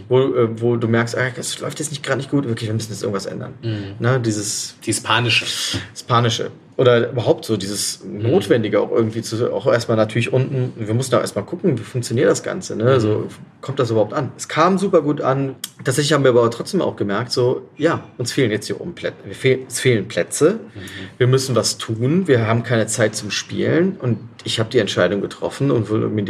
[0.09, 2.91] wo, äh, wo du merkst, das läuft jetzt nicht gerade nicht gut, wirklich, wir müssen
[2.93, 3.55] jetzt irgendwas ändern.
[3.63, 3.85] Mhm.
[3.99, 5.47] Ne, dieses Die Spanische.
[5.93, 6.51] das Panische.
[6.77, 11.21] Oder überhaupt so dieses Notwendige auch irgendwie zu, auch erstmal natürlich unten, wir mussten auch
[11.21, 12.99] erstmal gucken, wie funktioniert das Ganze, ne?
[12.99, 13.29] So,
[13.61, 14.33] kommt das überhaupt an?
[14.37, 15.57] Es kam super gut an.
[15.85, 19.17] Tatsächlich haben wir aber trotzdem auch gemerkt, so, ja, uns fehlen jetzt hier oben Plätze,
[19.69, 20.61] es fehlen Plätze,
[21.19, 25.21] wir müssen was tun, wir haben keine Zeit zum Spielen und ich habe die Entscheidung
[25.21, 26.25] getroffen und wo mir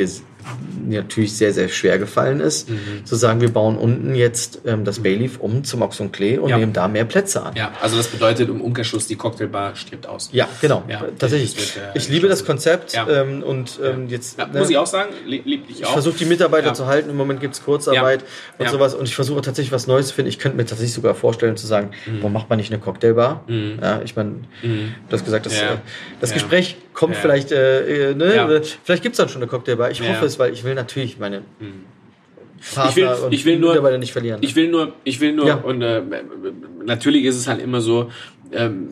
[0.89, 2.69] natürlich sehr, sehr schwer gefallen ist,
[3.05, 6.49] zu sagen, wir bauen unten jetzt ähm, das Bayleaf um zum Ox und Klee und
[6.51, 6.59] Ja.
[6.59, 7.55] nehmen da mehr Plätze an.
[7.55, 10.29] Ja, also das bedeutet im Umkehrschluss, die Cocktailbar stirbt aus.
[10.33, 10.83] Ja, genau.
[10.89, 11.57] Ja, Tatsächlich.
[11.77, 13.09] wird, äh, ich liebe das Konzept Ja.
[13.09, 15.93] ähm, und ähm, jetzt ne, muss ich auch sagen, lieb ich ich auch.
[15.93, 17.11] versuche die Mitarbeiter zu halten.
[17.11, 18.25] Im Moment gibt es Kurzarbeit
[18.59, 20.29] und sowas und ich versuche tatsächlich was Neues zu finden.
[20.29, 22.19] Ich könnte mir tatsächlich sogar vorstellen zu sagen, Mhm.
[22.19, 23.45] warum macht man nicht eine Cocktailbar?
[23.81, 25.77] Ja, ich meine, du hast gesagt, das, äh,
[26.21, 26.33] das.
[26.33, 27.21] Gespräch kommt Ja.
[27.21, 28.35] vielleicht, äh, äh, ne?
[28.37, 28.49] Ja.
[28.85, 29.91] vielleicht gibt es dann schon eine Cocktailbar.
[29.91, 31.43] Ich hoffe es, weil ich will natürlich meine
[32.75, 34.39] Partner Ich will- und ich will nur- Mitarbeiter nicht verlieren.
[34.43, 35.55] Ich will nur, ich will nur, Ja.
[35.57, 36.03] und äh,
[36.85, 38.11] natürlich ist es halt immer so,
[38.53, 38.89] ähm,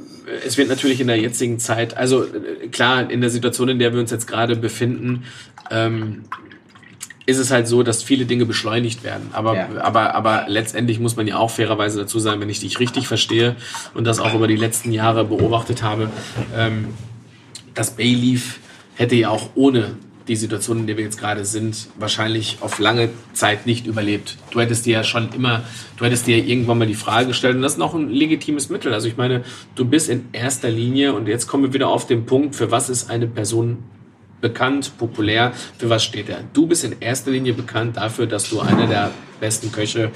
[0.46, 3.92] es wird natürlich in der jetzigen Zeit, also äh, klar, in der Situation, in der
[3.92, 5.24] wir uns jetzt gerade befinden,
[5.70, 6.22] ähm,
[7.26, 9.28] ist es halt so, dass viele Dinge beschleunigt werden.
[9.32, 9.68] Aber, Ja.
[9.82, 13.54] aber, aber letztendlich muss man ja auch fairerweise dazu sagen, wenn ich dich richtig verstehe
[13.94, 16.10] und das auch über die letzten Jahre beobachtet habe,
[16.56, 16.88] ähm,
[17.74, 18.58] das Bayleaf
[18.96, 19.96] hätte ja auch ohne
[20.28, 24.36] die Situation, in der wir jetzt gerade sind, wahrscheinlich auf lange Zeit nicht überlebt.
[24.52, 25.64] Du hättest dir ja schon immer,
[25.96, 28.94] du hättest dir irgendwann mal die Frage gestellt, und das ist noch ein legitimes Mittel.
[28.94, 29.42] Also ich meine,
[29.74, 32.88] du bist in erster Linie, und jetzt kommen wir wieder auf den Punkt, für was
[32.88, 33.78] ist eine Person
[34.40, 36.40] bekannt, populär, für was steht er?
[36.52, 39.10] Du bist in erster Linie bekannt dafür, dass du einer der
[39.40, 40.10] besten Köche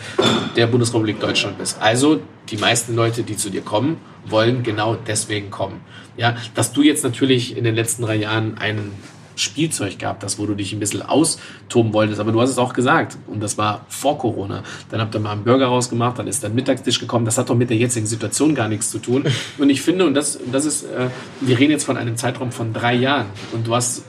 [0.57, 1.81] der Bundesrepublik Deutschland bist.
[1.81, 2.21] Also
[2.51, 3.97] die meisten Leute, die zu dir kommen,
[4.27, 5.81] wollen genau deswegen kommen.
[6.17, 8.93] Ja, dass du jetzt natürlich in den letzten drei Jahren ein
[9.37, 12.73] Spielzeug gehabt hast, wo du dich ein bisschen austoben wolltest, aber du hast es auch
[12.73, 14.63] gesagt und das war vor Corona.
[14.91, 17.25] Dann habt ihr mal einen Burger rausgemacht, dann ist der Mittagstisch gekommen.
[17.25, 19.25] Das hat doch mit der jetzigen Situation gar nichts zu tun.
[19.59, 21.09] Und ich finde, und das, das ist, äh,
[21.41, 24.05] wir reden jetzt von einem Zeitraum von drei Jahren und du hast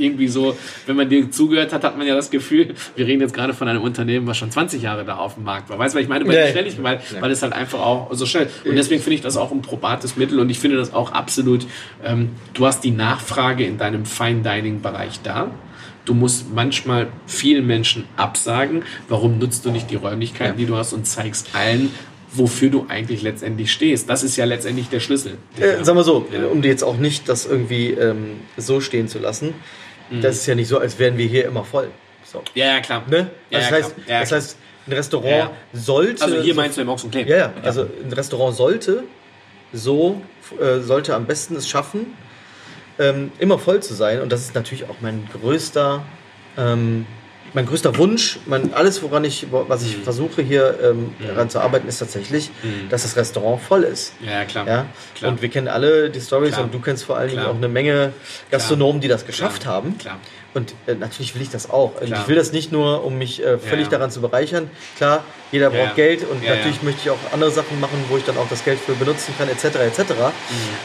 [0.00, 3.34] irgendwie so, wenn man dir zugehört hat, hat man ja das Gefühl, wir reden jetzt
[3.34, 5.78] gerade von einem Unternehmen, was schon 20 Jahre da auf dem Markt war.
[5.78, 6.24] Weißt du, was ich meine?
[6.24, 6.36] Bei Nee.
[6.40, 8.48] der Schnelligkeit, weil, weil es halt einfach auch so schnell.
[8.64, 11.66] Und deswegen finde ich das auch ein probates Mittel und ich finde das auch absolut,
[12.04, 15.50] ähm, du hast die Nachfrage in deinem Fine Dining Bereich da.
[16.06, 18.82] Du musst manchmal vielen Menschen absagen.
[19.08, 21.90] Warum nutzt du nicht die Räumlichkeiten, die du hast und zeigst allen,
[22.32, 24.08] wofür du eigentlich letztendlich stehst?
[24.08, 25.36] Das ist ja letztendlich der Schlüssel.
[25.58, 26.46] Äh, sagen wir so, Ja.
[26.46, 29.52] um dir jetzt auch nicht das irgendwie ähm, so stehen zu lassen.
[30.10, 31.88] Das ist ja nicht so, als wären wir hier immer voll.
[32.24, 32.42] So.
[32.54, 33.04] Ja, ja, klar.
[33.08, 33.30] Ne?
[33.50, 34.06] Ja, Also ja, das, heißt, klar.
[34.08, 34.56] Ja, das heißt,
[34.86, 35.50] ein Restaurant Ja, ja.
[35.72, 36.22] sollte.
[36.24, 37.14] Also hier so- meinst du im Ochs und?
[37.14, 39.04] Ja, ja, also ein Restaurant sollte
[39.72, 40.20] so,
[40.60, 42.14] äh, sollte am besten es schaffen,
[42.98, 44.20] ähm, immer voll zu sein.
[44.20, 46.02] Und das ist natürlich auch mein größter,
[46.58, 47.06] ähm,
[47.52, 48.38] mein größter Wunsch.
[48.46, 49.86] Mein, alles, woran ich, was Mhm.
[49.88, 52.50] ich versuche hier ähm, daran zu arbeiten, ist tatsächlich,
[52.90, 54.12] dass das Restaurant voll ist.
[54.24, 54.66] Ja, ja, klar.
[54.66, 54.86] Ja?
[55.16, 55.32] Klar.
[55.32, 58.12] Und wir kennen alle die Stories und du kennst vor allen Dingen auch eine Menge
[58.50, 59.74] Gastronomen, die das geschafft Klar.
[59.74, 59.98] haben.
[59.98, 60.18] Klar.
[60.52, 61.92] Und äh, natürlich will ich das auch.
[62.02, 63.90] Ich will das nicht nur, um mich äh, völlig Ja.
[63.92, 64.68] daran zu bereichern.
[64.96, 65.22] Klar,
[65.52, 65.84] jeder Ja.
[65.84, 66.84] braucht Geld und Ja, natürlich ja.
[66.84, 69.48] möchte ich auch andere Sachen machen, wo ich dann auch das Geld für benutzen kann,
[69.48, 69.64] etc.
[69.76, 70.00] etc.
[70.10, 70.32] Mhm.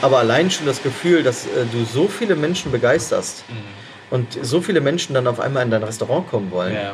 [0.04, 3.85] Aber allein schon das Gefühl, dass äh, du so viele Menschen begeisterst Mhm.
[4.12, 6.94] Und so viele Menschen dann auf einmal in dein Restaurant kommen wollen, Ja.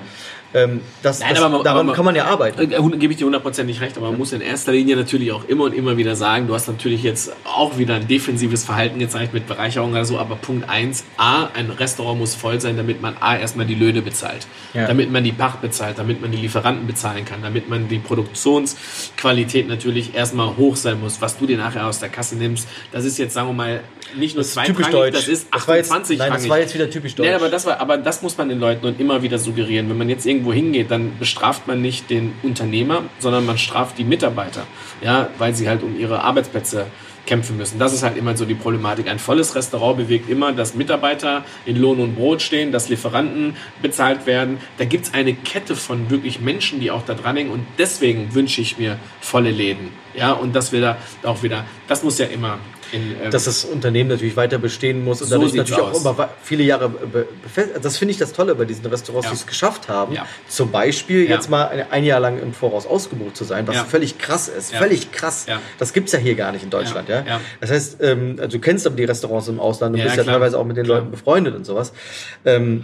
[0.54, 2.60] Ähm, das, Nein, das, aber man- daran man- kann man ja arbeiten.
[2.62, 5.64] Äh, Gebe ich dir hundertprozentig recht, aber man muss in erster Linie natürlich auch immer
[5.66, 9.47] und immer wieder sagen, du hast natürlich jetzt auch wieder ein defensives Verhalten gezeigt mit
[9.47, 13.38] Bereicherung oder so, aber Punkt eins: A, ein Restaurant muss voll sein, damit man A,
[13.38, 14.88] erstmal die Löhne bezahlt, Ja.
[14.88, 19.68] damit man die Pacht bezahlt, damit man die Lieferanten bezahlen kann, damit man die Produktionsqualität
[19.68, 22.68] natürlich erstmal hoch sein muss, was du dir nachher aus der Kasse nimmst.
[22.91, 23.82] Das ist jetzt, sagen wir mal,
[24.18, 25.16] nicht nur ist typisch deutsch.
[25.16, 27.28] das ist Das war jetzt- 28 nein, das war jetzt wieder typisch deutsch.
[27.30, 29.89] Nee, aber das war, aber das muss man den Leuten und immer wieder suggerieren.
[29.89, 34.04] Wenn man jetzt irgendwo hingeht, dann bestraft man nicht den Unternehmer, sondern man straft die
[34.04, 34.66] Mitarbeiter,
[35.02, 36.88] ja, weil sie halt um ihre Arbeitsplätze
[37.28, 37.78] kämpfen müssen.
[37.78, 39.08] Das ist halt immer so die Problematik.
[39.08, 44.26] Ein volles Restaurant bewegt immer, dass Mitarbeiter in Lohn und Brot stehen, dass Lieferanten bezahlt
[44.26, 44.58] werden.
[44.80, 48.34] Da gibt es eine Kette von wirklich Menschen, die auch da dran hängen und deswegen
[48.34, 49.89] wünsche ich mir volle Läden.
[50.16, 52.58] Ja, und dass wir auch wieder, das muss ja immer
[52.92, 56.02] in, ähm, dass das Unternehmen natürlich weiter bestehen muss und So dadurch natürlich auch aus.
[56.02, 57.84] über viele Jahre be- befestigt.
[57.86, 59.32] Das finde ich das Tolle bei diesen Restaurants, Ja.
[59.32, 60.26] die es geschafft haben, Ja.
[60.48, 61.36] zum Beispiel Ja.
[61.36, 64.74] jetzt mal ein, Jahr lang im Voraus ausgebucht zu sein, was völlig krass ist.
[64.76, 65.46] Völlig krass.
[65.48, 65.60] Ja.
[65.78, 67.08] Das gibt es ja hier gar nicht in Deutschland.
[67.10, 67.24] Ja.
[67.26, 67.42] Ja.
[67.60, 70.24] Das heißt, ähm, also du kennst aber die Restaurants im Ausland, du Ja, bist ja
[70.24, 71.00] teilweise auch mit den Klar.
[71.00, 71.94] Leuten befreundet und sowas.
[72.46, 72.84] Ähm,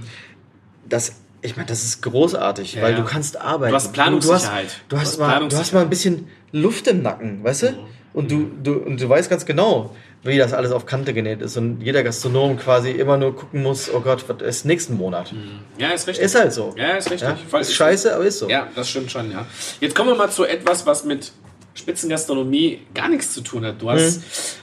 [0.88, 2.98] das, ich meine, das ist großartig, Ja, weil ja.
[3.00, 3.72] du kannst arbeiten.
[3.72, 4.66] Du hast Planungssicherheit.
[4.66, 7.44] Du hast, du Du hast, hast mal, du hast mal ein bisschen Luft im Nacken,
[7.44, 7.74] weißt du?
[8.14, 11.58] Und du, du, und du weißt ganz genau, wie das alles auf Kante genäht ist.
[11.58, 15.34] Und jeder Gastronom quasi immer nur gucken muss, oh Gott, was ist nächsten Monat?
[15.78, 16.26] ja, ist richtig.
[16.26, 16.74] Ist halt so.
[16.78, 17.30] Ja, ist richtig.
[17.52, 17.60] Ja?
[17.60, 18.50] Ist scheiße, aber ist so.
[18.50, 19.46] Ja, das stimmt schon, ja.
[19.80, 21.32] Jetzt kommen wir mal zu etwas, was mit
[21.76, 23.82] Spitzengastronomie gar nichts zu tun hat.
[23.82, 24.22] Du hast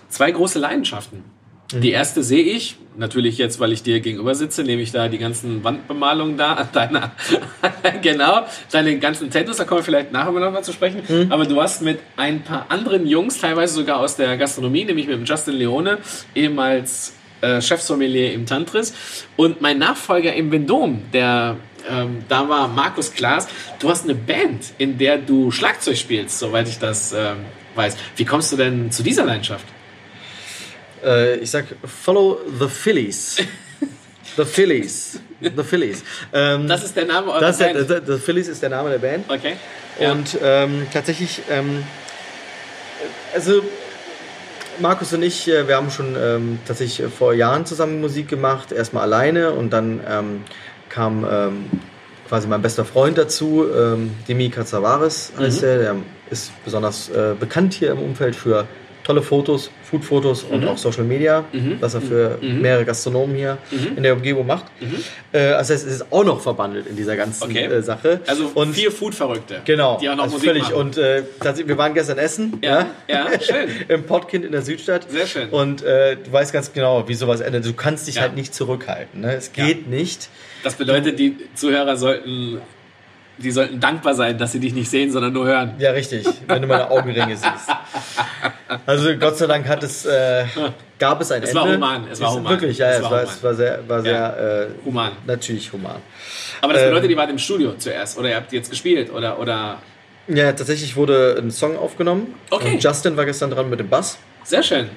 [0.08, 1.22] zwei große Leidenschaften.
[1.82, 5.18] Die erste sehe ich, natürlich jetzt, weil ich dir gegenüber sitze, nehme ich da die
[5.18, 7.12] ganzen Wandbemalungen da an deiner,
[8.02, 11.02] genau, deine ganzen Tattoos, da kommen wir vielleicht nachher noch mal zu sprechen.
[11.30, 15.16] Aber du hast mit ein paar anderen Jungs, teilweise sogar aus der Gastronomie, nämlich mit
[15.16, 15.98] dem Justin Leone,
[16.34, 18.94] ehemals äh, Chefsommelier im Tantris
[19.36, 21.56] und mein Nachfolger im Vendôme, der
[21.90, 23.46] ähm, da war Markus Klaas.
[23.78, 27.36] Du hast eine Band, in der du Schlagzeug spielst, soweit ich das ähm,
[27.74, 27.96] weiß.
[28.16, 29.66] Wie kommst du denn zu dieser Leidenschaft?
[31.04, 33.36] Äh, ich sag, follow the Phillies.
[34.36, 35.20] The Phillies.
[35.40, 36.02] The Phillies.
[36.32, 37.88] Ähm, Das ist der Name eurer das Band?
[37.88, 39.30] der, the, the Phillies ist der Name der Band.
[39.30, 39.52] Okay.
[40.00, 40.10] Ja.
[40.10, 41.84] Und ähm, tatsächlich, ähm,
[43.32, 43.62] also
[44.80, 49.04] Markus und ich, äh, wir haben schon ähm, tatsächlich vor Jahren zusammen Musik gemacht, erstmal
[49.04, 50.42] alleine und dann ähm,
[50.88, 51.66] kam ähm,
[52.28, 53.66] quasi mein bester Freund dazu,
[54.26, 55.68] Demi Katsavares heißt Mhm.
[55.68, 55.96] er, der
[56.30, 58.66] ist besonders äh, bekannt hier im Umfeld für
[59.04, 60.68] tolle Fotos, Food-Fotos und Mhm.
[60.68, 61.44] auch Social Media,
[61.80, 63.58] was er für mehrere Gastronomen hier
[63.96, 64.64] in der Umgebung macht.
[65.32, 67.64] Äh, also es ist auch noch verbandelt in dieser ganzen Okay.
[67.66, 68.20] äh, Sache.
[68.26, 69.60] Also und vier Food-Verrückte.
[69.64, 70.62] Genau, Die auch noch also Musik völlig.
[70.64, 70.74] machen.
[70.74, 71.22] Und äh,
[71.66, 72.58] wir waren gestern essen.
[72.62, 73.68] Ja, ja, schön.
[73.88, 75.10] Im Pottkind in der Südstadt.
[75.10, 75.50] Sehr schön.
[75.50, 77.64] Und äh, du weißt ganz genau, wie sowas endet.
[77.66, 78.22] Du kannst dich Ja.
[78.22, 79.20] halt nicht zurückhalten.
[79.20, 79.34] Ne?
[79.34, 80.28] Es geht nicht.
[80.62, 82.58] Das bedeutet, die Zuhörer sollten,
[83.38, 85.74] die sollten dankbar sein, dass sie dich nicht sehen, sondern nur hören.
[85.78, 87.68] Ja, richtig, wenn du meine Augenringe siehst.
[88.86, 90.44] Also Gott sei Dank hat es, äh,
[90.98, 91.60] gab es ein Es Ende.
[91.62, 92.52] war human, es war human.
[92.52, 93.34] Wirklich, ja, Es es, war war, human.
[93.34, 95.12] es war sehr, war sehr äh, Human.
[95.26, 95.96] natürlich human.
[96.60, 97.10] Aber das bedeutet, Ähm.
[97.10, 99.78] ihr wart im Studio zuerst oder ihr habt jetzt gespielt oder, oder
[100.28, 102.34] Ja, tatsächlich wurde ein Song aufgenommen.
[102.50, 102.74] Okay.
[102.74, 104.18] Und Justin war gestern dran mit dem Bass.
[104.44, 104.88] sehr schön.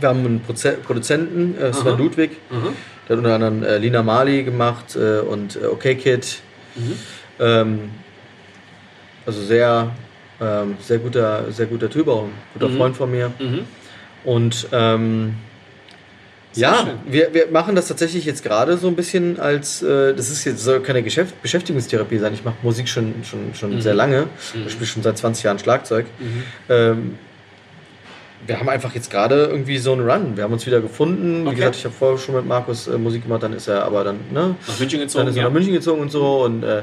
[0.00, 1.96] Wir haben einen Proze Produzenten, äh, Sven Aha.
[1.98, 6.38] Ludwig, der hat unter anderem äh, Lina Mali gemacht äh, und äh, OK Kid.
[6.74, 6.98] Mhm.
[7.40, 7.90] Ähm,
[9.26, 9.90] also sehr,
[10.40, 12.76] ähm, sehr guter, sehr guter Typ, auch ein guter Mhm.
[12.76, 13.32] Freund von mir.
[13.38, 13.60] Mhm.
[14.24, 15.34] Und ähm,
[16.54, 17.12] ja, schön.
[17.12, 20.62] wir, wir machen das tatsächlich jetzt gerade so ein bisschen als, äh, das ist jetzt
[20.62, 22.32] soll keine Geschäft Beschäftigungstherapie sein.
[22.32, 23.80] Ich mache Musik schon, schon, schon Mhm.
[23.80, 24.28] sehr lange.
[24.66, 26.06] Ich spiele schon seit 20 Jahren Schlagzeug.
[26.68, 27.18] Ähm,
[28.46, 30.36] wir haben einfach jetzt gerade irgendwie so einen Run.
[30.36, 31.44] Wir haben uns wieder gefunden.
[31.44, 31.56] Wie Okay.
[31.56, 34.16] gesagt, ich habe vorher schon mit Markus äh, Musik gemacht, dann ist er aber dann,
[34.32, 34.56] ne?
[34.66, 35.28] Nach München Dann gezogen.
[35.28, 35.48] ist er ja.
[35.48, 36.44] nach München gezogen und so.
[36.44, 36.82] Und äh,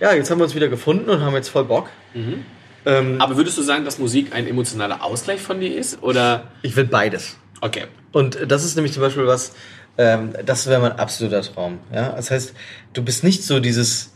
[0.00, 1.88] ja, jetzt haben wir uns wieder gefunden und haben jetzt voll Bock.
[2.14, 2.44] Mhm.
[2.86, 6.02] Ähm, Aber würdest du sagen, dass Musik ein emotionaler Ausgleich von dir ist?
[6.02, 7.36] Oder ich will beides.
[7.60, 7.84] okay.
[8.12, 9.52] Und das ist nämlich zum Beispiel was,
[9.98, 11.78] ähm, das wäre mein absoluter Traum.
[11.92, 12.10] Ja?
[12.12, 12.54] Das heißt,
[12.94, 14.12] du bist nicht so dieses,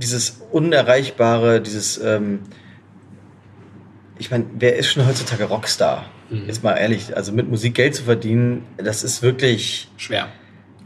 [0.00, 2.40] dieses Unerreichbare, dieses, ähm,
[4.18, 6.06] ich meine, wer ist schon heutzutage Rockstar?
[6.46, 10.28] Jetzt mal ehrlich, also mit Musik Geld zu verdienen, das ist wirklich, Schwer.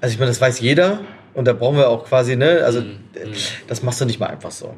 [0.01, 1.01] also ich meine, das weiß jeder
[1.35, 2.99] und da brauchen wir auch quasi, ne, also Mhm.
[3.67, 4.75] das machst du nicht mal einfach so.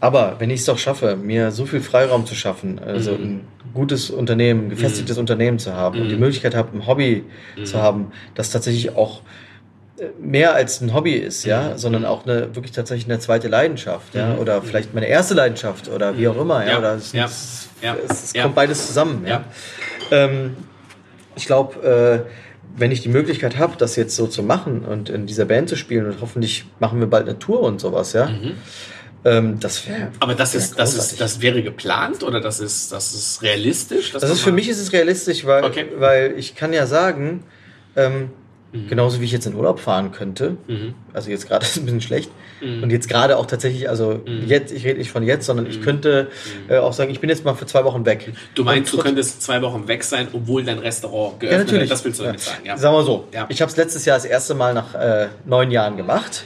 [0.00, 3.24] Aber wenn ich es doch schaffe, mir so viel Freiraum zu schaffen, also Mhm.
[3.24, 7.24] ein gutes Unternehmen, ein gefestigtes Unternehmen zu haben und die Möglichkeit habe, ein Hobby
[7.64, 9.20] zu haben, das tatsächlich auch
[10.20, 14.36] mehr als ein Hobby ist, ja, sondern auch eine wirklich tatsächlich eine zweite Leidenschaft, ja,
[14.36, 17.68] oder vielleicht meine erste Leidenschaft oder wie auch immer, ja, Ja, oder es, ja, es,
[18.24, 19.44] es kommt beides zusammen, ja.
[20.10, 20.56] Ähm,
[21.36, 22.30] ich glaube, äh,
[22.76, 25.76] wenn ich die Möglichkeit habe, das jetzt so zu machen und in dieser Band zu
[25.76, 28.30] spielen und hoffentlich machen wir bald eine Tour und sowas, ja,
[29.24, 29.98] ähm, das wäre.
[29.98, 30.06] Mhm.
[30.20, 34.12] Aber das wär ist, das ist, das wäre geplant oder das ist, das ist realistisch?
[34.12, 35.86] Das ist für mich ist es realistisch, weil, Okay.
[35.96, 37.42] weil ich kann ja sagen,
[37.96, 38.30] ähm,
[38.72, 38.86] Mhm.
[38.88, 40.56] genauso wie ich jetzt in Urlaub fahren könnte,
[41.14, 42.82] also jetzt gerade ist es ein bisschen schlecht Mhm.
[42.82, 46.26] und jetzt gerade auch tatsächlich, also jetzt, ich rede nicht von jetzt, sondern ich könnte
[46.68, 48.26] äh, auch sagen, ich bin jetzt mal für zwei Wochen weg.
[48.26, 48.32] Mhm.
[48.56, 51.82] Du meinst, Und du könntest zwei Wochen weg sein, obwohl dein Restaurant Ja, geöffnet natürlich.
[51.82, 51.92] wird.
[51.92, 52.46] Das willst du damit ja.
[52.50, 52.76] sagen, ja.
[52.76, 53.28] Sagen wir so.
[53.32, 53.46] Ja.
[53.48, 56.44] Ich habe es letztes Jahr das erste Mal nach äh, neun Jahren gemacht.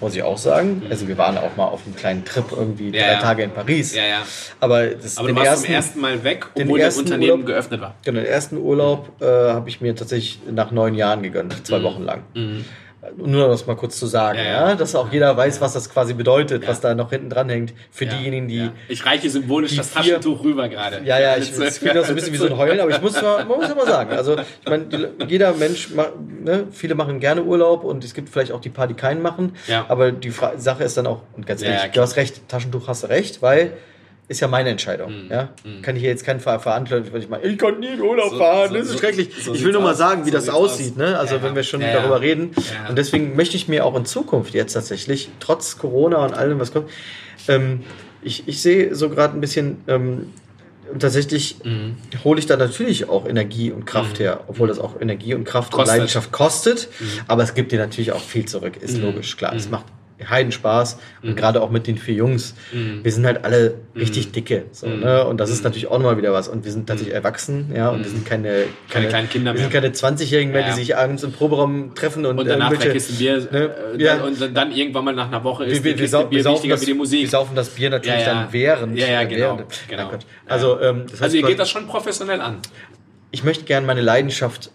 [0.00, 0.82] Muss ich auch sagen.
[0.88, 3.18] Also wir waren auch mal auf einem kleinen Trip irgendwie Ja, drei ja.
[3.20, 3.94] Tage in Paris.
[3.96, 4.22] Ja, ja.
[4.60, 7.80] Aber, das, Aber du warst ersten, zum ersten Mal weg, obwohl das Unternehmen Urlaub- geöffnet
[7.80, 7.94] war.
[8.04, 11.64] Genau, den ersten Urlaub äh, habe ich mir tatsächlich nach neun Jahren gegönnt, Mhm.
[11.64, 12.22] zwei Wochen lang.
[13.16, 14.74] Nur um das mal kurz zu sagen, Ja, ja, ja.
[14.74, 18.04] dass auch jeder weiß, was das quasi bedeutet, was da noch hinten dran hängt, für
[18.04, 18.72] Ja, diejenigen, die ja.
[18.88, 21.00] Ich reiche symbolisch das vier- Taschentuch rüber gerade.
[21.04, 23.20] Ja, ja, ich, klingt auch so ein bisschen wie so ein Heulen, aber ich muss
[23.20, 24.10] mal, man muss ja mal sagen.
[24.12, 24.86] Also, ich meine,
[25.28, 25.88] jeder Mensch,
[26.42, 29.54] ne, viele machen gerne Urlaub und es gibt vielleicht auch die paar, die keinen machen.
[29.66, 29.86] Ja.
[29.88, 32.48] Aber die Fra Sache ist dann auch, und ganz Ja, ehrlich, ja, du hast recht,
[32.48, 33.72] Taschentuch hast du recht, weil
[34.28, 35.24] ist ja meine Entscheidung.
[35.24, 35.30] Mhm.
[35.30, 35.48] Ja?
[35.82, 38.30] Kann ich hier jetzt keinen ver verantworten, wenn ich meine, ich kann nie in Urlaub
[38.30, 39.30] So- fahren, so- das ist so- schrecklich.
[39.52, 40.96] ich will nur mal sagen, wie das aussieht, aus.
[40.98, 41.18] ne?
[41.18, 42.50] Also, Ja, wenn wir schon ja, darüber reden.
[42.56, 42.88] Ja.
[42.90, 46.72] Und deswegen möchte ich mir auch in Zukunft jetzt tatsächlich, trotz Corona und allem, was
[46.72, 46.90] kommt,
[47.48, 47.80] ähm,
[48.22, 50.32] ich, ich sehe so gerade ein bisschen, ähm,
[50.92, 51.96] und tatsächlich Mhm.
[52.24, 55.72] hole ich da natürlich auch Energie und Kraft her, obwohl das auch Energie und Kraft
[55.72, 55.94] und Kostet.
[55.96, 56.88] Leidenschaft kostet.
[57.28, 59.52] Aber es gibt dir natürlich auch viel zurück, ist logisch, klar.
[59.52, 59.58] Mhm.
[59.58, 59.84] Es macht
[60.28, 60.98] Heidenspaß.
[61.22, 62.54] Und gerade auch mit den vier Jungs.
[62.72, 64.64] Wir sind halt alle richtig dicke.
[64.72, 65.24] So, ne?
[65.26, 66.48] Und das ist natürlich auch nochmal wieder was.
[66.48, 67.88] Und wir sind tatsächlich erwachsen, ja.
[67.90, 69.80] Und wir sind keine, Keine kleinen Kinder Wir sind mehr.
[69.82, 73.38] keine 20-Jährigen mehr, Ja, die sich abends im Proberaum treffen und, Und danach verkissen Bier
[73.50, 73.70] ne?
[73.96, 74.22] äh, Ja.
[74.22, 76.42] und dann- dann irgendwann mal nach einer Woche ist wir, wir, wir, sau wir, Bier
[76.42, 77.20] saufen wichtiger das, wie die Musik.
[77.22, 78.98] wir saufen das Bier natürlich Ja, dann während.
[78.98, 80.10] Ja, ja, äh, genau, während genau.
[80.46, 82.58] Also, ähm, das heißt, also ihr geht das schon professionell an.
[83.30, 84.70] ich möchte gerne meine Leidenschaft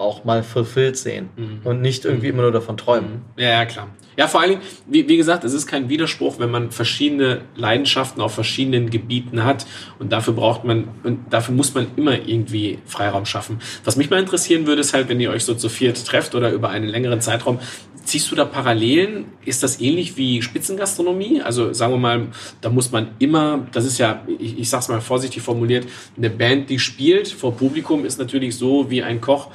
[0.00, 1.60] auch mal fulfilled sehen Mhm.
[1.64, 3.22] und nicht irgendwie immer nur davon träumen.
[3.36, 3.88] Ja, ja, klar.
[4.16, 8.20] Ja, vor allen Dingen, wie, wie gesagt, es ist kein Widerspruch, wenn man verschiedene Leidenschaften
[8.20, 9.66] auf verschiedenen Gebieten hat
[9.98, 13.60] und dafür braucht man, und dafür muss man immer irgendwie Freiraum schaffen.
[13.84, 16.50] Was mich mal interessieren würde, ist halt, wenn ihr euch so zu viert trefft oder
[16.50, 17.60] über einen längeren Zeitraum,
[18.04, 19.26] ziehst du da Parallelen?
[19.44, 21.42] Ist das ähnlich wie Spitzengastronomie?
[21.42, 22.28] Also sagen wir mal,
[22.60, 25.86] da muss man immer, das ist ja, ich, ich sag's mal vorsichtig formuliert,
[26.16, 29.48] eine Band, die spielt vor Publikum, ist natürlich so wie ein Koch,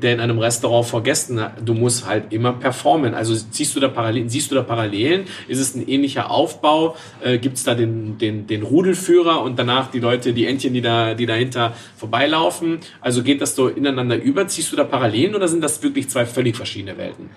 [0.00, 3.14] der in einem Restaurant vor Gästen, du musst halt immer performen.
[3.14, 5.24] Also ziehst du da Parallelen, siehst du da Parallelen?
[5.48, 6.96] Ist es ein ähnlicher Aufbau?
[7.22, 10.80] Äh, Gibt es da den, den, den Rudelführer und danach die Leute, die Entchen, die
[10.80, 12.78] da, die dahinter vorbeilaufen?
[13.00, 14.46] Also geht das so ineinander über?
[14.48, 17.30] Ziehst du da Parallelen oder sind das wirklich zwei völlig verschiedene Welten?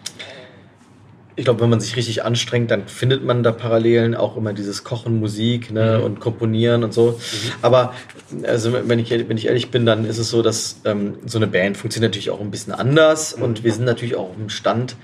[1.38, 4.84] Ich glaube, wenn man sich richtig anstrengt, dann findet man da Parallelen, auch immer dieses
[4.84, 7.20] Kochen, Musik ne, und Komponieren und so.
[7.62, 7.94] Aber
[8.44, 11.48] also wenn ich, wenn ich ehrlich bin, dann ist es so, dass ähm, so eine
[11.48, 14.96] Band funktioniert natürlich auch ein bisschen anders und wir sind natürlich auch im Stand,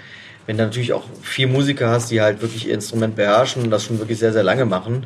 [0.48, 3.86] wenn du natürlich auch vier Musiker hast, die halt wirklich ihr Instrument beherrschen und das
[3.86, 5.06] schon wirklich sehr, sehr lange machen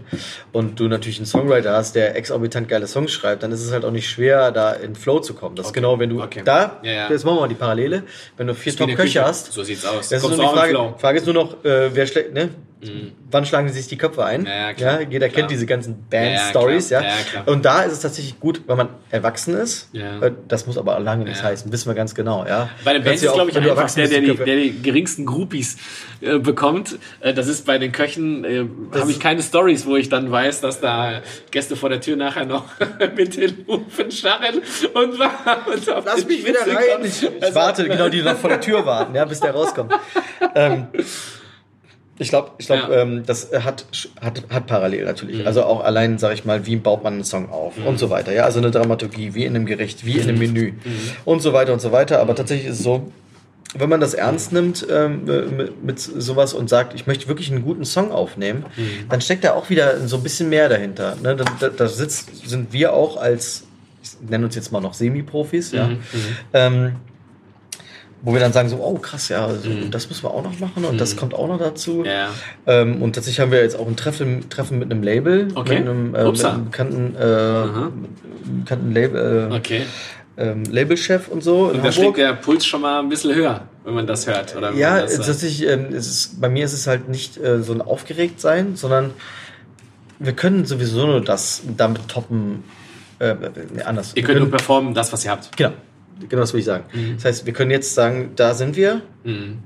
[0.51, 3.85] und du natürlich einen Songwriter hast, der exorbitant geile Songs schreibt, dann ist es halt
[3.85, 5.55] auch nicht schwer, da in Flow zu kommen.
[5.55, 6.41] Das ist genau, wenn du Okay.
[6.45, 7.09] da, Ja, ja.
[7.09, 8.03] jetzt machen wir mal die Parallele,
[8.37, 10.09] wenn du vier der Top-Köche hast, So sieht's aus.
[10.09, 10.93] das ist nur die Frage.
[10.97, 12.49] Frage ist nur noch, äh, wer schlägt, ne?
[13.31, 14.45] Wann schlagen sie sich die Köpfe ein?
[14.45, 15.01] Ja, ja, klar.
[15.01, 15.39] jeder Klar.
[15.39, 17.01] kennt diese ganzen Band-Stories, ja.
[17.47, 19.89] Und da ist es tatsächlich gut, wenn man erwachsen ist.
[19.91, 20.19] Ja.
[20.21, 22.69] Äh, Das muss aber lange nichts heißen, wissen wir ganz genau, ja.
[22.83, 25.24] Bei den Bands Kannst du ist, glaube ich, einfach der, der, die, der die geringsten
[25.25, 25.77] Groupies
[26.21, 26.97] äh, bekommt.
[27.19, 28.65] Äh, das ist bei den Köchen, äh,
[28.99, 31.21] habe ich keine Stories, wo ich dann weiß, dass da
[31.51, 32.65] Gäste vor der Tür nachher noch
[33.17, 34.61] mit den Hufen scharren
[34.93, 35.13] und,
[35.73, 36.75] und auf Lass mich wieder rein.
[36.93, 37.05] kommen.
[37.05, 39.93] Ich, ich Also- warte, genau, die noch vor der Tür warten, ja, bis der rauskommt.
[40.55, 40.87] ähm,
[42.17, 43.01] ich glaube, ich glaub, Ja.
[43.01, 43.85] ähm, das hat,
[44.21, 45.45] hat, hat parallel natürlich.
[45.45, 48.31] Also auch allein, sage ich mal, wie baut man einen Song auf und so weiter.
[48.31, 50.73] Ja, also eine Dramaturgie, wie in einem Gericht, wie in einem Menü
[51.25, 52.21] und so weiter und so weiter.
[52.21, 53.11] Aber tatsächlich ist es so,
[53.77, 57.63] wenn man das ernst nimmt ähm, mit, mit sowas und sagt, ich möchte wirklich einen
[57.63, 58.65] guten Song aufnehmen,
[59.09, 61.15] dann steckt da auch wieder so ein bisschen mehr dahinter.
[61.21, 61.35] Ne?
[61.35, 63.63] Da, da, da sitzt, sind wir auch als,
[64.01, 65.89] ich nenne uns jetzt mal noch Semi-Profis, ja,
[66.53, 66.95] ähm,
[68.21, 70.83] wo wir dann sagen so, oh krass, ja, also, das müssen wir auch noch machen
[70.85, 72.03] und das kommt auch noch dazu.
[72.03, 72.29] Ja.
[72.65, 75.79] Ähm, und tatsächlich haben wir jetzt auch ein Treffen, Treffen mit einem Label, Okay.
[75.79, 79.81] mit einem, äh, mit einem bekannten, äh, bekannten Label, äh, Okay.
[80.37, 83.93] Ähm, Labelchef und so Und da schlägt der Puls schon mal ein bisschen höher, wenn
[83.93, 84.55] man das hört.
[84.55, 87.61] Oder Ja, das, äh, tatsächlich, ähm, es ist, bei mir ist es halt nicht äh,
[87.63, 89.11] so ein aufgeregt sein, sondern
[90.19, 92.63] wir können sowieso nur das damit toppen,
[93.19, 93.35] äh,
[93.73, 94.11] nee, anders.
[94.15, 95.55] ihr könnt nur können- performen, das, was ihr habt.
[95.57, 95.71] Genau,
[96.29, 96.83] genau das will ich sagen.
[97.15, 99.01] Das heißt, wir können jetzt sagen, da sind wir.
[99.23, 99.59] Mhm.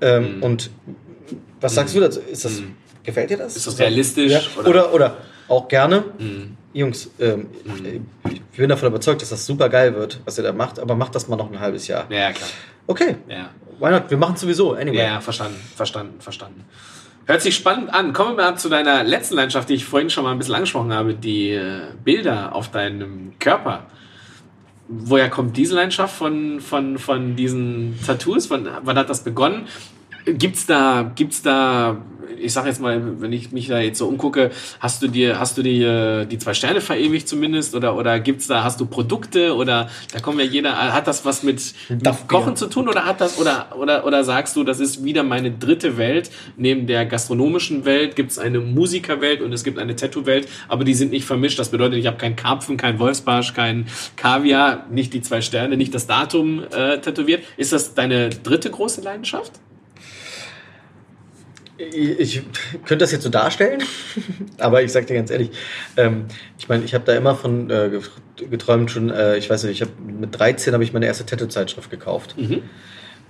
[0.00, 0.70] Ähm, Und
[1.60, 2.20] was sagst du dazu?
[2.20, 2.62] Ist das,
[3.02, 3.56] gefällt dir das?
[3.56, 4.40] Ist das realistisch, Ja.
[4.60, 4.68] oder?
[4.68, 4.94] Oder?
[4.94, 5.16] oder,
[5.48, 6.04] auch gerne.
[6.76, 6.80] Mhm.
[6.80, 7.46] Jungs, ähm,
[8.30, 11.14] ich bin davon überzeugt, dass das super geil wird, was ihr da macht, aber macht
[11.14, 12.06] das mal noch ein halbes Jahr.
[12.10, 12.48] Ja, klar.
[12.86, 13.50] Okay, Ja.
[13.80, 14.10] why not?
[14.10, 14.98] Wir machen es sowieso, anyway.
[14.98, 16.64] Ja, ja, verstanden, verstanden, verstanden.
[17.26, 18.12] Hört sich spannend an.
[18.12, 20.92] Kommen wir mal zu deiner letzten Leidenschaft, die ich vorhin schon mal ein bisschen angesprochen
[20.92, 23.86] habe, die äh, Bilder auf deinem Körper.
[24.88, 28.48] Woher kommt diese Leidenschaft von, von, von diesen Tattoos?
[28.50, 29.66] Wann, wann hat das begonnen?
[30.26, 31.98] Gibt's da, gibt's da,
[32.38, 34.50] ich sag jetzt mal, wenn ich mich da jetzt so umgucke,
[34.80, 38.64] hast du dir, hast du dir die zwei Sterne verewigt zumindest oder, oder gibt's da,
[38.64, 42.28] hast du Produkte oder da kommen ja jeder, hat das was mit, mit.
[42.28, 45.52] Kochen zu tun oder hat das, oder, oder, oder sagst du, das ist wieder meine
[45.52, 50.82] dritte Welt, neben der gastronomischen Welt gibt's eine Musikerwelt und es gibt eine Tattoo-Welt, aber
[50.82, 53.86] die sind nicht vermischt, das bedeutet, ich habe keinen Karpfen, kein Wolfsbarsch, kein
[54.16, 57.44] Kaviar, nicht die zwei Sterne, nicht das Datum äh, tätowiert.
[57.56, 59.52] Ist das deine dritte große Leidenschaft?
[61.78, 62.42] Ich,
[62.86, 63.82] könnte das jetzt so darstellen,
[64.58, 65.50] aber ich sag dir ganz ehrlich,
[65.96, 66.24] ähm,
[66.58, 68.00] ich meine, ich habe da immer von äh,
[68.50, 71.90] geträumt schon, äh, ich weiß nicht, ich habe mit 13 habe ich meine erste Tattoo-Zeitschrift
[71.90, 72.34] gekauft.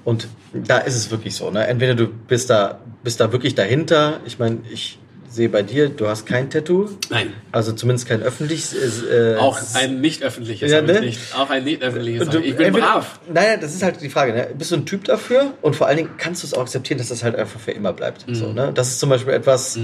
[0.05, 1.67] Und da ist es wirklich so, ne?
[1.67, 4.21] Entweder du bist da, bist da wirklich dahinter.
[4.25, 5.01] Ich meine, ich
[5.37, 6.89] sehe bei dir, du hast kein Tattoo.
[7.11, 7.33] Nein.
[7.53, 8.75] Also zumindest kein öffentliches.
[9.05, 11.01] Äh, Auch ein nicht öffentliches Ja, ne?
[11.01, 11.21] nicht.
[11.37, 12.29] Auch ein nicht öffentliches.
[12.29, 12.57] Du- ich.
[12.57, 13.21] Bin entweder- brav.
[13.33, 14.33] Naja, das ist halt die Frage.
[14.33, 14.49] Ne?
[14.59, 15.55] Bist du ein Typ dafür?
[15.63, 17.93] Und vor allen Dingen kannst du es auch akzeptieren, dass das halt einfach für immer
[17.93, 18.27] bleibt.
[18.29, 18.35] Mhm.
[18.35, 18.73] So, ne?
[18.75, 19.79] Das ist zum Beispiel etwas,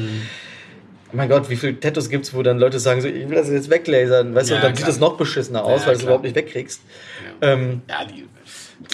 [1.13, 3.69] mein Gott, wie viele Tattoos gibt's, wo dann Leute sagen, so, ich will das jetzt
[3.69, 4.87] weglasern, weißt du, Ja, und dann klar.
[4.87, 6.81] sieht das noch beschissener aus, Ja, weil du es überhaupt nicht wegkriegst.
[7.43, 8.25] Ähm, Ja, die,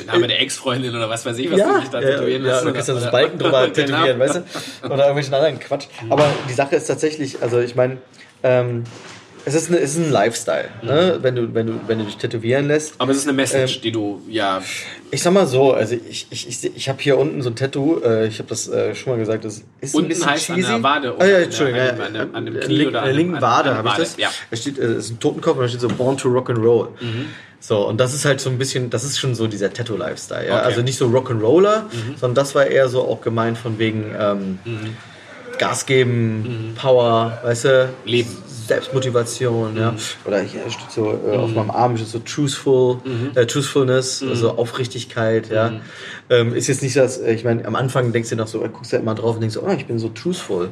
[0.06, 2.52] Name der Ex-Freundin oder was weiß ich, was ja, du dich da ja, tätowieren ja,
[2.52, 2.64] lässt.
[2.66, 3.74] du kannst ja so Balken drüber Genau.
[3.74, 4.86] tätowieren, weißt du?
[4.86, 5.86] Oder irgendwelchen anderen Quatsch.
[6.08, 7.98] Aber die Sache ist tatsächlich, also ich meine,
[8.42, 8.84] ähm,
[9.44, 11.18] es ist, eine, es ist ein Lifestyle, ne?
[11.22, 12.94] wenn, du, wenn, du, wenn du dich tätowieren lässt.
[12.98, 14.62] Aber es ist eine Message, Ähm, die du, ja,
[15.10, 18.00] Ich sag mal so, also ich, ich, ich, ich habe hier unten so ein Tattoo,
[18.04, 20.56] äh, ich habe das äh, schon mal gesagt, das ist ein Unten bisschen heißt an
[20.56, 20.68] cheesy.
[20.68, 22.60] der Wade Ah, oder ja, an der- Entschuldigung, an ja, dem- an dem- an äh,
[22.60, 24.16] Knie oder an äh, dem- linken an- Wade an der habe ich das.
[24.18, 24.28] ja.
[24.50, 26.58] Da steht, äh, es ist ein Totenkopf und da steht so Born to Rock and
[26.58, 26.88] Roll.
[27.00, 27.26] Mhm.
[27.60, 30.46] So, und das ist halt so ein bisschen, das ist schon so dieser Tattoo-Lifestyle.
[30.46, 30.58] Ja?
[30.58, 30.64] Okay.
[30.66, 31.82] Also nicht so Rock'n'Roller,
[32.20, 34.58] sondern das war eher so auch gemeint von wegen ähm,
[35.58, 37.88] Gas geben, Power, weißt du?
[38.04, 38.36] Leben.
[38.68, 39.94] Selbstmotivation, ja.
[40.26, 42.98] Oder hier steht so äh, auf meinem Arm steht so truthful,
[43.34, 45.72] äh, truthfulness, also Aufrichtigkeit, ja.
[46.28, 48.68] Ähm, ist jetzt nicht das, äh, ich meine, am Anfang denkst du noch so, äh,
[48.68, 50.68] guckst du halt immer drauf und denkst so, oh, ich bin so truthful.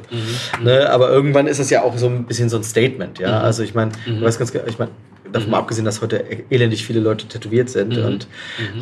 [0.61, 0.87] Ne?
[0.91, 3.39] Aber irgendwann ist das ja auch so ein bisschen so ein Statement, ja.
[3.39, 4.91] Also ich meine, du weißt ganz genau, ich meine,
[5.31, 8.27] davon mal abgesehen, dass heute elendig viele Leute tätowiert sind und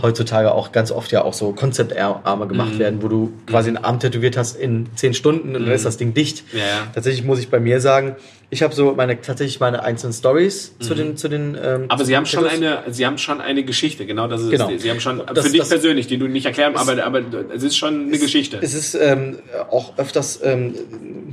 [0.01, 3.99] heutzutage auch ganz oft ja auch so Konzeptarme gemacht werden, wo du quasi einen Arm
[3.99, 6.43] tätowiert hast in zehn Stunden und dann ist das Ding dicht.
[6.53, 6.87] Ja.
[6.93, 8.15] Tatsächlich muss ich bei mir sagen,
[8.51, 11.57] ich habe so meine tatsächlich meine einzelnen Stories zu den zu den.
[11.61, 11.85] Ähm, Mhm.
[11.89, 14.69] Aber sie haben schon eine, sie haben schon eine Geschichte, genau das ist Genau.
[14.77, 17.21] Sie haben schon, Das- für dich persönlich, die du nicht erklären, aber, aber
[17.53, 18.59] es ist schon eine Geschichte.
[18.61, 19.37] Es ist ähm,
[19.71, 20.73] auch öfters, ähm,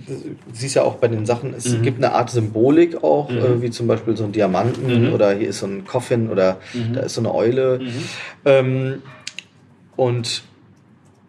[0.06, 1.82] du siehst ja auch bei den Sachen, es Mhm.
[1.82, 5.12] gibt eine Art Symbolik auch, äh, wie zum Beispiel so ein Diamanten Mhm.
[5.12, 6.58] oder hier ist so ein Coffin oder
[6.94, 7.78] da ist so eine Eule.
[7.80, 7.92] Mhm.
[8.46, 9.02] Ähm,
[9.96, 10.42] und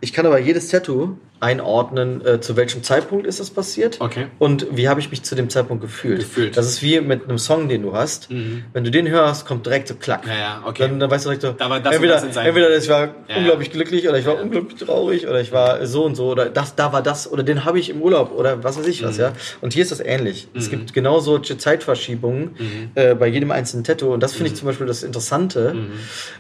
[0.01, 4.28] ich kann aber jedes Tattoo einordnen, äh, zu welchem Zeitpunkt ist das passiert Okay.
[4.40, 6.20] und wie habe ich mich zu dem Zeitpunkt gefühlt.
[6.20, 6.57] Gefühlt.
[6.57, 8.30] Das ist wie mit einem Song, den du hast.
[8.30, 10.26] Wenn du den hörst, kommt direkt so klack.
[10.26, 10.84] Ja, ja, okay.
[10.84, 13.38] Dann, dann weißt du direkt so, Da war das entweder, das entweder ich war Ja,
[13.38, 16.76] unglaublich glücklich oder ich war unglaublich traurig oder ich war so und so oder das,
[16.76, 19.06] da war das oder den habe ich im Urlaub oder was weiß ich Mhm.
[19.07, 19.34] was, ja.
[19.61, 20.48] Und hier ist das ähnlich.
[20.56, 22.91] Es gibt genau solche Zeitverschiebungen Mhm.
[22.95, 25.74] äh, bei jedem einzelnen Tattoo und das finde ich zum Beispiel das Interessante.
[25.74, 25.91] Mhm.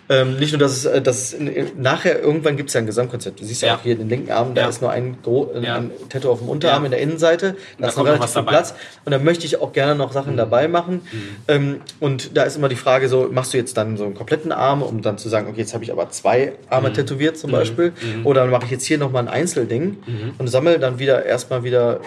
[0.09, 1.35] Ähm, nicht nur, dass es, äh, dass es
[1.77, 3.39] nachher irgendwann gibt es ja ein Gesamtkonzept.
[3.41, 5.75] Du siehst ja, auch hier den linken Arm, da ist nur ein, gro Ja.
[5.75, 6.85] ein Tattoo auf dem Unterarm Ja.
[6.85, 7.55] in der Innenseite.
[7.77, 8.51] Da ist noch relativ viel dabei.
[8.51, 8.73] Platz.
[9.03, 11.01] Und da möchte ich auch gerne noch Sachen dabei machen.
[11.47, 14.51] Ähm, und da ist immer die Frage so, machst du jetzt dann so einen kompletten
[14.51, 17.91] Arm, um dann zu sagen, okay, jetzt habe ich aber zwei Arme tätowiert zum Beispiel.
[18.23, 19.97] Oder dann mache ich jetzt hier nochmal ein Einzelding
[20.37, 21.99] und sammle dann wieder erstmal wieder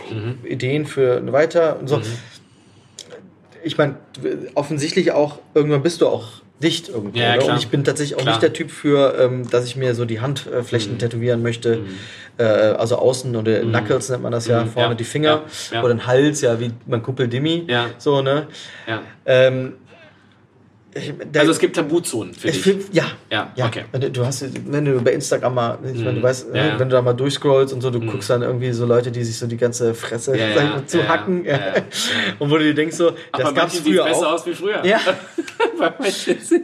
[0.44, 2.00] Ideen für weiter und so.
[3.64, 3.96] Ich meine,
[4.54, 7.18] offensichtlich auch, irgendwann bist du auch dicht irgendwo.
[7.18, 7.50] Ja, klar.
[7.54, 8.34] Und ich bin tatsächlich auch Klar.
[8.34, 11.80] nicht der Typ für, ähm, dass ich mir so die Handflächen tätowieren möchte.
[12.38, 14.70] Äh, also außen oder Knuckles nennt man das ja, Mhm.
[14.70, 14.94] vorne Ja.
[14.94, 15.28] die Finger
[15.70, 15.76] Ja.
[15.76, 15.84] Ja.
[15.84, 17.64] oder den Hals, ja, wie mein Kumpel Dimi.
[17.68, 17.86] Ja.
[17.98, 18.46] So, ne?
[18.86, 19.02] ja.
[19.26, 19.74] Ähm,
[20.94, 22.62] ich, der, Also es gibt Tabuzonen für ich dich.
[22.62, 23.04] find, ja.
[23.30, 23.84] Ja, okay.
[24.12, 24.42] Du hast,
[24.72, 26.78] wenn du bei Instagram mal, ich meine, du weißt, Ja, ja.
[26.78, 29.36] wenn du da mal durchscrollst und so, du guckst dann irgendwie so Leute, die sich
[29.36, 31.08] so die ganze Fresse Ja, ja, zu ja, ja.
[31.10, 31.44] hacken.
[31.44, 31.74] Ja, ja.
[32.38, 34.32] Und wo du dir denkst so, Aber das gab es manche sieht früher besser auch.
[34.32, 34.82] aus wie früher.
[34.86, 34.98] Ja.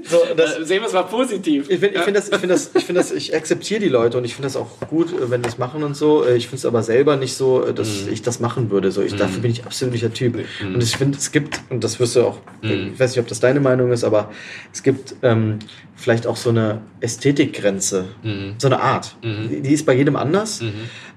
[0.05, 1.69] So, das- Äh, Sehen wir es mal positiv.
[1.71, 4.19] Ich finde ich find das, ich finde das, ich finde das, ich akzeptiere die Leute
[4.19, 6.25] und ich finde das auch gut, äh, wenn die es machen und so.
[6.25, 8.13] Äh, Ich finde es aber selber nicht so, dass Mhm.
[8.13, 8.91] ich das machen würde.
[8.91, 10.37] So, ich, dafür bin ich absolut nicht der Typ.
[10.63, 12.93] Und ich finde, es gibt, und das wirst du auch, Mhm.
[12.95, 14.31] ich weiß nicht, ob das deine Meinung ist, aber
[14.73, 15.59] es gibt ähm,
[15.97, 18.55] vielleicht auch so eine Ästhetikgrenze, Mhm.
[18.59, 19.17] so eine Art.
[19.23, 20.63] Die, die ist bei jedem anders.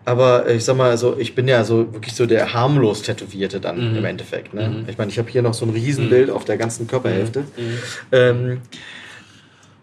[0.06, 3.60] Aber äh, ich sag mal, also ich bin ja so wirklich so der harmlos Tätowierte
[3.60, 3.98] dann Mhm.
[3.98, 4.54] im Endeffekt.
[4.54, 4.86] Ne?
[4.88, 7.44] Ich meine, ich habe hier noch so ein Riesenbild auf der ganzen Körperhälfte.
[8.12, 8.62] Ähm,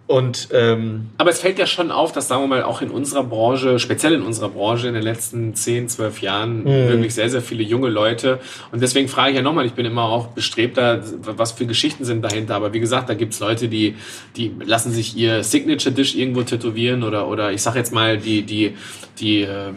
[0.09, 3.25] und ähm, Aber es fällt ja schon auf, dass, sagen wir mal, auch in unserer
[3.25, 7.63] Branche, speziell in unserer Branche, in den letzten 10, 12 Jahren wirklich sehr, sehr viele
[7.63, 8.39] junge Leute.
[8.73, 12.21] Und deswegen frage ich ja nochmal, ich bin immer auch bestrebter, was für Geschichten sind
[12.23, 12.57] dahinter.
[12.57, 13.95] Aber wie gesagt, da gibt's Leute, die,
[14.37, 18.75] die lassen sich ihr Signature-Dish irgendwo tätowieren oder, oder ich sag jetzt mal, die, die,
[19.19, 19.77] die, ähm,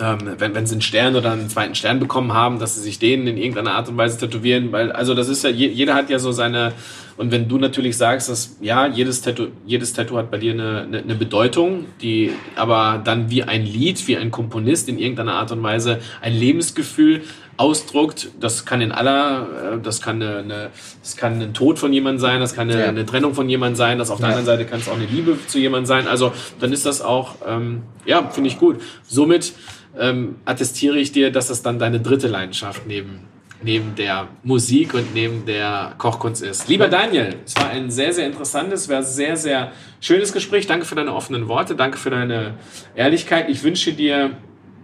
[0.00, 2.98] ähm, wenn, wenn sie einen Stern oder einen zweiten Stern bekommen haben, dass sie sich
[2.98, 6.10] den in irgendeiner Art und Weise tätowieren, weil, also das ist ja, je, jeder hat
[6.10, 6.72] ja so seine,
[7.16, 10.82] und wenn du natürlich sagst, dass, ja, jedes Tattoo, jedes Tattoo hat bei dir eine,
[10.82, 15.50] eine, eine Bedeutung, die aber dann wie ein Lied, wie ein Komponist in irgendeiner Art
[15.52, 17.22] und Weise ein Lebensgefühl
[17.58, 20.70] ausdruckt, das kann in aller, äh, das kann eine, eine
[21.02, 22.88] das kann ein Tod von jemand sein, das kann eine, Ja.
[22.88, 24.34] eine Trennung von jemand sein, das auf der Ja.
[24.36, 26.06] anderen Seite kann es auch eine Liebe zu jemand sein.
[26.06, 28.76] Also dann ist das auch, ähm, ja, finde ich gut.
[29.08, 29.54] Somit
[29.98, 33.20] ähm, attestiere ich dir, dass das dann deine dritte Leidenschaft neben,
[33.62, 36.68] neben der Musik und neben der Kochkunst ist.
[36.68, 40.66] Lieber Daniel, es war ein sehr, sehr interessantes, es war sehr, sehr schönes Gespräch.
[40.66, 42.54] Danke für deine offenen Worte, danke für deine
[42.94, 43.48] Ehrlichkeit.
[43.48, 44.36] Ich wünsche dir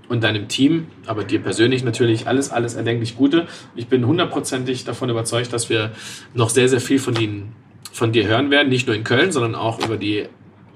[0.09, 3.47] und deinem Team, aber dir persönlich natürlich alles, alles erdenklich Gute.
[3.75, 5.93] Ich bin hundertprozentig davon überzeugt, dass wir
[6.35, 7.55] noch sehr, sehr viel von Ihnen,
[7.93, 10.27] von dir hören werden, nicht nur in Köln, sondern auch über die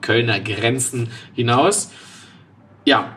[0.00, 1.90] Kölner Grenzen hinaus.
[2.86, 3.15] Ja,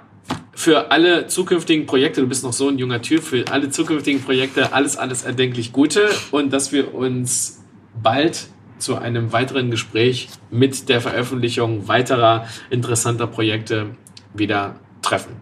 [0.60, 4.73] für alle zukünftigen Projekte, du bist noch so ein junger Typ, für alle zukünftigen Projekte
[4.73, 7.64] alles, alles erdenklich Gute und dass wir uns
[8.03, 13.91] bald zu einem weiteren Gespräch mit der Veröffentlichung weiterer interessanter Projekte
[14.34, 15.38] wieder treffen.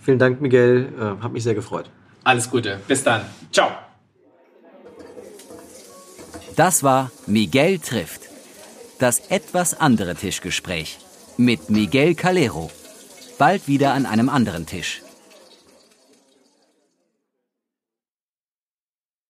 [0.00, 0.88] Vielen Dank, Miguel.
[0.98, 1.88] Äh, hat mich sehr gefreut.
[2.24, 2.80] Alles Gute.
[2.88, 3.22] Bis dann.
[3.52, 3.70] Ciao.
[6.56, 8.22] Das war Miguel trifft.
[8.98, 10.98] Das etwas andere Tischgespräch
[11.36, 12.72] mit Miguel Calero.
[13.42, 15.01] Bald wieder an einem anderen Tisch.